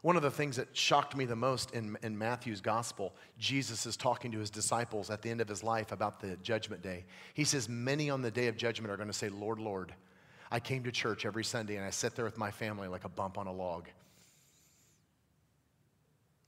One 0.04 0.16
of 0.16 0.22
the 0.22 0.30
things 0.30 0.58
that 0.58 0.68
shocked 0.78 1.18
me 1.18 1.26
the 1.26 1.36
most 1.36 1.72
in, 1.72 1.98
in 2.04 2.16
Matthew's 2.16 2.62
gospel, 2.62 3.16
Jesus 3.40 3.88
is 3.88 3.98
talking 3.98 4.32
to 4.32 4.38
his 4.38 4.52
disciples 4.52 5.10
at 5.10 5.24
the 5.24 5.32
end 5.32 5.42
of 5.42 5.48
his 5.48 5.64
life 5.64 5.92
about 5.92 6.20
the 6.20 6.38
judgment 6.44 6.84
day. 6.84 7.06
He 7.34 7.46
says, 7.46 7.68
Many 7.68 8.12
on 8.12 8.22
the 8.22 8.30
day 8.30 8.46
of 8.46 8.58
judgment 8.58 8.94
are 8.94 8.98
going 8.98 9.08
to 9.08 9.14
say, 9.14 9.30
Lord, 9.30 9.58
Lord, 9.58 9.96
I 10.52 10.60
came 10.60 10.84
to 10.84 10.92
church 10.92 11.26
every 11.26 11.44
Sunday 11.44 11.78
and 11.78 11.84
I 11.84 11.90
sat 11.90 12.16
there 12.16 12.26
with 12.26 12.38
my 12.38 12.52
family 12.52 12.88
like 12.88 13.06
a 13.06 13.10
bump 13.10 13.40
on 13.40 13.48
a 13.48 13.52
log. 13.52 13.88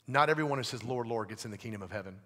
Not 0.05 0.29
everyone 0.29 0.59
who 0.59 0.63
says, 0.63 0.83
Lord, 0.83 1.07
Lord, 1.07 1.29
gets 1.29 1.43
in 1.43 1.49
the 1.49 1.57
kingdom 1.57 1.81
of 1.81 1.91
heaven. 1.91 2.17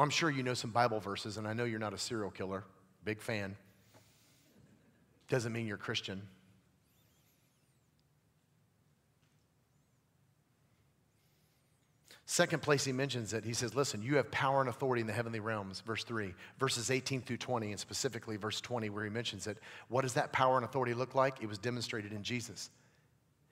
I'm 0.00 0.10
sure 0.10 0.30
you 0.30 0.42
know 0.42 0.54
some 0.54 0.70
Bible 0.70 1.00
verses, 1.00 1.36
and 1.36 1.46
I 1.46 1.52
know 1.52 1.64
you're 1.64 1.78
not 1.78 1.94
a 1.94 1.98
serial 1.98 2.30
killer, 2.30 2.64
big 3.04 3.20
fan. 3.20 3.56
Doesn't 5.28 5.52
mean 5.52 5.66
you're 5.66 5.76
Christian. 5.76 6.22
Second 12.24 12.62
place 12.62 12.84
he 12.84 12.92
mentions 12.92 13.32
it, 13.32 13.44
he 13.44 13.52
says, 13.52 13.74
Listen, 13.74 14.02
you 14.02 14.14
have 14.14 14.30
power 14.30 14.60
and 14.60 14.70
authority 14.70 15.00
in 15.00 15.08
the 15.08 15.12
heavenly 15.12 15.40
realms, 15.40 15.80
verse 15.80 16.04
3. 16.04 16.32
Verses 16.60 16.90
18 16.90 17.22
through 17.22 17.38
20, 17.38 17.72
and 17.72 17.80
specifically 17.80 18.36
verse 18.36 18.60
20, 18.60 18.88
where 18.88 19.02
he 19.02 19.10
mentions 19.10 19.48
it. 19.48 19.58
What 19.88 20.02
does 20.02 20.14
that 20.14 20.32
power 20.32 20.56
and 20.56 20.64
authority 20.64 20.94
look 20.94 21.16
like? 21.16 21.42
It 21.42 21.48
was 21.48 21.58
demonstrated 21.58 22.12
in 22.12 22.22
Jesus. 22.22 22.70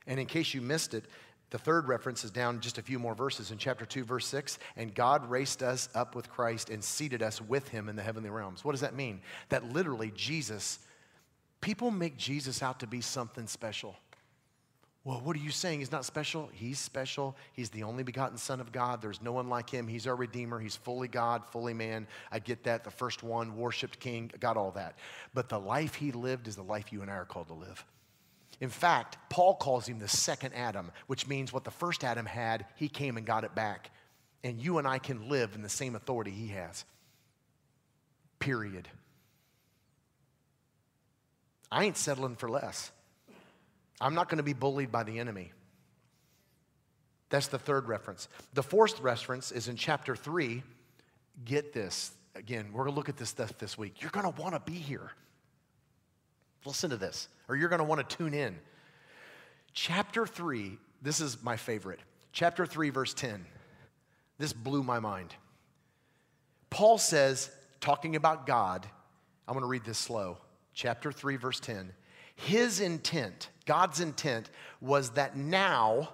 And 0.07 0.21
in 0.21 0.27
case 0.27 0.55
you 0.55 0.61
missed 0.61 0.95
it, 0.95 1.07
the 1.51 1.59
third 1.59 1.89
reference 1.89 2.25
is 2.25 2.31
down 2.31 2.61
just 2.61 2.79
a 2.79 2.83
few 2.83 2.99
more 2.99 3.15
verses 3.15 3.51
in 3.51 3.59
chapter 3.59 3.87
2, 3.87 4.05
verse 4.05 4.27
6. 4.27 4.59
And 4.77 4.95
God 4.95 5.29
raised 5.31 5.63
us 5.63 5.89
up 5.95 6.15
with 6.15 6.31
Christ 6.31 6.69
and 6.69 6.85
seated 6.85 7.23
us 7.23 7.41
with 7.41 7.69
him 7.69 7.89
in 7.89 7.97
the 7.97 8.03
heavenly 8.03 8.31
realms. 8.31 8.65
What 8.65 8.73
does 8.73 8.83
that 8.83 8.95
mean? 8.95 9.21
That 9.49 9.73
literally 9.73 10.13
Jesus, 10.15 10.79
people 11.61 11.91
make 11.91 12.19
Jesus 12.19 12.63
out 12.63 12.81
to 12.81 12.87
be 12.87 13.01
something 13.01 13.47
special. 13.47 13.97
Well, 15.05 15.23
what 15.25 15.37
are 15.37 15.41
you 15.41 15.51
saying? 15.51 15.79
He's 15.79 15.93
not 15.93 16.05
special? 16.05 16.51
He's 16.53 16.79
special. 16.79 17.35
He's 17.55 17.71
the 17.71 17.85
only 17.85 18.03
begotten 18.03 18.37
Son 18.37 18.61
of 18.61 18.73
God. 18.73 19.01
There's 19.01 19.23
no 19.23 19.33
one 19.33 19.49
like 19.49 19.71
him. 19.71 19.89
He's 19.89 20.07
our 20.07 20.17
Redeemer. 20.17 20.59
He's 20.59 20.77
fully 20.77 21.09
God, 21.09 21.47
fully 21.47 21.73
man. 21.73 22.07
I 22.31 22.41
get 22.41 22.65
that. 22.65 22.85
The 22.85 22.91
first 22.91 23.23
one, 23.23 23.57
worshiped 23.57 24.01
King, 24.01 24.31
got 24.39 24.59
all 24.59 24.73
that. 24.73 24.99
But 25.33 25.49
the 25.49 25.59
life 25.59 25.95
he 25.95 26.13
lived 26.13 26.47
is 26.47 26.57
the 26.57 26.63
life 26.63 26.93
you 26.93 27.01
and 27.01 27.11
I 27.11 27.15
are 27.15 27.25
called 27.25 27.49
to 27.49 27.55
live. 27.55 27.87
In 28.61 28.71
fact, 28.71 29.17
Paul 29.31 29.55
calls 29.55 29.87
him 29.87 29.99
the 29.99 30.09
second 30.09 30.53
Adam, 30.55 30.91
which 31.07 31.29
means 31.29 31.53
what 31.53 31.65
the 31.65 31.71
first 31.71 32.03
Adam 32.03 32.27
had, 32.27 32.67
he 32.77 32.89
came 32.89 33.17
and 33.17 33.25
got 33.25 33.45
it 33.45 33.55
back. 33.55 33.91
And 34.43 34.61
you 34.61 34.79
and 34.79 34.87
I 34.87 34.99
can 34.99 35.29
live 35.29 35.55
in 35.55 35.63
the 35.63 35.69
same 35.69 35.95
authority 35.95 36.31
he 36.31 36.49
has. 36.49 36.85
Period. 38.41 38.89
I 41.71 41.85
ain't 41.85 41.97
settling 41.97 42.37
for 42.37 42.49
less. 42.49 42.91
I'm 44.01 44.15
not 44.15 44.29
going 44.29 44.39
to 44.39 44.45
be 44.45 44.53
bullied 44.53 44.91
by 44.91 45.03
the 45.03 45.19
enemy. 45.19 45.53
That's 47.31 47.49
the 47.49 47.59
third 47.59 47.89
reference. 47.89 48.29
The 48.55 48.63
fourth 48.63 49.01
reference 49.01 49.53
is 49.53 49.69
in 49.69 49.77
chapter 49.77 50.17
3. 50.17 50.63
Get 51.45 51.73
this. 51.73 52.13
Again, 52.35 52.69
we're 52.73 52.85
going 52.85 52.95
to 52.95 52.97
look 52.97 53.09
at 53.09 53.17
this 53.17 53.29
stuff 53.29 53.57
this 53.59 53.77
week. 53.77 54.01
You're 54.01 54.11
going 54.11 54.33
to 54.33 54.41
want 54.41 54.55
to 54.55 54.61
be 54.61 54.79
here. 54.79 55.11
Listen 56.69 56.91
to 56.91 56.99
this, 56.99 57.29
or 57.49 57.57
you're 57.57 57.71
going 57.71 57.79
to 57.79 57.85
want 57.85 58.07
to 58.07 58.17
tune 58.17 58.35
in. 58.35 58.55
Chapter 59.73 60.27
3, 60.27 60.77
this 61.01 61.19
is 61.19 61.43
my 61.43 61.57
favorite. 61.57 61.99
Chapter 62.33 62.67
3, 62.67 62.91
verse 62.91 63.15
10. 63.15 63.47
This 64.37 64.53
blew 64.53 64.83
my 64.83 65.01
mind. 65.01 65.35
Paul 66.69 66.99
says, 66.99 67.51
talking 67.81 68.17
about 68.17 68.47
God, 68.47 68.87
I'm 69.49 69.55
going 69.55 69.63
to 69.63 69.69
read 69.69 69.87
this 69.87 69.97
slow. 69.97 70.37
Chapter 70.75 71.11
3, 71.11 71.37
verse 71.37 71.59
10. 71.59 71.91
His 72.37 72.81
intent, 72.81 73.49
God's 73.65 74.01
intent, 74.01 74.51
was 74.83 75.13
that 75.13 75.39
now, 75.39 76.11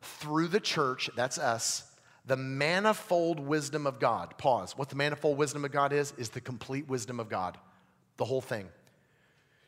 through 0.00 0.48
the 0.48 0.58
church, 0.58 1.10
that's 1.14 1.36
us, 1.36 1.84
the 2.24 2.36
manifold 2.36 3.38
wisdom 3.38 3.86
of 3.86 4.00
God. 4.00 4.38
Pause. 4.38 4.78
What 4.78 4.88
the 4.88 4.96
manifold 4.96 5.36
wisdom 5.36 5.66
of 5.66 5.70
God 5.70 5.92
is, 5.92 6.14
is 6.16 6.30
the 6.30 6.40
complete 6.40 6.88
wisdom 6.88 7.20
of 7.20 7.28
God, 7.28 7.58
the 8.16 8.24
whole 8.24 8.40
thing. 8.40 8.68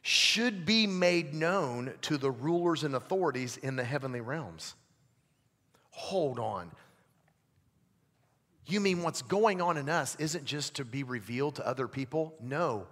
Should 0.07 0.67
be 0.67 0.87
made 0.87 1.33
known 1.33 1.95
to 2.03 2.19
the 2.19 2.31
rulers 2.31 2.85
and 2.85 2.95
authorities 2.95 3.57
in 3.57 3.77
the 3.77 3.85
heavenly 3.85 4.21
realms. 4.21 4.75
Hold 5.93 6.39
on. 6.39 6.71
You 8.67 8.81
mean 8.81 9.03
what's 9.03 9.23
going 9.23 9.63
on 9.63 9.79
in 9.79 9.89
us 9.89 10.15
isn't 10.19 10.45
just 10.45 10.75
to 10.75 10.85
be 10.85 11.05
revealed 11.05 11.55
to 11.55 11.67
other 11.67 11.89
people? 11.89 12.35
No. 12.39 12.87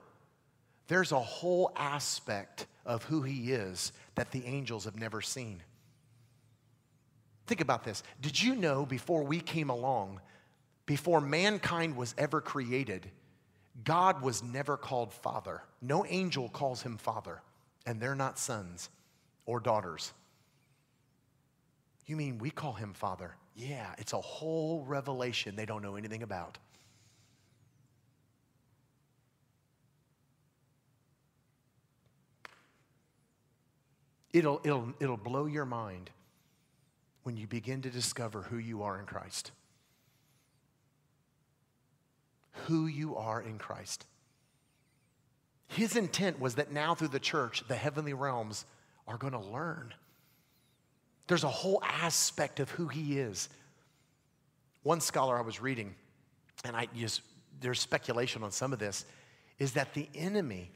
There's 0.89 1.13
a 1.13 1.21
whole 1.21 1.71
aspect 1.77 2.67
of 2.87 3.05
who 3.05 3.21
He 3.21 3.53
is 3.53 3.93
that 4.15 4.31
the 4.31 4.47
angels 4.47 4.87
have 4.87 4.97
never 4.97 5.21
seen. 5.21 5.63
Think 7.47 7.61
about 7.61 7.85
this. 7.85 8.03
Did 8.23 8.43
you 8.43 8.57
know 8.57 8.87
before 8.87 9.23
we 9.23 9.41
came 9.41 9.69
along, 9.69 10.23
before 10.87 11.21
mankind 11.21 11.95
was 11.95 12.15
ever 12.17 12.41
created, 12.41 13.11
God 13.85 14.22
was 14.22 14.43
never 14.43 14.76
called 14.76 15.12
Father? 15.12 15.62
No 15.80 16.05
angel 16.07 16.49
calls 16.49 16.83
him 16.83 16.97
Father, 16.99 17.41
and 17.87 18.01
they're 18.01 18.14
not 18.14 18.39
sons 18.39 18.89
or 19.47 19.61
daughters. 19.61 20.12
You 22.07 22.16
mean 22.16 22.39
we 22.39 22.51
call 22.51 22.74
him 22.74 22.93
Father? 22.93 23.35
Yeah, 23.55 23.95
it's 23.99 24.12
a 24.12 24.20
whole 24.20 24.85
revelation 24.85 25.57
they 25.57 25.66
don't 25.66 25.83
know 25.83 25.97
anything 25.97 26.22
about. 26.22 26.59
It'll, 34.33 34.61
it'll, 34.64 34.93
it'll 34.99 35.16
blow 35.18 35.47
your 35.47 35.66
mind 35.66 36.11
when 37.22 37.37
you 37.37 37.47
begin 37.47 37.83
to 37.83 37.91
discover 37.91 38.43
who 38.43 38.57
you 38.57 38.83
are 38.83 38.99
in 38.99 39.05
Christ. 39.05 39.53
Who 42.67 42.87
you 42.87 43.17
are 43.17 43.41
in 43.41 43.59
Christ. 43.59 44.07
His 45.69 45.97
intent 45.97 46.39
was 46.39 46.57
that 46.57 46.71
now 46.71 46.95
through 46.95 47.09
the 47.09 47.19
church, 47.19 47.65
the 47.67 47.75
heavenly 47.75 48.13
realms 48.13 48.67
are 49.09 49.17
going 49.17 49.33
to 49.33 49.39
learn. 49.39 49.95
There's 51.29 51.45
a 51.45 51.49
whole 51.49 51.83
aspect 51.83 52.61
of 52.61 52.71
who 52.71 52.89
he 52.89 53.19
is. 53.19 53.49
One 54.83 55.01
scholar 55.01 55.39
I 55.39 55.43
was 55.43 55.61
reading, 55.61 55.95
and 56.65 56.77
I 56.77 56.89
just, 56.95 57.23
there's 57.61 57.81
speculation 57.81 58.43
on 58.43 58.51
some 58.51 58.73
of 58.73 58.79
this, 58.79 59.05
is 59.59 59.73
that 59.73 59.95
the 59.95 60.09
enemy 60.15 60.71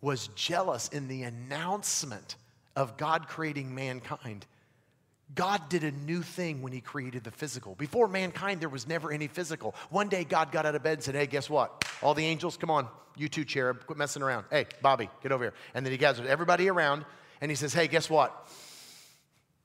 was 0.00 0.28
jealous 0.28 0.88
in 0.88 1.08
the 1.08 1.24
announcement 1.24 2.36
of 2.76 2.96
God 2.96 3.28
creating 3.28 3.74
mankind. 3.74 4.46
God 5.34 5.68
did 5.68 5.84
a 5.84 5.92
new 5.92 6.22
thing 6.22 6.62
when 6.62 6.72
He 6.72 6.80
created 6.80 7.24
the 7.24 7.30
physical. 7.30 7.74
Before 7.74 8.08
mankind, 8.08 8.60
there 8.60 8.68
was 8.68 8.88
never 8.88 9.12
any 9.12 9.28
physical. 9.28 9.74
One 9.90 10.08
day, 10.08 10.24
God 10.24 10.50
got 10.50 10.66
out 10.66 10.74
of 10.74 10.82
bed 10.82 10.94
and 10.94 11.02
said, 11.02 11.14
Hey, 11.14 11.26
guess 11.26 11.48
what? 11.48 11.84
All 12.02 12.14
the 12.14 12.24
angels, 12.24 12.56
come 12.56 12.70
on. 12.70 12.88
You 13.16 13.28
too, 13.28 13.44
cherub, 13.44 13.86
quit 13.86 13.98
messing 13.98 14.22
around. 14.22 14.46
Hey, 14.50 14.66
Bobby, 14.82 15.10
get 15.22 15.32
over 15.32 15.44
here. 15.44 15.54
And 15.74 15.84
then 15.84 15.92
He 15.92 15.98
gathered 15.98 16.26
everybody 16.26 16.68
around 16.68 17.04
and 17.40 17.50
He 17.50 17.54
says, 17.54 17.72
Hey, 17.72 17.86
guess 17.86 18.10
what? 18.10 18.48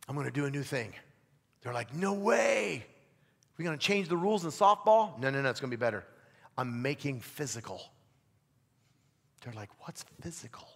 I'm 0.07 0.15
going 0.15 0.27
to 0.27 0.33
do 0.33 0.45
a 0.45 0.51
new 0.51 0.63
thing. 0.63 0.93
They're 1.61 1.73
like, 1.73 1.93
No 1.95 2.13
way. 2.13 2.85
We're 3.57 3.65
going 3.65 3.77
to 3.77 3.83
change 3.83 4.09
the 4.09 4.17
rules 4.17 4.43
in 4.43 4.51
softball? 4.51 5.17
No, 5.19 5.29
no, 5.29 5.41
no, 5.41 5.49
it's 5.49 5.61
going 5.61 5.71
to 5.71 5.77
be 5.77 5.79
better. 5.79 6.03
I'm 6.57 6.81
making 6.81 7.21
physical. 7.21 7.81
They're 9.43 9.53
like, 9.53 9.69
What's 9.79 10.05
physical? 10.21 10.67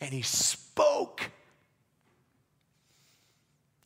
And 0.00 0.12
he 0.12 0.22
spoke. 0.22 1.30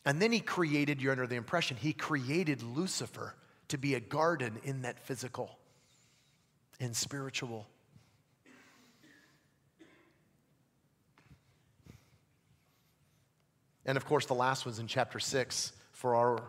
And 0.04 0.20
then 0.20 0.32
he 0.32 0.40
created, 0.40 1.00
you're 1.00 1.12
under 1.12 1.26
the 1.26 1.36
impression, 1.36 1.76
he 1.76 1.92
created 1.92 2.62
Lucifer 2.62 3.34
to 3.68 3.78
be 3.78 3.94
a 3.94 4.00
garden 4.00 4.58
in 4.64 4.82
that 4.82 4.98
physical 4.98 5.58
and 6.80 6.96
spiritual. 6.96 7.68
And 13.84 13.96
of 13.96 14.04
course, 14.04 14.26
the 14.26 14.34
last 14.34 14.66
one's 14.66 14.78
in 14.78 14.86
chapter 14.86 15.18
six 15.18 15.72
for, 15.92 16.14
our, 16.14 16.42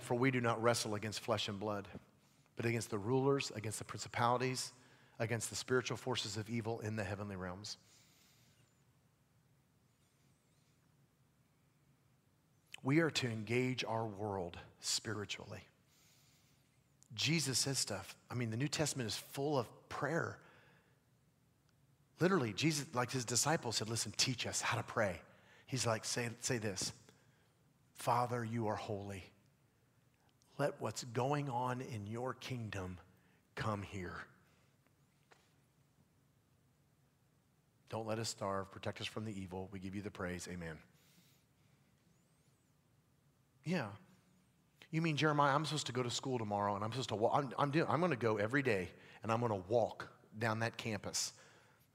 for 0.00 0.14
we 0.14 0.30
do 0.30 0.40
not 0.40 0.62
wrestle 0.62 0.94
against 0.94 1.20
flesh 1.20 1.48
and 1.48 1.58
blood, 1.58 1.88
but 2.56 2.66
against 2.66 2.90
the 2.90 2.98
rulers, 2.98 3.52
against 3.54 3.78
the 3.78 3.84
principalities, 3.84 4.72
against 5.18 5.50
the 5.50 5.56
spiritual 5.56 5.96
forces 5.96 6.36
of 6.36 6.48
evil 6.48 6.80
in 6.80 6.96
the 6.96 7.04
heavenly 7.04 7.36
realms. 7.36 7.78
We 12.82 13.00
are 13.00 13.10
to 13.10 13.26
engage 13.28 13.84
our 13.84 14.06
world 14.06 14.56
spiritually. 14.80 15.66
Jesus 17.14 17.58
says 17.58 17.78
stuff. 17.78 18.14
I 18.30 18.34
mean, 18.34 18.50
the 18.50 18.56
New 18.56 18.68
Testament 18.68 19.08
is 19.08 19.16
full 19.16 19.58
of 19.58 19.68
prayer. 19.88 20.38
Literally, 22.20 22.52
Jesus, 22.52 22.86
like 22.94 23.10
his 23.10 23.24
disciples 23.24 23.76
said, 23.76 23.88
listen, 23.88 24.12
teach 24.16 24.46
us 24.46 24.60
how 24.60 24.76
to 24.76 24.82
pray. 24.82 25.20
He's 25.66 25.86
like, 25.86 26.04
say, 26.04 26.28
say 26.40 26.58
this 26.58 26.92
Father, 27.94 28.44
you 28.44 28.68
are 28.68 28.76
holy. 28.76 29.24
Let 30.58 30.80
what's 30.80 31.04
going 31.04 31.48
on 31.48 31.80
in 31.80 32.06
your 32.06 32.34
kingdom 32.34 32.98
come 33.54 33.82
here. 33.82 34.16
Don't 37.88 38.06
let 38.06 38.18
us 38.18 38.28
starve. 38.28 38.70
Protect 38.70 39.00
us 39.00 39.06
from 39.06 39.24
the 39.24 39.38
evil. 39.38 39.68
We 39.70 39.78
give 39.78 39.94
you 39.94 40.02
the 40.02 40.10
praise. 40.10 40.48
Amen. 40.50 40.78
Yeah. 43.64 43.86
You 44.90 45.00
mean, 45.00 45.16
Jeremiah, 45.16 45.54
I'm 45.54 45.64
supposed 45.64 45.86
to 45.86 45.92
go 45.92 46.02
to 46.02 46.10
school 46.10 46.38
tomorrow 46.38 46.74
and 46.74 46.84
I'm 46.84 46.90
supposed 46.90 47.08
to 47.10 47.16
walk. 47.16 47.32
I'm, 47.34 47.50
I'm, 47.58 47.70
doing, 47.70 47.86
I'm 47.88 48.00
going 48.00 48.10
to 48.10 48.16
go 48.16 48.36
every 48.36 48.62
day 48.62 48.90
and 49.22 49.32
I'm 49.32 49.40
going 49.40 49.52
to 49.52 49.68
walk 49.68 50.08
down 50.38 50.60
that 50.60 50.76
campus 50.76 51.32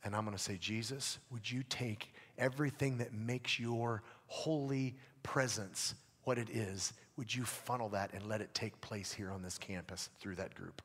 and 0.03 0.15
I'm 0.15 0.23
going 0.23 0.35
to 0.35 0.41
say, 0.41 0.57
Jesus, 0.57 1.19
would 1.31 1.49
you 1.49 1.63
take 1.69 2.13
everything 2.37 2.97
that 2.99 3.13
makes 3.13 3.59
your 3.59 4.03
holy 4.27 4.95
presence 5.21 5.95
what 6.23 6.37
it 6.37 6.49
is? 6.49 6.93
Would 7.17 7.33
you 7.33 7.43
funnel 7.43 7.89
that 7.89 8.13
and 8.13 8.27
let 8.27 8.41
it 8.41 8.53
take 8.53 8.79
place 8.81 9.11
here 9.11 9.31
on 9.31 9.41
this 9.41 9.57
campus 9.57 10.09
through 10.19 10.35
that 10.35 10.55
group? 10.55 10.81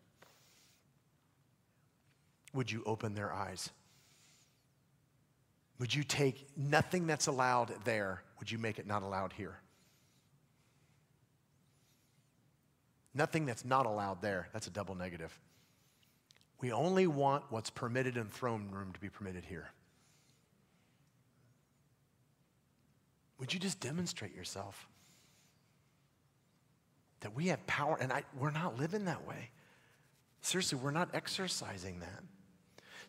Would 2.55 2.71
you 2.71 2.83
open 2.85 3.15
their 3.15 3.33
eyes? 3.33 3.71
Would 5.79 5.95
you 5.95 6.05
take 6.05 6.47
nothing 6.57 7.07
that's 7.07 7.27
allowed 7.27 7.73
there, 7.85 8.23
would 8.39 8.51
you 8.51 8.59
make 8.59 8.79
it 8.79 8.87
not 8.87 9.03
allowed 9.03 9.33
here? 9.33 9.59
Nothing 13.15 13.47
that's 13.47 13.65
not 13.65 13.87
allowed 13.87 14.23
there. 14.23 14.49
That's 14.53 14.67
a 14.67 14.71
double 14.71 14.95
negative. 14.95 15.39
We 16.61 16.73
only 16.73 17.07
want 17.07 17.45
what's 17.51 17.71
permitted 17.71 18.17
in 18.17 18.27
throne 18.27 18.69
room 18.71 18.93
to 18.93 19.01
be 19.01 19.09
permitted 19.09 19.45
here. 19.45 19.71
Would 23.39 23.53
you 23.53 23.59
just 23.59 23.81
demonstrate 23.81 24.35
yourself? 24.35 24.89
That 27.21 27.35
we 27.35 27.49
have 27.49 27.65
power, 27.67 27.99
and 28.01 28.13
I, 28.13 28.23
we're 28.39 28.53
not 28.53 28.79
living 28.79 29.05
that 29.07 29.27
way. 29.27 29.51
Seriously, 30.41 30.79
we're 30.79 30.93
not 30.93 31.11
exercising 31.13 32.01
that. 32.01 32.23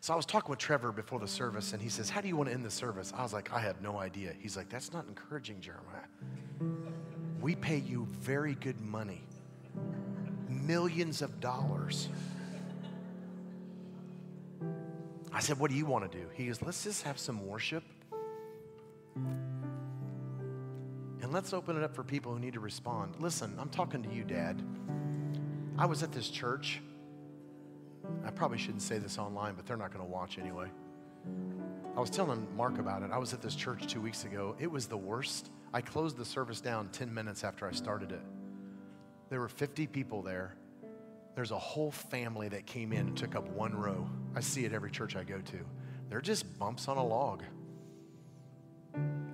So 0.00 0.12
I 0.12 0.16
was 0.16 0.26
talking 0.26 0.50
with 0.50 0.58
Trevor 0.58 0.92
before 0.92 1.18
the 1.18 1.28
service, 1.28 1.72
and 1.72 1.80
he 1.80 1.88
says, 1.88 2.10
How 2.10 2.20
do 2.20 2.28
you 2.28 2.36
want 2.36 2.48
to 2.48 2.54
end 2.54 2.64
the 2.64 2.70
service? 2.70 3.12
I 3.16 3.22
was 3.22 3.32
like, 3.32 3.52
I 3.52 3.60
have 3.60 3.80
no 3.80 3.98
idea. 3.98 4.34
He's 4.38 4.56
like, 4.56 4.68
That's 4.68 4.92
not 4.92 5.06
encouraging, 5.06 5.60
Jeremiah. 5.60 6.04
We 7.40 7.54
pay 7.54 7.78
you 7.78 8.06
very 8.10 8.54
good 8.56 8.80
money 8.80 9.22
millions 10.66 11.22
of 11.22 11.40
dollars. 11.40 12.08
I 15.32 15.40
said, 15.40 15.58
What 15.58 15.70
do 15.70 15.76
you 15.76 15.86
want 15.86 16.10
to 16.10 16.18
do? 16.18 16.26
He 16.34 16.46
goes, 16.46 16.62
Let's 16.62 16.84
just 16.84 17.02
have 17.02 17.18
some 17.18 17.46
worship. 17.46 17.82
And 19.16 21.32
let's 21.32 21.52
open 21.52 21.76
it 21.76 21.82
up 21.82 21.94
for 21.94 22.04
people 22.04 22.32
who 22.32 22.38
need 22.38 22.54
to 22.54 22.60
respond. 22.60 23.14
Listen, 23.18 23.56
I'm 23.58 23.70
talking 23.70 24.02
to 24.02 24.12
you, 24.12 24.24
Dad. 24.24 24.62
I 25.78 25.86
was 25.86 26.02
at 26.02 26.12
this 26.12 26.28
church. 26.28 26.80
I 28.24 28.30
probably 28.30 28.58
shouldn't 28.58 28.82
say 28.82 28.98
this 28.98 29.18
online, 29.18 29.54
but 29.54 29.66
they're 29.66 29.76
not 29.76 29.92
going 29.92 30.04
to 30.04 30.10
watch 30.10 30.38
anyway. 30.38 30.68
I 31.96 32.00
was 32.00 32.10
telling 32.10 32.46
Mark 32.56 32.78
about 32.78 33.02
it. 33.02 33.10
I 33.10 33.18
was 33.18 33.32
at 33.32 33.40
this 33.40 33.54
church 33.54 33.86
two 33.86 34.00
weeks 34.00 34.24
ago. 34.24 34.56
It 34.58 34.70
was 34.70 34.86
the 34.86 34.96
worst. 34.96 35.50
I 35.72 35.80
closed 35.80 36.16
the 36.16 36.24
service 36.24 36.60
down 36.60 36.88
10 36.90 37.12
minutes 37.12 37.44
after 37.44 37.66
I 37.66 37.72
started 37.72 38.12
it. 38.12 38.22
There 39.30 39.40
were 39.40 39.48
50 39.48 39.86
people 39.86 40.22
there. 40.22 40.54
There's 41.34 41.50
a 41.50 41.58
whole 41.58 41.90
family 41.90 42.48
that 42.48 42.66
came 42.66 42.92
in 42.92 43.08
and 43.08 43.16
took 43.16 43.34
up 43.34 43.48
one 43.48 43.74
row. 43.74 44.08
I 44.36 44.40
see 44.40 44.64
it 44.64 44.72
every 44.72 44.90
church 44.90 45.16
I 45.16 45.24
go 45.24 45.38
to. 45.38 45.58
They're 46.08 46.20
just 46.20 46.58
bumps 46.58 46.86
on 46.86 46.96
a 46.96 47.04
log. 47.04 47.42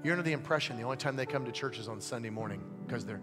You're 0.03 0.15
under 0.15 0.23
the 0.23 0.33
impression 0.33 0.77
the 0.77 0.83
only 0.85 0.97
time 0.97 1.17
they 1.17 1.27
come 1.27 1.45
to 1.45 1.53
church 1.53 1.79
is 1.79 1.89
on 1.89 2.01
Sunday 2.01 2.31
morning 2.31 2.63
because 2.87 3.05
they're 3.05 3.21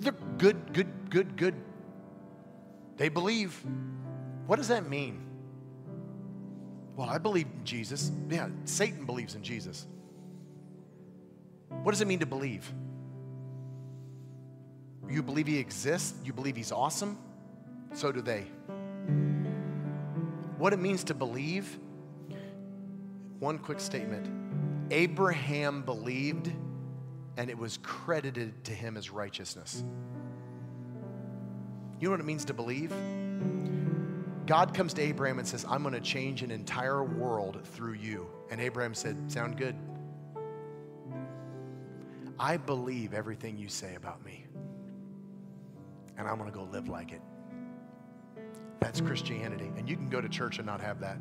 they're 0.00 0.14
good, 0.38 0.72
good, 0.72 1.10
good, 1.10 1.36
good. 1.36 1.54
They 2.96 3.10
believe. 3.10 3.54
What 4.46 4.56
does 4.56 4.68
that 4.68 4.88
mean? 4.88 5.20
Well, 6.96 7.08
I 7.08 7.18
believe 7.18 7.46
in 7.52 7.64
Jesus. 7.64 8.10
Yeah, 8.28 8.48
Satan 8.64 9.04
believes 9.04 9.34
in 9.34 9.42
Jesus. 9.42 9.86
What 11.68 11.92
does 11.92 12.00
it 12.00 12.08
mean 12.08 12.18
to 12.20 12.26
believe? 12.26 12.72
You 15.10 15.22
believe 15.22 15.46
he 15.46 15.58
exists? 15.58 16.14
You 16.24 16.32
believe 16.32 16.56
he's 16.56 16.72
awesome? 16.72 17.18
So 17.92 18.12
do 18.12 18.20
they. 18.20 18.46
What 20.56 20.72
it 20.72 20.78
means 20.78 21.04
to 21.04 21.14
believe? 21.14 21.78
One 23.38 23.58
quick 23.58 23.80
statement 23.80 24.28
Abraham 24.92 25.82
believed, 25.82 26.50
and 27.36 27.48
it 27.48 27.56
was 27.56 27.78
credited 27.82 28.64
to 28.64 28.72
him 28.72 28.96
as 28.96 29.10
righteousness. 29.10 29.82
You 31.98 32.08
know 32.08 32.12
what 32.12 32.20
it 32.20 32.26
means 32.26 32.44
to 32.46 32.54
believe? 32.54 32.92
God 34.46 34.74
comes 34.74 34.92
to 34.94 35.02
Abraham 35.02 35.38
and 35.38 35.46
says, 35.46 35.64
I'm 35.68 35.82
going 35.82 35.94
to 35.94 36.00
change 36.00 36.42
an 36.42 36.50
entire 36.50 37.04
world 37.04 37.60
through 37.64 37.92
you. 37.92 38.26
And 38.50 38.60
Abraham 38.60 38.94
said, 38.94 39.30
Sound 39.30 39.56
good. 39.56 39.76
I 42.38 42.56
believe 42.56 43.14
everything 43.14 43.58
you 43.58 43.68
say 43.68 43.94
about 43.94 44.24
me, 44.24 44.46
and 46.20 46.28
I'm 46.28 46.38
going 46.38 46.50
to 46.50 46.56
go 46.56 46.64
live 46.64 46.88
like 46.88 47.12
it. 47.12 47.22
That's 48.80 49.00
Christianity. 49.00 49.70
And 49.76 49.88
you 49.88 49.96
can 49.96 50.08
go 50.08 50.20
to 50.20 50.28
church 50.28 50.58
and 50.58 50.66
not 50.66 50.80
have 50.80 51.00
that. 51.00 51.18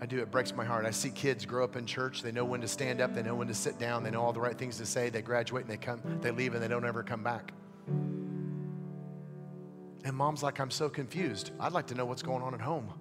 I 0.00 0.06
do. 0.06 0.18
It 0.20 0.30
breaks 0.30 0.54
my 0.54 0.64
heart. 0.64 0.84
I 0.84 0.90
see 0.90 1.10
kids 1.10 1.46
grow 1.46 1.64
up 1.64 1.74
in 1.74 1.86
church. 1.86 2.22
They 2.22 2.32
know 2.32 2.44
when 2.44 2.60
to 2.60 2.68
stand 2.68 3.00
up. 3.00 3.14
They 3.14 3.22
know 3.22 3.34
when 3.34 3.48
to 3.48 3.54
sit 3.54 3.78
down. 3.78 4.02
They 4.02 4.10
know 4.10 4.22
all 4.22 4.32
the 4.32 4.40
right 4.40 4.56
things 4.56 4.76
to 4.78 4.86
say. 4.86 5.08
They 5.08 5.22
graduate 5.22 5.64
and 5.64 5.70
they 5.70 5.78
come. 5.78 6.00
They 6.20 6.30
leave 6.30 6.54
and 6.54 6.62
they 6.62 6.68
don't 6.68 6.84
ever 6.84 7.02
come 7.02 7.22
back. 7.22 7.52
And 10.04 10.14
mom's 10.14 10.42
like, 10.42 10.60
I'm 10.60 10.70
so 10.70 10.88
confused. 10.88 11.50
I'd 11.58 11.72
like 11.72 11.86
to 11.88 11.94
know 11.94 12.04
what's 12.04 12.22
going 12.22 12.42
on 12.42 12.54
at 12.54 12.60
home. 12.60 12.92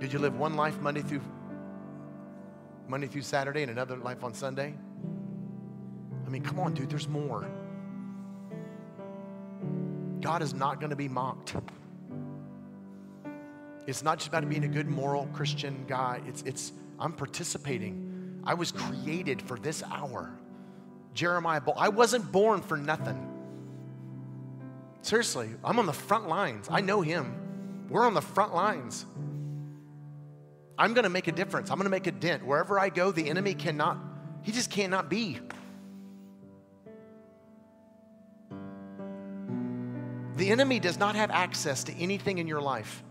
Did 0.00 0.12
you 0.12 0.18
live 0.18 0.36
one 0.38 0.56
life 0.56 0.80
Monday 0.80 1.02
through 1.02 1.20
Monday 2.88 3.06
through 3.06 3.22
Saturday 3.22 3.62
and 3.62 3.70
another 3.70 3.96
life 3.96 4.24
on 4.24 4.34
Sunday? 4.34 4.74
I 6.32 6.34
mean, 6.34 6.44
come 6.44 6.60
on, 6.60 6.72
dude. 6.72 6.88
There's 6.88 7.08
more. 7.08 7.46
God 10.22 10.40
is 10.40 10.54
not 10.54 10.80
going 10.80 10.88
to 10.88 10.96
be 10.96 11.06
mocked. 11.06 11.54
It's 13.86 14.02
not 14.02 14.16
just 14.16 14.28
about 14.28 14.48
being 14.48 14.64
a 14.64 14.68
good 14.68 14.88
moral 14.88 15.26
Christian 15.34 15.84
guy. 15.86 16.22
It's, 16.26 16.40
it's 16.44 16.72
I'm 16.98 17.12
participating. 17.12 18.40
I 18.44 18.54
was 18.54 18.72
created 18.72 19.42
for 19.42 19.58
this 19.58 19.82
hour. 19.82 20.32
Jeremiah, 21.12 21.60
I 21.76 21.90
wasn't 21.90 22.32
born 22.32 22.62
for 22.62 22.78
nothing. 22.78 23.28
Seriously, 25.02 25.50
I'm 25.62 25.78
on 25.78 25.84
the 25.84 25.92
front 25.92 26.28
lines. 26.28 26.66
I 26.70 26.80
know 26.80 27.02
him. 27.02 27.86
We're 27.90 28.06
on 28.06 28.14
the 28.14 28.22
front 28.22 28.54
lines. 28.54 29.04
I'm 30.78 30.94
going 30.94 31.04
to 31.04 31.10
make 31.10 31.28
a 31.28 31.32
difference. 31.32 31.70
I'm 31.70 31.76
going 31.76 31.84
to 31.84 31.90
make 31.90 32.06
a 32.06 32.10
dent. 32.10 32.46
Wherever 32.46 32.80
I 32.80 32.88
go, 32.88 33.12
the 33.12 33.28
enemy 33.28 33.52
cannot, 33.52 33.98
he 34.40 34.50
just 34.50 34.70
cannot 34.70 35.10
be. 35.10 35.38
The 40.42 40.50
enemy 40.50 40.80
does 40.80 40.98
not 40.98 41.14
have 41.14 41.30
access 41.30 41.84
to 41.84 41.92
anything 41.92 42.38
in 42.38 42.48
your 42.48 42.60
life. 42.60 43.04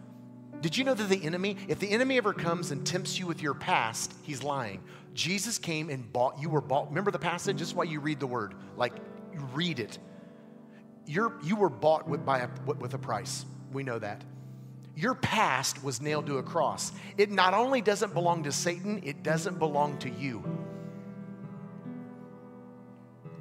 Did 0.60 0.76
you 0.76 0.84
know 0.84 0.94
that 0.94 1.08
the 1.08 1.24
enemy, 1.24 1.56
if 1.70 1.80
the 1.80 1.90
enemy 1.90 2.18
ever 2.18 2.34
comes 2.34 2.72
and 2.72 2.86
tempts 2.86 3.18
you 3.18 3.26
with 3.26 3.42
your 3.42 3.54
past, 3.54 4.14
he's 4.24 4.44
lying. 4.44 4.84
Jesus 5.14 5.58
came 5.58 5.90
and 5.90 6.12
bought, 6.12 6.42
you 6.42 6.50
were 6.50 6.60
bought. 6.60 6.90
Remember 6.90 7.10
the 7.10 7.18
passage? 7.20 7.60
This 7.60 7.70
is 7.70 7.74
why 7.74 7.86
you 7.86 8.02
read 8.02 8.20
the 8.20 8.28
word. 8.28 8.56
Like, 8.76 8.92
you 9.34 9.40
read 9.54 9.80
it. 9.80 9.98
You're, 11.06 11.40
you 11.42 11.56
were 11.56 11.70
bought 11.70 12.06
with, 12.06 12.26
by 12.26 12.40
a, 12.40 12.50
with 12.66 12.96
a 12.96 13.00
price. 13.00 13.46
We 13.72 13.84
know 13.84 13.98
that. 13.98 14.26
Your 14.98 15.16
past 15.16 15.82
was 15.86 16.02
nailed 16.02 16.26
to 16.26 16.38
a 16.38 16.44
cross. 16.44 16.92
It 17.18 17.32
not 17.32 17.54
only 17.54 17.80
doesn't 17.80 18.14
belong 18.14 18.44
to 18.44 18.52
Satan, 18.52 19.04
it 19.06 19.24
doesn't 19.24 19.58
belong 19.58 19.98
to 20.00 20.10
you 20.10 20.44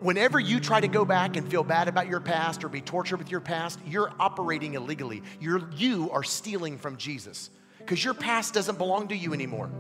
whenever 0.01 0.41
you 0.41 0.61
try 0.61 0.81
to 0.81 0.89
go 0.89 1.05
back 1.05 1.37
and 1.37 1.49
feel 1.49 1.63
bad 1.63 1.89
about 1.89 2.09
your 2.09 2.21
past 2.21 2.65
or 2.65 2.69
be 2.69 2.81
tortured 2.81 3.19
with 3.19 3.31
your 3.31 3.41
past, 3.41 3.79
you're 3.87 4.13
operating 4.19 4.75
illegally. 4.75 5.23
You're, 5.41 5.69
you 5.77 6.11
are 6.11 6.23
stealing 6.23 6.79
from 6.79 6.97
Jesus 6.97 7.51
because 7.79 8.03
your 8.05 8.15
past 8.15 8.55
doesn't 8.55 8.79
belong 8.79 9.09
to 9.09 9.17
you 9.17 9.33
anymore. 9.33 9.71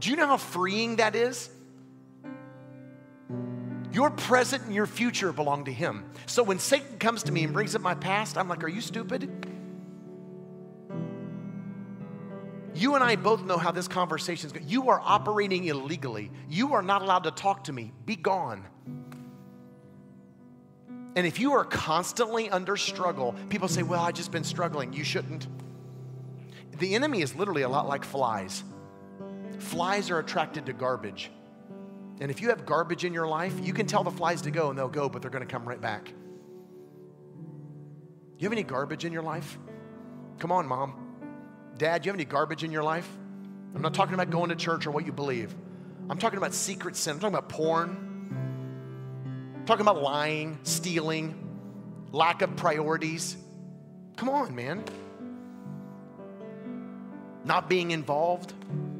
Do 0.00 0.10
you 0.10 0.16
know 0.16 0.26
how 0.26 0.36
freeing 0.36 0.96
that 0.96 1.14
is? 1.14 1.48
Your 3.92 4.10
present 4.10 4.64
and 4.64 4.74
your 4.74 4.86
future 4.86 5.32
belong 5.32 5.66
to 5.66 5.72
Him. 5.72 6.04
So 6.26 6.42
when 6.42 6.58
Satan 6.58 6.98
comes 6.98 7.24
to 7.24 7.32
me 7.32 7.44
and 7.44 7.52
brings 7.52 7.74
up 7.74 7.82
my 7.82 7.94
past, 7.94 8.38
I'm 8.38 8.48
like, 8.48 8.64
Are 8.64 8.68
you 8.68 8.80
stupid? 8.80 9.30
You 12.82 12.96
and 12.96 13.04
I 13.04 13.14
both 13.14 13.44
know 13.44 13.58
how 13.58 13.70
this 13.70 13.86
conversation 13.86 14.48
is 14.48 14.52
going. 14.52 14.68
You 14.68 14.90
are 14.90 15.00
operating 15.00 15.66
illegally. 15.66 16.32
You 16.48 16.72
are 16.72 16.82
not 16.82 17.00
allowed 17.00 17.22
to 17.22 17.30
talk 17.30 17.62
to 17.64 17.72
me. 17.72 17.92
Be 18.06 18.16
gone. 18.16 18.66
And 21.14 21.24
if 21.24 21.38
you 21.38 21.52
are 21.52 21.64
constantly 21.64 22.50
under 22.50 22.76
struggle, 22.76 23.36
people 23.50 23.68
say, 23.68 23.84
Well, 23.84 24.02
I've 24.02 24.14
just 24.14 24.32
been 24.32 24.42
struggling. 24.42 24.92
You 24.92 25.04
shouldn't. 25.04 25.46
The 26.80 26.96
enemy 26.96 27.22
is 27.22 27.36
literally 27.36 27.62
a 27.62 27.68
lot 27.68 27.86
like 27.86 28.04
flies. 28.04 28.64
Flies 29.60 30.10
are 30.10 30.18
attracted 30.18 30.66
to 30.66 30.72
garbage. 30.72 31.30
And 32.20 32.32
if 32.32 32.42
you 32.42 32.48
have 32.48 32.66
garbage 32.66 33.04
in 33.04 33.14
your 33.14 33.28
life, 33.28 33.54
you 33.62 33.72
can 33.72 33.86
tell 33.86 34.02
the 34.02 34.10
flies 34.10 34.42
to 34.42 34.50
go 34.50 34.70
and 34.70 34.76
they'll 34.76 34.88
go, 34.88 35.08
but 35.08 35.22
they're 35.22 35.30
going 35.30 35.46
to 35.46 35.52
come 35.52 35.68
right 35.68 35.80
back. 35.80 36.12
You 38.38 38.46
have 38.46 38.52
any 38.52 38.64
garbage 38.64 39.04
in 39.04 39.12
your 39.12 39.22
life? 39.22 39.56
Come 40.40 40.50
on, 40.50 40.66
mom. 40.66 41.01
Dad, 41.78 42.04
you 42.04 42.10
have 42.10 42.16
any 42.16 42.24
garbage 42.24 42.64
in 42.64 42.70
your 42.70 42.82
life? 42.82 43.08
I'm 43.74 43.82
not 43.82 43.94
talking 43.94 44.14
about 44.14 44.30
going 44.30 44.50
to 44.50 44.56
church 44.56 44.86
or 44.86 44.90
what 44.90 45.06
you 45.06 45.12
believe. 45.12 45.54
I'm 46.10 46.18
talking 46.18 46.36
about 46.36 46.54
secret 46.54 46.96
sin. 46.96 47.14
I'm 47.14 47.20
talking 47.20 47.34
about 47.34 47.48
porn. 47.48 48.08
I'm 49.56 49.64
talking 49.64 49.82
about 49.82 50.02
lying, 50.02 50.58
stealing, 50.62 51.34
lack 52.10 52.42
of 52.42 52.54
priorities. 52.56 53.36
Come 54.16 54.28
on, 54.28 54.54
man. 54.54 54.84
Not 57.44 57.68
being 57.68 57.90
involved, 57.90 58.52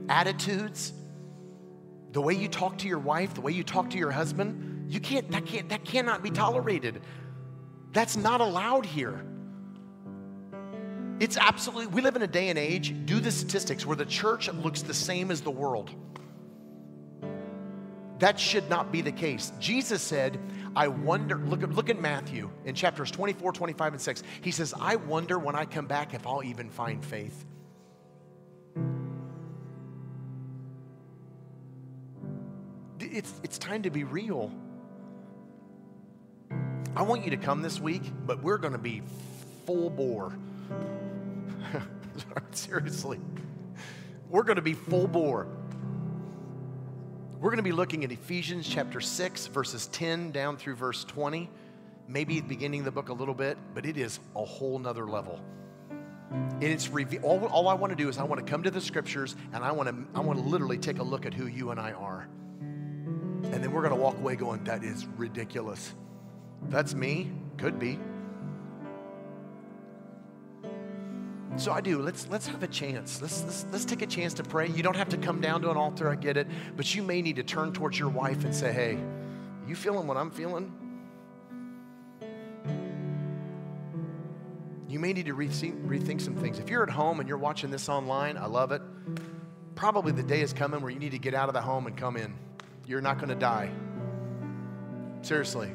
attitudes, 0.08 0.92
the 2.12 2.20
way 2.20 2.34
you 2.34 2.48
talk 2.48 2.78
to 2.78 2.88
your 2.88 2.98
wife, 2.98 3.34
the 3.34 3.40
way 3.40 3.52
you 3.52 3.64
talk 3.64 3.90
to 3.90 3.98
your 3.98 4.10
husband, 4.10 4.92
you 4.92 5.00
can't, 5.00 5.30
that 5.30 5.46
can't, 5.46 5.68
that 5.70 5.84
cannot 5.84 6.22
be 6.22 6.30
tolerated. 6.30 7.00
That's 7.92 8.16
not 8.16 8.40
allowed 8.40 8.86
here. 8.86 9.24
It's 11.22 11.36
absolutely, 11.36 11.86
we 11.86 12.02
live 12.02 12.16
in 12.16 12.22
a 12.22 12.26
day 12.26 12.48
and 12.48 12.58
age, 12.58 12.92
do 13.04 13.20
the 13.20 13.30
statistics, 13.30 13.86
where 13.86 13.94
the 13.94 14.04
church 14.04 14.52
looks 14.52 14.82
the 14.82 14.92
same 14.92 15.30
as 15.30 15.40
the 15.40 15.52
world. 15.52 15.88
That 18.18 18.40
should 18.40 18.68
not 18.68 18.90
be 18.90 19.02
the 19.02 19.12
case. 19.12 19.52
Jesus 19.60 20.02
said, 20.02 20.36
I 20.74 20.88
wonder, 20.88 21.36
look 21.36 21.62
at, 21.62 21.70
look 21.70 21.90
at 21.90 22.00
Matthew 22.00 22.50
in 22.64 22.74
chapters 22.74 23.12
24, 23.12 23.52
25, 23.52 23.92
and 23.92 24.02
6. 24.02 24.22
He 24.40 24.50
says, 24.50 24.74
I 24.80 24.96
wonder 24.96 25.38
when 25.38 25.54
I 25.54 25.64
come 25.64 25.86
back 25.86 26.12
if 26.12 26.26
I'll 26.26 26.42
even 26.42 26.68
find 26.68 27.04
faith. 27.04 27.44
It's, 32.98 33.32
it's 33.44 33.58
time 33.58 33.82
to 33.82 33.90
be 33.90 34.02
real. 34.02 34.50
I 36.96 37.02
want 37.02 37.24
you 37.24 37.30
to 37.30 37.36
come 37.36 37.62
this 37.62 37.78
week, 37.78 38.02
but 38.26 38.42
we're 38.42 38.58
going 38.58 38.72
to 38.72 38.78
be 38.80 39.02
full 39.66 39.88
bore. 39.88 40.36
Seriously. 42.52 43.20
We're 44.28 44.44
going 44.44 44.56
to 44.56 44.62
be 44.62 44.74
full 44.74 45.06
bore. 45.06 45.46
We're 47.38 47.50
going 47.50 47.58
to 47.58 47.62
be 47.62 47.72
looking 47.72 48.04
at 48.04 48.12
Ephesians 48.12 48.68
chapter 48.68 49.00
6, 49.00 49.48
verses 49.48 49.88
10 49.88 50.30
down 50.30 50.56
through 50.56 50.76
verse 50.76 51.04
20. 51.04 51.50
Maybe 52.08 52.40
beginning 52.40 52.84
the 52.84 52.90
book 52.90 53.08
a 53.08 53.12
little 53.12 53.34
bit, 53.34 53.58
but 53.74 53.84
it 53.84 53.96
is 53.96 54.20
a 54.36 54.44
whole 54.44 54.78
nother 54.78 55.06
level. 55.06 55.40
And 56.30 56.62
it's 56.62 56.88
reve- 56.88 57.22
all, 57.22 57.44
all 57.46 57.68
I 57.68 57.74
want 57.74 57.90
to 57.90 57.96
do 57.96 58.08
is 58.08 58.18
I 58.18 58.22
want 58.22 58.44
to 58.44 58.50
come 58.50 58.62
to 58.62 58.70
the 58.70 58.80
scriptures 58.80 59.36
and 59.52 59.64
I 59.64 59.72
want 59.72 59.88
to 59.88 60.18
I 60.18 60.20
want 60.20 60.38
to 60.38 60.44
literally 60.44 60.78
take 60.78 60.98
a 60.98 61.02
look 61.02 61.26
at 61.26 61.34
who 61.34 61.46
you 61.46 61.70
and 61.70 61.80
I 61.80 61.92
are. 61.92 62.28
And 62.62 63.62
then 63.62 63.72
we're 63.72 63.82
going 63.82 63.94
to 63.94 64.00
walk 64.00 64.16
away 64.16 64.36
going, 64.36 64.64
that 64.64 64.82
is 64.84 65.06
ridiculous. 65.16 65.94
That's 66.68 66.94
me. 66.94 67.30
Could 67.58 67.78
be. 67.78 67.98
So 71.56 71.70
I 71.70 71.80
do. 71.80 72.00
Let's 72.00 72.26
let's 72.28 72.46
have 72.46 72.62
a 72.62 72.66
chance. 72.66 73.20
Let's, 73.20 73.44
let's 73.44 73.66
let's 73.70 73.84
take 73.84 74.02
a 74.02 74.06
chance 74.06 74.34
to 74.34 74.42
pray. 74.42 74.68
You 74.68 74.82
don't 74.82 74.96
have 74.96 75.10
to 75.10 75.18
come 75.18 75.40
down 75.40 75.62
to 75.62 75.70
an 75.70 75.76
altar. 75.76 76.08
I 76.08 76.14
get 76.14 76.36
it, 76.36 76.48
but 76.76 76.94
you 76.94 77.02
may 77.02 77.20
need 77.22 77.36
to 77.36 77.42
turn 77.42 77.72
towards 77.72 77.98
your 77.98 78.08
wife 78.08 78.44
and 78.44 78.54
say, 78.54 78.72
"Hey, 78.72 78.98
you 79.68 79.76
feeling 79.76 80.06
what 80.06 80.16
I'm 80.16 80.30
feeling?" 80.30 80.72
You 84.88 84.98
may 84.98 85.14
need 85.14 85.24
to 85.24 85.34
rethink, 85.34 85.86
rethink 85.86 86.20
some 86.20 86.36
things. 86.36 86.58
If 86.58 86.68
you're 86.68 86.82
at 86.82 86.90
home 86.90 87.18
and 87.20 87.26
you're 87.26 87.38
watching 87.38 87.70
this 87.70 87.88
online, 87.88 88.36
I 88.36 88.44
love 88.44 88.72
it. 88.72 88.82
Probably 89.74 90.12
the 90.12 90.22
day 90.22 90.42
is 90.42 90.52
coming 90.52 90.82
where 90.82 90.90
you 90.90 90.98
need 90.98 91.12
to 91.12 91.18
get 91.18 91.32
out 91.32 91.48
of 91.48 91.54
the 91.54 91.62
home 91.62 91.86
and 91.86 91.96
come 91.96 92.18
in. 92.18 92.34
You're 92.86 93.00
not 93.00 93.16
going 93.16 93.30
to 93.30 93.34
die. 93.34 93.70
Seriously. 95.22 95.72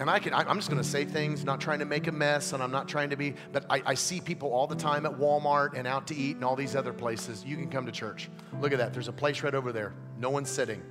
And 0.00 0.08
I 0.08 0.18
can, 0.18 0.32
I'm 0.32 0.56
just 0.56 0.70
going 0.70 0.82
to 0.82 0.88
say 0.88 1.04
things, 1.04 1.44
not 1.44 1.60
trying 1.60 1.80
to 1.80 1.84
make 1.84 2.06
a 2.06 2.12
mess, 2.12 2.54
and 2.54 2.62
I'm 2.62 2.70
not 2.70 2.88
trying 2.88 3.10
to 3.10 3.16
be, 3.16 3.34
but 3.52 3.66
I, 3.68 3.82
I, 3.84 3.94
see 3.94 4.18
people 4.18 4.50
all 4.50 4.66
the 4.66 4.74
time 4.74 5.04
at 5.04 5.12
Walmart 5.12 5.76
and 5.76 5.86
out 5.86 6.06
to 6.06 6.16
eat 6.16 6.36
and 6.36 6.44
all 6.44 6.56
these 6.56 6.74
other 6.74 6.94
places. 6.94 7.44
You 7.44 7.54
can 7.56 7.68
come 7.68 7.84
to 7.84 7.92
church. 7.92 8.30
Look 8.62 8.72
at 8.72 8.78
that. 8.78 8.94
There's 8.94 9.08
a 9.08 9.12
place 9.12 9.42
right 9.42 9.54
over 9.54 9.72
there. 9.72 9.92
No 10.18 10.30
one's 10.30 10.48
sitting. 10.48 10.82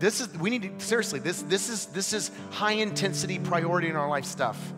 This 0.00 0.20
is, 0.20 0.36
we 0.36 0.50
need 0.50 0.80
to, 0.80 0.84
seriously, 0.84 1.20
this, 1.20 1.42
this, 1.42 1.68
is, 1.68 1.86
this 1.86 2.12
is 2.12 2.32
high 2.50 2.72
intensity 2.72 3.38
priority 3.38 3.88
in 3.88 3.94
our 3.94 4.08
life 4.08 4.24
stuff. 4.24 4.74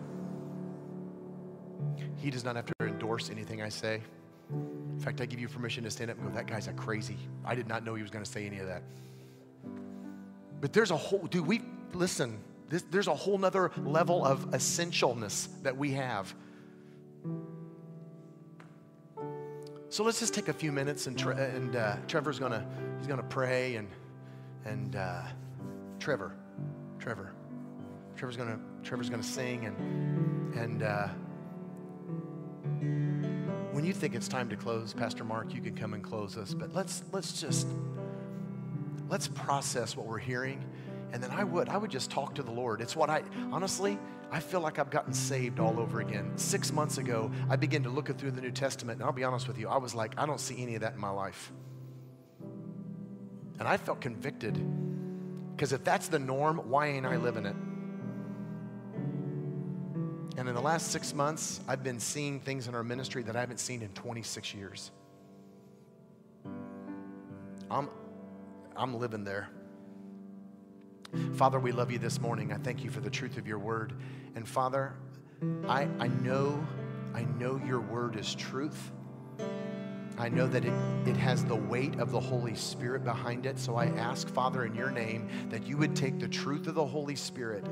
He 2.17 2.29
does 2.29 2.43
not 2.43 2.55
have 2.55 2.67
to 2.67 2.73
endorse 2.81 3.31
anything 3.31 3.63
I 3.63 3.69
say. 3.69 4.03
In 4.51 4.99
fact, 4.99 5.19
I 5.19 5.25
give 5.25 5.39
you 5.39 5.47
permission 5.47 5.83
to 5.83 5.89
stand 5.89 6.11
up 6.11 6.19
and 6.19 6.27
go, 6.27 6.35
that 6.35 6.45
guy's 6.45 6.67
a 6.67 6.73
crazy. 6.73 7.17
I 7.43 7.55
did 7.55 7.67
not 7.67 7.83
know 7.83 7.95
he 7.95 8.03
was 8.03 8.11
going 8.11 8.23
to 8.23 8.29
say 8.29 8.45
any 8.45 8.59
of 8.59 8.67
that. 8.67 8.83
But 10.61 10.73
there's 10.73 10.91
a 10.91 10.97
whole, 10.97 11.19
dude, 11.27 11.45
we, 11.45 11.61
listen, 11.93 12.39
this, 12.69 12.83
there's 12.89 13.07
a 13.07 13.15
whole 13.15 13.37
nother 13.37 13.71
level 13.77 14.25
of 14.25 14.51
essentialness 14.51 15.47
that 15.63 15.77
we 15.77 15.91
have. 15.91 16.33
So 19.89 20.03
let's 20.03 20.19
just 20.19 20.33
take 20.33 20.47
a 20.47 20.53
few 20.53 20.71
minutes 20.71 21.07
and, 21.07 21.17
Tre- 21.17 21.35
and 21.35 21.75
uh, 21.75 21.97
Trevor's 22.07 22.39
gonna, 22.39 22.65
he's 22.97 23.07
gonna 23.07 23.23
pray 23.23 23.75
and, 23.75 23.87
and 24.65 24.95
uh, 24.95 25.21
Trevor, 25.99 26.35
Trevor, 26.99 27.33
Trevor's 28.15 28.35
gonna, 28.35 28.59
Trevor's 28.83 29.09
gonna 29.09 29.23
sing 29.23 29.65
and, 29.65 30.55
and, 30.55 30.83
uh, 30.83 31.07
when 33.75 33.83
you 33.83 33.91
think 33.91 34.15
it's 34.15 34.29
time 34.29 34.47
to 34.49 34.55
close, 34.55 34.93
Pastor 34.93 35.25
Mark, 35.25 35.53
you 35.53 35.59
can 35.59 35.75
come 35.75 35.93
and 35.93 36.01
close 36.01 36.37
us. 36.37 36.53
But 36.53 36.73
let's 36.73 37.03
let's 37.11 37.41
just 37.41 37.67
let's 39.09 39.27
process 39.27 39.95
what 39.95 40.05
we're 40.05 40.17
hearing. 40.17 40.63
And 41.13 41.23
then 41.23 41.31
I 41.31 41.43
would 41.43 41.69
I 41.69 41.77
would 41.77 41.91
just 41.91 42.11
talk 42.11 42.35
to 42.35 42.43
the 42.43 42.51
Lord. 42.51 42.81
It's 42.81 42.95
what 42.95 43.09
I 43.09 43.23
honestly 43.51 43.97
I 44.31 44.39
feel 44.39 44.59
like 44.59 44.79
I've 44.79 44.89
gotten 44.89 45.13
saved 45.13 45.59
all 45.59 45.79
over 45.79 46.01
again. 46.01 46.31
Six 46.35 46.71
months 46.73 46.97
ago, 46.97 47.31
I 47.49 47.55
began 47.55 47.83
to 47.83 47.89
look 47.89 48.15
through 48.17 48.31
the 48.31 48.41
New 48.41 48.51
Testament, 48.51 48.99
and 48.99 49.05
I'll 49.05 49.13
be 49.13 49.23
honest 49.23 49.47
with 49.47 49.57
you, 49.57 49.69
I 49.69 49.77
was 49.77 49.95
like, 49.95 50.13
I 50.17 50.25
don't 50.25 50.39
see 50.39 50.61
any 50.61 50.75
of 50.75 50.81
that 50.81 50.93
in 50.93 50.99
my 50.99 51.09
life. 51.09 51.51
And 53.59 53.67
I 53.67 53.77
felt 53.77 54.01
convicted. 54.01 54.59
Because 55.55 55.71
if 55.71 55.83
that's 55.83 56.09
the 56.09 56.19
norm, 56.19 56.57
why 56.69 56.87
ain't 56.87 57.05
I 57.05 57.15
living 57.15 57.45
it? 57.45 57.55
And 60.37 60.49
in 60.49 60.55
the 60.55 60.61
last 60.61 60.91
six 60.91 61.13
months, 61.13 61.61
I've 61.65 61.81
been 61.81 61.99
seeing 61.99 62.41
things 62.41 62.67
in 62.67 62.75
our 62.75 62.83
ministry 62.83 63.23
that 63.23 63.37
I 63.37 63.39
haven't 63.39 63.61
seen 63.61 63.81
in 63.81 63.89
26 63.89 64.53
years. 64.53 64.91
I'm, 67.71 67.89
I'm 68.77 68.99
living 68.99 69.23
there. 69.23 69.49
Father, 71.35 71.59
we 71.59 71.71
love 71.71 71.91
you 71.91 71.99
this 71.99 72.19
morning. 72.19 72.51
I 72.51 72.57
thank 72.57 72.83
you 72.83 72.89
for 72.89 72.99
the 72.99 73.09
truth 73.09 73.37
of 73.37 73.47
your 73.47 73.59
word. 73.59 73.93
And 74.35 74.47
Father, 74.47 74.93
I, 75.67 75.87
I 75.99 76.07
know, 76.07 76.65
I 77.13 77.23
know 77.39 77.61
your 77.65 77.79
word 77.79 78.17
is 78.17 78.35
truth. 78.35 78.91
I 80.17 80.29
know 80.29 80.47
that 80.47 80.65
it, 80.65 80.73
it 81.05 81.15
has 81.17 81.45
the 81.45 81.55
weight 81.55 81.99
of 81.99 82.11
the 82.11 82.19
Holy 82.19 82.55
Spirit 82.55 83.03
behind 83.03 83.45
it. 83.45 83.59
So 83.59 83.75
I 83.75 83.85
ask, 83.87 84.27
Father, 84.29 84.65
in 84.65 84.75
your 84.75 84.91
name, 84.91 85.29
that 85.49 85.65
you 85.65 85.77
would 85.77 85.95
take 85.95 86.19
the 86.19 86.27
truth 86.27 86.67
of 86.67 86.75
the 86.75 86.85
Holy 86.85 87.15
Spirit 87.15 87.65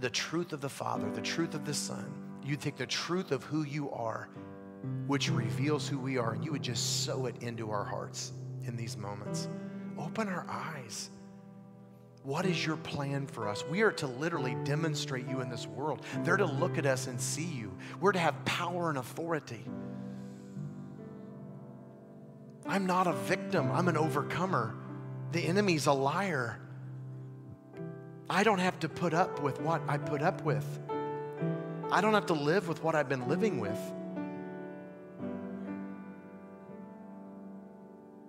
the 0.00 0.10
truth 0.10 0.52
of 0.52 0.60
the 0.60 0.68
Father, 0.68 1.10
the 1.12 1.22
truth 1.22 1.54
of 1.54 1.64
the 1.64 1.72
Son. 1.72 2.12
You 2.44 2.56
take 2.56 2.76
the 2.76 2.86
truth 2.86 3.32
of 3.32 3.42
who 3.44 3.62
you 3.62 3.90
are, 3.92 4.28
which 5.06 5.30
reveals 5.30 5.88
who 5.88 5.98
we 5.98 6.18
are, 6.18 6.32
and 6.32 6.44
you 6.44 6.52
would 6.52 6.62
just 6.62 7.04
sow 7.06 7.24
it 7.24 7.42
into 7.42 7.70
our 7.70 7.84
hearts 7.84 8.32
in 8.66 8.76
these 8.76 8.96
moments. 8.96 9.48
Open 9.98 10.28
our 10.28 10.46
eyes. 10.48 11.10
What 12.22 12.44
is 12.44 12.66
your 12.66 12.76
plan 12.76 13.26
for 13.26 13.48
us? 13.48 13.64
We 13.70 13.82
are 13.82 13.92
to 13.92 14.06
literally 14.06 14.56
demonstrate 14.64 15.28
you 15.28 15.40
in 15.40 15.48
this 15.48 15.66
world. 15.66 16.04
They're 16.24 16.36
to 16.36 16.44
look 16.44 16.76
at 16.76 16.84
us 16.84 17.06
and 17.06 17.20
see 17.20 17.44
you. 17.44 17.72
We're 18.00 18.12
to 18.12 18.18
have 18.18 18.44
power 18.44 18.88
and 18.88 18.98
authority. 18.98 19.64
I'm 22.66 22.86
not 22.86 23.06
a 23.06 23.12
victim, 23.12 23.70
I'm 23.70 23.86
an 23.86 23.96
overcomer. 23.96 24.74
The 25.30 25.40
enemy's 25.40 25.86
a 25.86 25.92
liar. 25.92 26.58
I 28.28 28.42
don't 28.42 28.58
have 28.58 28.80
to 28.80 28.88
put 28.88 29.14
up 29.14 29.40
with 29.40 29.60
what 29.60 29.82
I 29.86 29.98
put 29.98 30.20
up 30.20 30.42
with. 30.42 30.66
I 31.92 32.00
don't 32.00 32.14
have 32.14 32.26
to 32.26 32.34
live 32.34 32.66
with 32.66 32.82
what 32.82 32.96
I've 32.96 33.08
been 33.08 33.28
living 33.28 33.60
with. 33.60 33.78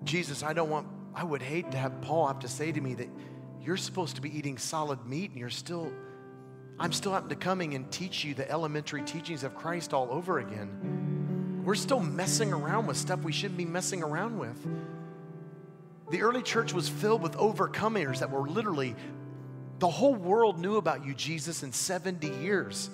Jesus, 0.08 0.42
I 0.42 0.54
don't 0.54 0.70
want, 0.70 0.88
I 1.14 1.24
would 1.24 1.42
hate 1.42 1.72
to 1.72 1.78
have 1.78 2.02
Paul 2.02 2.28
have 2.28 2.40
to 2.40 2.48
say 2.48 2.72
to 2.72 2.80
me 2.82 2.94
that 2.96 3.10
you're 3.62 3.78
supposed 3.78 4.16
to 4.16 4.22
be 4.22 4.36
eating 4.36 4.58
solid 4.58 5.06
meat 5.06 5.32
and 5.32 5.40
you're 5.40 5.50
still, 5.50 5.92
I'm 6.80 6.94
still 6.94 7.12
having 7.12 7.30
to 7.30 7.36
coming 7.36 7.76
and 7.76 7.92
teach 7.92 8.24
you 8.24 8.34
the 8.34 8.50
elementary 8.50 9.02
teachings 9.02 9.44
of 9.44 9.54
Christ 9.54 9.94
all 9.94 10.08
over 10.10 10.40
again. 10.40 11.62
We're 11.66 11.76
still 11.76 12.00
messing 12.00 12.54
around 12.54 12.88
with 12.88 12.96
stuff 12.96 13.24
we 13.24 13.34
shouldn't 13.34 13.58
be 13.58 13.66
messing 13.66 14.02
around 14.02 14.40
with. 14.40 14.66
The 16.10 16.22
early 16.22 16.42
church 16.42 16.74
was 16.74 16.88
filled 16.88 17.22
with 17.22 17.34
overcomers 17.34 18.20
that 18.20 18.32
were 18.32 18.48
literally 18.48 18.96
the 19.80 19.90
whole 19.90 20.16
world 20.16 20.58
knew 20.58 20.78
about 20.78 21.06
you, 21.06 21.14
Jesus, 21.14 21.64
in 21.64 21.74
70 21.74 22.30
years. 22.42 22.90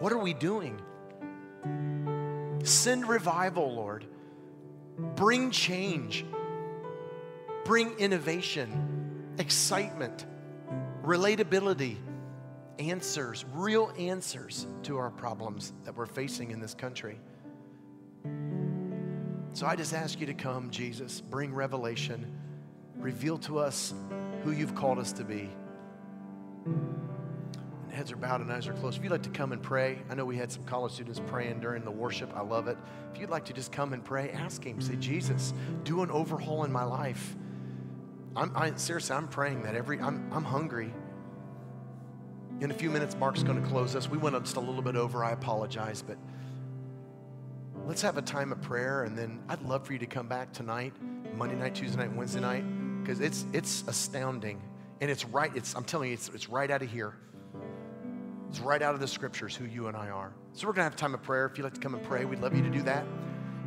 What 0.00 0.12
are 0.12 0.18
we 0.18 0.34
doing? 0.34 0.80
Send 2.64 3.08
revival, 3.08 3.72
Lord. 3.72 4.04
Bring 4.98 5.50
change. 5.50 6.24
Bring 7.64 7.92
innovation, 7.98 9.34
excitement, 9.38 10.24
relatability, 11.04 11.96
answers, 12.78 13.44
real 13.52 13.92
answers 13.98 14.66
to 14.84 14.96
our 14.96 15.10
problems 15.10 15.72
that 15.84 15.94
we're 15.94 16.06
facing 16.06 16.50
in 16.50 16.60
this 16.60 16.74
country. 16.74 17.20
So 19.52 19.66
I 19.66 19.76
just 19.76 19.92
ask 19.92 20.20
you 20.20 20.26
to 20.26 20.34
come, 20.34 20.70
Jesus, 20.70 21.20
bring 21.20 21.52
revelation, 21.52 22.32
reveal 22.96 23.38
to 23.38 23.58
us 23.58 23.92
who 24.44 24.52
you've 24.52 24.74
called 24.74 24.98
us 24.98 25.12
to 25.12 25.24
be. 25.24 25.50
Heads 27.98 28.12
are 28.12 28.16
bowed 28.16 28.40
and 28.40 28.52
eyes 28.52 28.68
are 28.68 28.74
closed. 28.74 28.96
If 28.96 29.02
you'd 29.02 29.10
like 29.10 29.24
to 29.24 29.28
come 29.30 29.50
and 29.50 29.60
pray, 29.60 29.98
I 30.08 30.14
know 30.14 30.24
we 30.24 30.36
had 30.36 30.52
some 30.52 30.62
college 30.62 30.92
students 30.92 31.20
praying 31.26 31.58
during 31.58 31.82
the 31.82 31.90
worship. 31.90 32.30
I 32.32 32.42
love 32.42 32.68
it. 32.68 32.78
If 33.12 33.20
you'd 33.20 33.28
like 33.28 33.44
to 33.46 33.52
just 33.52 33.72
come 33.72 33.92
and 33.92 34.04
pray, 34.04 34.30
ask 34.30 34.62
Him. 34.62 34.80
Say, 34.80 34.94
Jesus, 35.00 35.52
do 35.82 36.02
an 36.02 36.10
overhaul 36.12 36.62
in 36.62 36.70
my 36.70 36.84
life. 36.84 37.34
I'm 38.36 38.52
I, 38.54 38.72
seriously, 38.76 39.16
I'm 39.16 39.26
praying 39.26 39.64
that 39.64 39.74
every. 39.74 39.98
I'm 39.98 40.30
I'm 40.32 40.44
hungry. 40.44 40.94
In 42.60 42.70
a 42.70 42.74
few 42.74 42.88
minutes, 42.88 43.16
Mark's 43.16 43.42
going 43.42 43.60
to 43.60 43.68
close 43.68 43.96
us. 43.96 44.08
We 44.08 44.16
went 44.16 44.40
just 44.44 44.54
a 44.54 44.60
little 44.60 44.80
bit 44.80 44.94
over. 44.94 45.24
I 45.24 45.32
apologize, 45.32 46.00
but 46.00 46.18
let's 47.84 48.02
have 48.02 48.16
a 48.16 48.22
time 48.22 48.52
of 48.52 48.62
prayer, 48.62 49.02
and 49.02 49.18
then 49.18 49.40
I'd 49.48 49.62
love 49.62 49.84
for 49.84 49.92
you 49.92 49.98
to 49.98 50.06
come 50.06 50.28
back 50.28 50.52
tonight, 50.52 50.92
Monday 51.34 51.56
night, 51.56 51.74
Tuesday 51.74 51.98
night, 51.98 52.14
Wednesday 52.14 52.40
night 52.40 52.62
because 53.02 53.18
it's, 53.18 53.44
it's 53.52 53.82
astounding. 53.88 54.62
And 55.00 55.10
it's 55.10 55.24
right, 55.24 55.50
it's, 55.56 55.74
I'm 55.74 55.82
telling 55.82 56.10
you, 56.10 56.14
it's, 56.14 56.28
it's 56.28 56.48
right 56.48 56.70
out 56.70 56.82
of 56.82 56.90
here. 56.92 57.16
It's 58.48 58.60
right 58.60 58.80
out 58.80 58.94
of 58.94 59.00
the 59.00 59.08
scriptures 59.08 59.54
who 59.54 59.66
you 59.66 59.88
and 59.88 59.96
I 59.96 60.08
are. 60.08 60.32
So 60.54 60.66
we're 60.66 60.72
going 60.72 60.86
to 60.86 60.90
have 60.90 60.96
time 60.96 61.14
of 61.14 61.22
prayer. 61.22 61.46
If 61.46 61.58
you'd 61.58 61.64
like 61.64 61.74
to 61.74 61.80
come 61.80 61.94
and 61.94 62.02
pray, 62.02 62.24
we'd 62.24 62.40
love 62.40 62.56
you 62.56 62.62
to 62.62 62.70
do 62.70 62.82
that. 62.82 63.04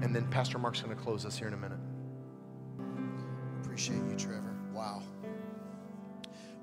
And 0.01 0.15
then 0.15 0.27
Pastor 0.27 0.57
Mark's 0.57 0.81
going 0.81 0.95
to 0.95 1.01
close 1.01 1.25
us 1.25 1.37
here 1.37 1.47
in 1.47 1.53
a 1.53 1.57
minute. 1.57 1.77
Appreciate 3.63 4.01
you, 4.09 4.15
Trevor. 4.17 4.55
Wow. 4.73 5.03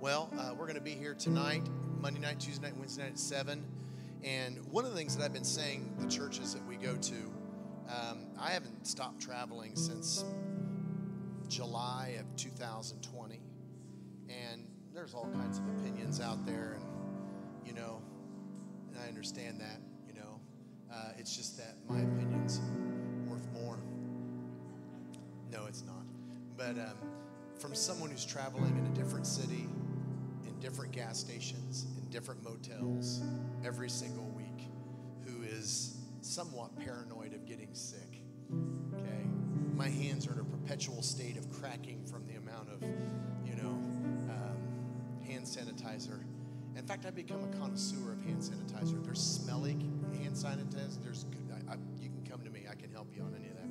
Well, 0.00 0.30
uh, 0.36 0.52
we're 0.56 0.66
going 0.66 0.74
to 0.74 0.80
be 0.80 0.94
here 0.94 1.14
tonight, 1.14 1.62
Monday 2.00 2.20
night, 2.20 2.40
Tuesday 2.40 2.66
night, 2.66 2.76
Wednesday 2.76 3.04
night 3.04 3.12
at 3.12 3.18
7. 3.18 3.64
And 4.24 4.64
one 4.66 4.84
of 4.84 4.90
the 4.90 4.96
things 4.96 5.16
that 5.16 5.24
I've 5.24 5.32
been 5.32 5.44
saying, 5.44 5.94
the 5.98 6.08
churches 6.08 6.52
that 6.54 6.66
we 6.66 6.76
go 6.76 6.96
to, 6.96 7.14
um, 7.88 8.26
I 8.38 8.50
haven't 8.50 8.86
stopped 8.86 9.22
traveling 9.22 9.76
since 9.76 10.24
July 11.46 12.16
of 12.18 12.36
2020. 12.36 13.40
And 14.28 14.66
there's 14.92 15.14
all 15.14 15.30
kinds 15.32 15.58
of 15.58 15.64
opinions 15.78 16.20
out 16.20 16.44
there. 16.44 16.76
And, 16.76 16.84
you 17.64 17.72
know, 17.72 18.02
and 18.98 19.04
I 19.04 19.08
understand 19.08 19.60
that, 19.60 19.80
you 20.06 20.14
know. 20.14 20.40
Uh, 20.92 21.12
it's 21.18 21.36
just 21.36 21.56
that 21.58 21.76
my 21.88 22.00
opinion's 22.00 22.60
worth 23.26 23.46
more. 23.52 23.78
No, 25.52 25.66
it's 25.66 25.84
not. 25.84 26.04
But 26.56 26.78
um, 26.78 26.96
from 27.58 27.74
someone 27.74 28.10
who's 28.10 28.24
traveling 28.24 28.76
in 28.76 28.86
a 28.86 28.94
different 28.94 29.26
city, 29.26 29.66
in 30.46 30.60
different 30.60 30.92
gas 30.92 31.18
stations, 31.18 31.86
in 32.02 32.08
different 32.10 32.42
motels 32.42 33.22
every 33.64 33.90
single 33.90 34.30
week, 34.36 34.68
who 35.26 35.42
is 35.42 35.96
somewhat 36.20 36.76
paranoid 36.78 37.34
of 37.34 37.46
getting 37.46 37.74
sick. 37.74 38.22
Okay? 38.94 39.26
My 39.74 39.88
hands 39.88 40.26
are 40.26 40.32
in 40.32 40.40
a 40.40 40.44
perpetual 40.44 41.02
state 41.02 41.36
of 41.36 41.50
cracking 41.52 42.04
from 42.06 42.26
the 42.26 42.36
amount 42.36 42.70
of, 42.70 42.82
you 43.46 43.54
know, 43.62 43.70
um, 44.30 44.58
hand 45.26 45.44
sanitizer. 45.44 46.24
In 46.78 46.86
fact, 46.86 47.04
I've 47.06 47.16
become 47.16 47.42
a 47.42 47.48
connoisseur 47.58 48.12
of 48.12 48.24
hand 48.24 48.40
sanitizer. 48.40 49.04
There's 49.04 49.20
smelly 49.20 49.72
hand 50.22 50.36
sanitizer. 50.36 51.02
There's 51.02 51.24
good. 51.24 51.50
I, 51.52 51.72
I, 51.72 51.76
you 52.00 52.08
can 52.08 52.24
come 52.30 52.40
to 52.44 52.50
me. 52.50 52.66
I 52.70 52.76
can 52.76 52.92
help 52.92 53.08
you 53.16 53.22
on 53.22 53.34
any 53.34 53.48
of 53.48 53.56
that 53.56 53.68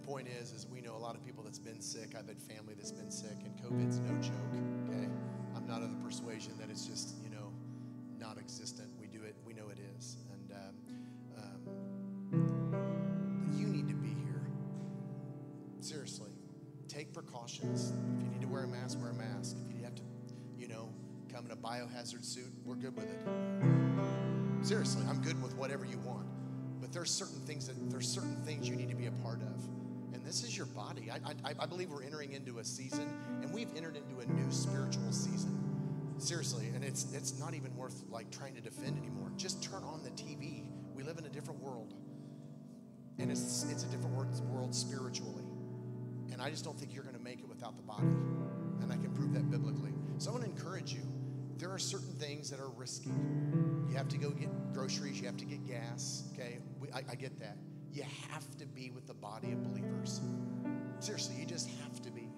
The 0.00 0.06
point 0.06 0.28
is, 0.28 0.52
is 0.52 0.68
we 0.70 0.80
know 0.80 0.94
a 0.94 1.02
lot 1.02 1.16
of 1.16 1.26
people 1.26 1.42
that's 1.42 1.58
been 1.58 1.80
sick. 1.80 2.14
I've 2.16 2.28
had 2.28 2.40
family 2.40 2.74
that's 2.74 2.92
been 2.92 3.10
sick, 3.10 3.36
and 3.44 3.52
COVID's 3.56 3.98
no 3.98 4.16
joke. 4.22 4.54
Okay, 4.88 5.08
I'm 5.56 5.66
not 5.66 5.82
of 5.82 5.90
the 5.90 5.96
persuasion 6.04 6.52
that 6.60 6.70
it's 6.70 6.86
just 6.86 7.16
you 7.24 7.30
know 7.30 7.52
not 8.16 8.38
existent. 8.38 8.88
We 9.00 9.08
do 9.08 9.24
it. 9.24 9.34
We 9.44 9.52
know 9.52 9.70
it 9.70 9.78
is, 9.98 10.18
and 10.32 10.52
um, 10.52 10.76
um, 12.32 13.50
you 13.58 13.66
need 13.66 13.88
to 13.88 13.94
be 13.94 14.14
here. 14.24 14.46
Seriously, 15.80 16.30
take 16.86 17.12
precautions. 17.12 17.92
If 18.16 18.22
you 18.22 18.30
need 18.30 18.42
to 18.42 18.48
wear 18.48 18.62
a 18.62 18.68
mask, 18.68 19.00
wear 19.00 19.10
a 19.10 19.14
mask. 19.14 19.56
Come 21.32 21.46
in 21.46 21.52
a 21.52 21.56
biohazard 21.56 22.24
suit, 22.24 22.52
we're 22.64 22.74
good 22.74 22.96
with 22.96 23.06
it. 23.06 24.66
Seriously, 24.66 25.02
I'm 25.08 25.22
good 25.22 25.40
with 25.42 25.54
whatever 25.56 25.84
you 25.84 25.98
want. 25.98 26.26
But 26.80 26.92
there's 26.92 27.10
certain 27.10 27.40
things 27.40 27.66
that 27.66 27.90
there's 27.90 28.08
certain 28.08 28.36
things 28.44 28.68
you 28.68 28.76
need 28.76 28.88
to 28.88 28.96
be 28.96 29.06
a 29.06 29.12
part 29.22 29.40
of. 29.42 29.64
And 30.12 30.24
this 30.24 30.42
is 30.42 30.56
your 30.56 30.66
body. 30.66 31.10
I, 31.10 31.48
I, 31.48 31.54
I 31.60 31.66
believe 31.66 31.90
we're 31.90 32.02
entering 32.02 32.32
into 32.32 32.58
a 32.58 32.64
season, 32.64 33.08
and 33.42 33.52
we've 33.52 33.68
entered 33.76 33.96
into 33.96 34.20
a 34.20 34.26
new 34.26 34.50
spiritual 34.50 35.12
season. 35.12 35.56
Seriously, 36.18 36.66
and 36.74 36.84
it's 36.84 37.12
it's 37.14 37.38
not 37.38 37.54
even 37.54 37.74
worth 37.76 38.02
like 38.10 38.30
trying 38.30 38.54
to 38.54 38.60
defend 38.60 38.98
anymore. 38.98 39.30
Just 39.36 39.62
turn 39.62 39.82
on 39.84 40.02
the 40.02 40.10
TV. 40.10 40.64
We 40.94 41.02
live 41.02 41.16
in 41.16 41.24
a 41.24 41.30
different 41.30 41.62
world, 41.62 41.94
and 43.18 43.30
it's 43.30 43.64
it's 43.70 43.84
a 43.84 43.86
different 43.86 44.14
world, 44.14 44.50
world 44.50 44.74
spiritually. 44.74 45.44
And 46.32 46.42
I 46.42 46.50
just 46.50 46.64
don't 46.64 46.78
think 46.78 46.92
you're 46.92 47.04
going 47.04 47.16
to 47.16 47.22
make 47.22 47.38
it 47.38 47.48
without 47.48 47.76
the 47.76 47.82
body, 47.82 48.06
and 48.82 48.92
I 48.92 48.96
can 48.96 49.12
prove 49.14 49.32
that 49.32 49.50
biblically. 49.50 49.92
So 50.18 50.30
I 50.30 50.32
want 50.34 50.44
to 50.44 50.50
encourage 50.50 50.92
you. 50.92 51.00
There 51.60 51.70
are 51.70 51.78
certain 51.78 52.14
things 52.14 52.48
that 52.50 52.58
are 52.58 52.70
risky. 52.70 53.10
You 53.90 53.94
have 53.94 54.08
to 54.08 54.16
go 54.16 54.30
get 54.30 54.48
groceries. 54.72 55.20
You 55.20 55.26
have 55.26 55.36
to 55.36 55.44
get 55.44 55.66
gas. 55.66 56.24
Okay, 56.32 56.58
we, 56.80 56.88
I, 56.90 57.02
I 57.10 57.14
get 57.14 57.38
that. 57.38 57.58
You 57.92 58.04
have 58.30 58.56
to 58.56 58.66
be 58.66 58.90
with 58.90 59.06
the 59.06 59.12
body 59.12 59.52
of 59.52 59.62
believers. 59.62 60.22
Seriously, 61.00 61.36
you 61.38 61.44
just 61.44 61.68
have 61.82 62.00
to 62.00 62.10
be. 62.10 62.28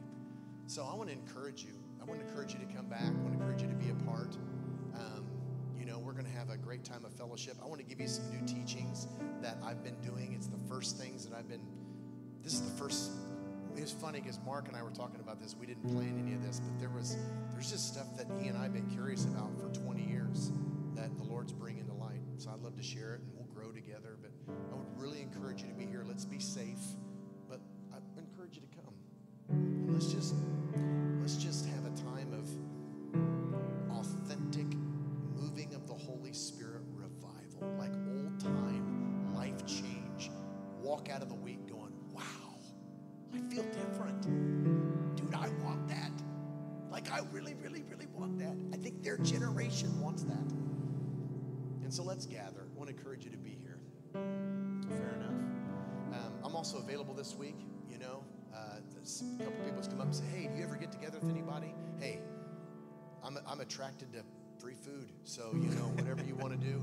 So 0.67 0.89
I 0.91 0.97
want 0.97 1.09
to 1.09 1.15
encourage 1.15 1.63
you. 1.63 1.73
I 2.01 2.05
want 2.05 2.21
to 2.21 2.27
encourage 2.27 2.53
you 2.53 2.59
to 2.59 2.67
come 2.75 2.87
back. 2.87 3.03
I 3.03 3.11
want 3.11 3.39
to 3.39 3.39
encourage 3.39 3.63
you 3.63 3.69
to 3.69 3.75
be 3.75 3.91
a 3.91 4.11
part. 4.11 4.37
Um, 4.97 5.25
you 5.79 5.87
know, 5.87 6.01
we're 6.01 6.15
going 6.15 6.27
to 6.27 6.33
have 6.33 6.51
a 6.51 6.57
great 6.57 6.83
time 6.83 7.05
of 7.05 7.13
fellowship. 7.13 7.55
I 7.63 7.69
want 7.69 7.81
to 7.81 7.87
give 7.87 8.01
you 8.01 8.09
some 8.09 8.29
new 8.31 8.45
teachings 8.45 9.07
that 9.41 9.57
I've 9.63 9.85
been 9.85 10.01
doing. 10.01 10.33
It's 10.35 10.49
the 10.49 10.59
first 10.69 10.99
things 10.99 11.27
that 11.27 11.37
I've 11.37 11.49
been. 11.49 11.63
This 12.43 12.55
is 12.55 12.63
the 12.63 12.77
first. 12.77 13.13
It 13.77 13.81
was 13.81 13.93
funny 13.93 14.21
because 14.21 14.39
Mark 14.45 14.69
and 14.69 14.77
I 14.77 14.83
were 14.83 14.91
talking 14.91 15.21
about 15.21 15.41
this. 15.41 15.57
We 15.59 15.67
didn't 15.67 15.89
plan 15.95 16.19
any 16.25 16.35
of 16.35 16.45
this, 16.45 16.61
but 16.61 16.79
there 16.79 16.91
was 16.91 17.17
there's 17.53 17.71
just 17.71 17.93
stuff 17.93 18.17
that 18.17 18.27
he 18.41 18.49
and 18.49 18.59
I've 18.59 18.73
been 18.73 18.89
curious 18.91 19.25
about 19.25 19.51
for 19.59 19.69
20 19.81 20.03
years 20.03 20.53
that 20.95 21.17
the 21.17 21.25
Lord's 21.25 21.53
bringing 21.53 21.87
to 21.87 21.95
light. 21.95 22.21
So 22.37 22.51
I'd 22.51 22.61
love 22.61 22.77
to 22.77 22.83
share 22.83 23.15
it, 23.15 23.21
and 23.21 23.31
we'll 23.35 23.47
grow 23.55 23.73
together. 23.73 24.17
But 24.21 24.31
I 24.71 24.77
would 24.77 25.01
really 25.01 25.21
encourage 25.21 25.63
you 25.63 25.69
to 25.69 25.75
be 25.75 25.87
here. 25.87 26.05
Let's 26.07 26.25
be 26.25 26.39
safe, 26.39 26.81
but 27.49 27.61
I 27.93 27.99
encourage 28.19 28.57
you 28.57 28.63
to 28.63 28.77
come. 28.77 28.95
And 29.49 29.93
let's 29.93 30.13
just 30.13 30.35
let's 31.21 31.37
just 31.37 31.67
have 31.67 31.87
a 31.87 31.97
time 32.03 32.33
of 32.33 32.49
authentic 33.99 34.67
moving 35.35 35.75
of 35.75 35.87
the 35.87 35.95
Holy 35.95 36.33
Spirit 36.33 36.62
I 47.13 47.21
really, 47.31 47.55
really, 47.55 47.83
really 47.91 48.07
want 48.15 48.39
that. 48.39 48.57
I 48.73 48.77
think 48.81 49.03
their 49.03 49.19
generation 49.19 50.01
wants 50.01 50.23
that. 50.25 50.53
And 51.83 51.93
so 51.93 52.03
let's 52.03 52.25
gather. 52.25 52.67
I 52.75 52.79
want 52.79 52.89
to 52.89 52.97
encourage 52.97 53.25
you 53.25 53.31
to 53.31 53.37
be 53.37 53.59
here. 53.61 53.79
Fair 54.15 55.15
enough. 55.17 55.31
Um, 56.15 56.33
I'm 56.43 56.57
also 56.57 56.79
available 56.79 57.13
this 57.13 57.37
week. 57.37 57.57
You 57.91 57.99
know, 57.99 58.25
uh, 58.55 58.79
a 58.79 59.45
couple 59.45 59.65
people 59.65 59.83
come 59.83 60.01
up 60.01 60.07
and 60.07 60.17
say, 60.17 60.25
"Hey, 60.35 60.49
do 60.49 60.57
you 60.57 60.65
ever 60.65 60.77
get 60.77 60.91
together 60.91 61.19
with 61.21 61.31
anybody?" 61.31 61.75
Hey, 61.99 62.21
I'm 63.23 63.39
I'm 63.47 63.61
attracted 63.61 64.13
to 64.15 64.23
free 64.59 64.75
food, 64.75 65.11
so 65.25 65.51
you 65.55 65.71
know, 65.71 65.93
whatever 65.97 66.23
you 66.23 66.35
want 66.35 66.59
to 66.59 66.67
do, 66.67 66.83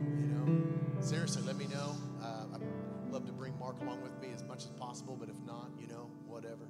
you 0.00 0.26
know, 0.26 1.00
seriously, 1.00 1.42
let 1.42 1.56
me 1.56 1.66
know. 1.66 1.96
Uh, 2.22 2.44
I'd 2.54 3.12
love 3.12 3.26
to 3.26 3.32
bring 3.32 3.56
Mark 3.58 3.80
along 3.82 4.02
with 4.02 4.18
me 4.20 4.32
as 4.34 4.42
much 4.44 4.64
as 4.64 4.70
possible, 4.70 5.16
but 5.16 5.28
if 5.28 5.38
not, 5.46 5.70
you 5.78 5.86
know, 5.86 6.10
whatever. 6.26 6.66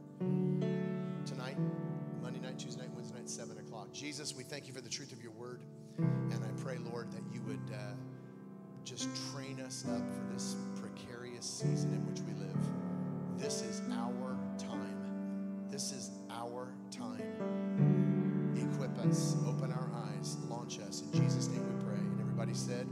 Tonight, 1.24 1.56
Monday 2.22 2.40
night, 2.40 2.58
Tuesday 2.58 2.82
night, 2.82 2.90
Wednesday 2.94 3.18
night, 3.18 3.28
seven 3.28 3.58
o'clock. 3.58 3.92
Jesus, 3.92 4.34
we 4.36 4.44
thank 4.44 4.66
you 4.66 4.74
for 4.74 4.80
the 4.80 4.88
truth 4.90 5.12
of 5.12 5.22
your 5.22 5.32
word, 5.32 5.62
and 5.98 6.44
I 6.44 6.62
pray, 6.62 6.78
Lord, 6.78 7.10
that 7.12 7.22
you 7.32 7.42
would. 7.42 7.60
Uh, 7.72 7.94
just 8.84 9.08
train 9.32 9.60
us 9.60 9.84
up 9.88 9.98
for 9.98 10.32
this 10.32 10.56
precarious 10.80 11.44
season 11.44 11.92
in 11.92 12.06
which 12.06 12.20
we 12.20 12.32
live. 12.34 12.56
This 13.36 13.62
is 13.62 13.82
our 13.92 14.36
time. 14.58 15.68
This 15.70 15.92
is 15.92 16.10
our 16.30 16.74
time. 16.90 18.56
Equip 18.56 18.98
us, 19.06 19.36
open 19.46 19.72
our 19.72 19.90
eyes, 20.08 20.36
launch 20.48 20.78
us. 20.80 21.02
In 21.12 21.22
Jesus' 21.22 21.48
name 21.48 21.62
we 21.62 21.84
pray. 21.84 21.98
And 21.98 22.20
everybody 22.20 22.54
said. 22.54 22.88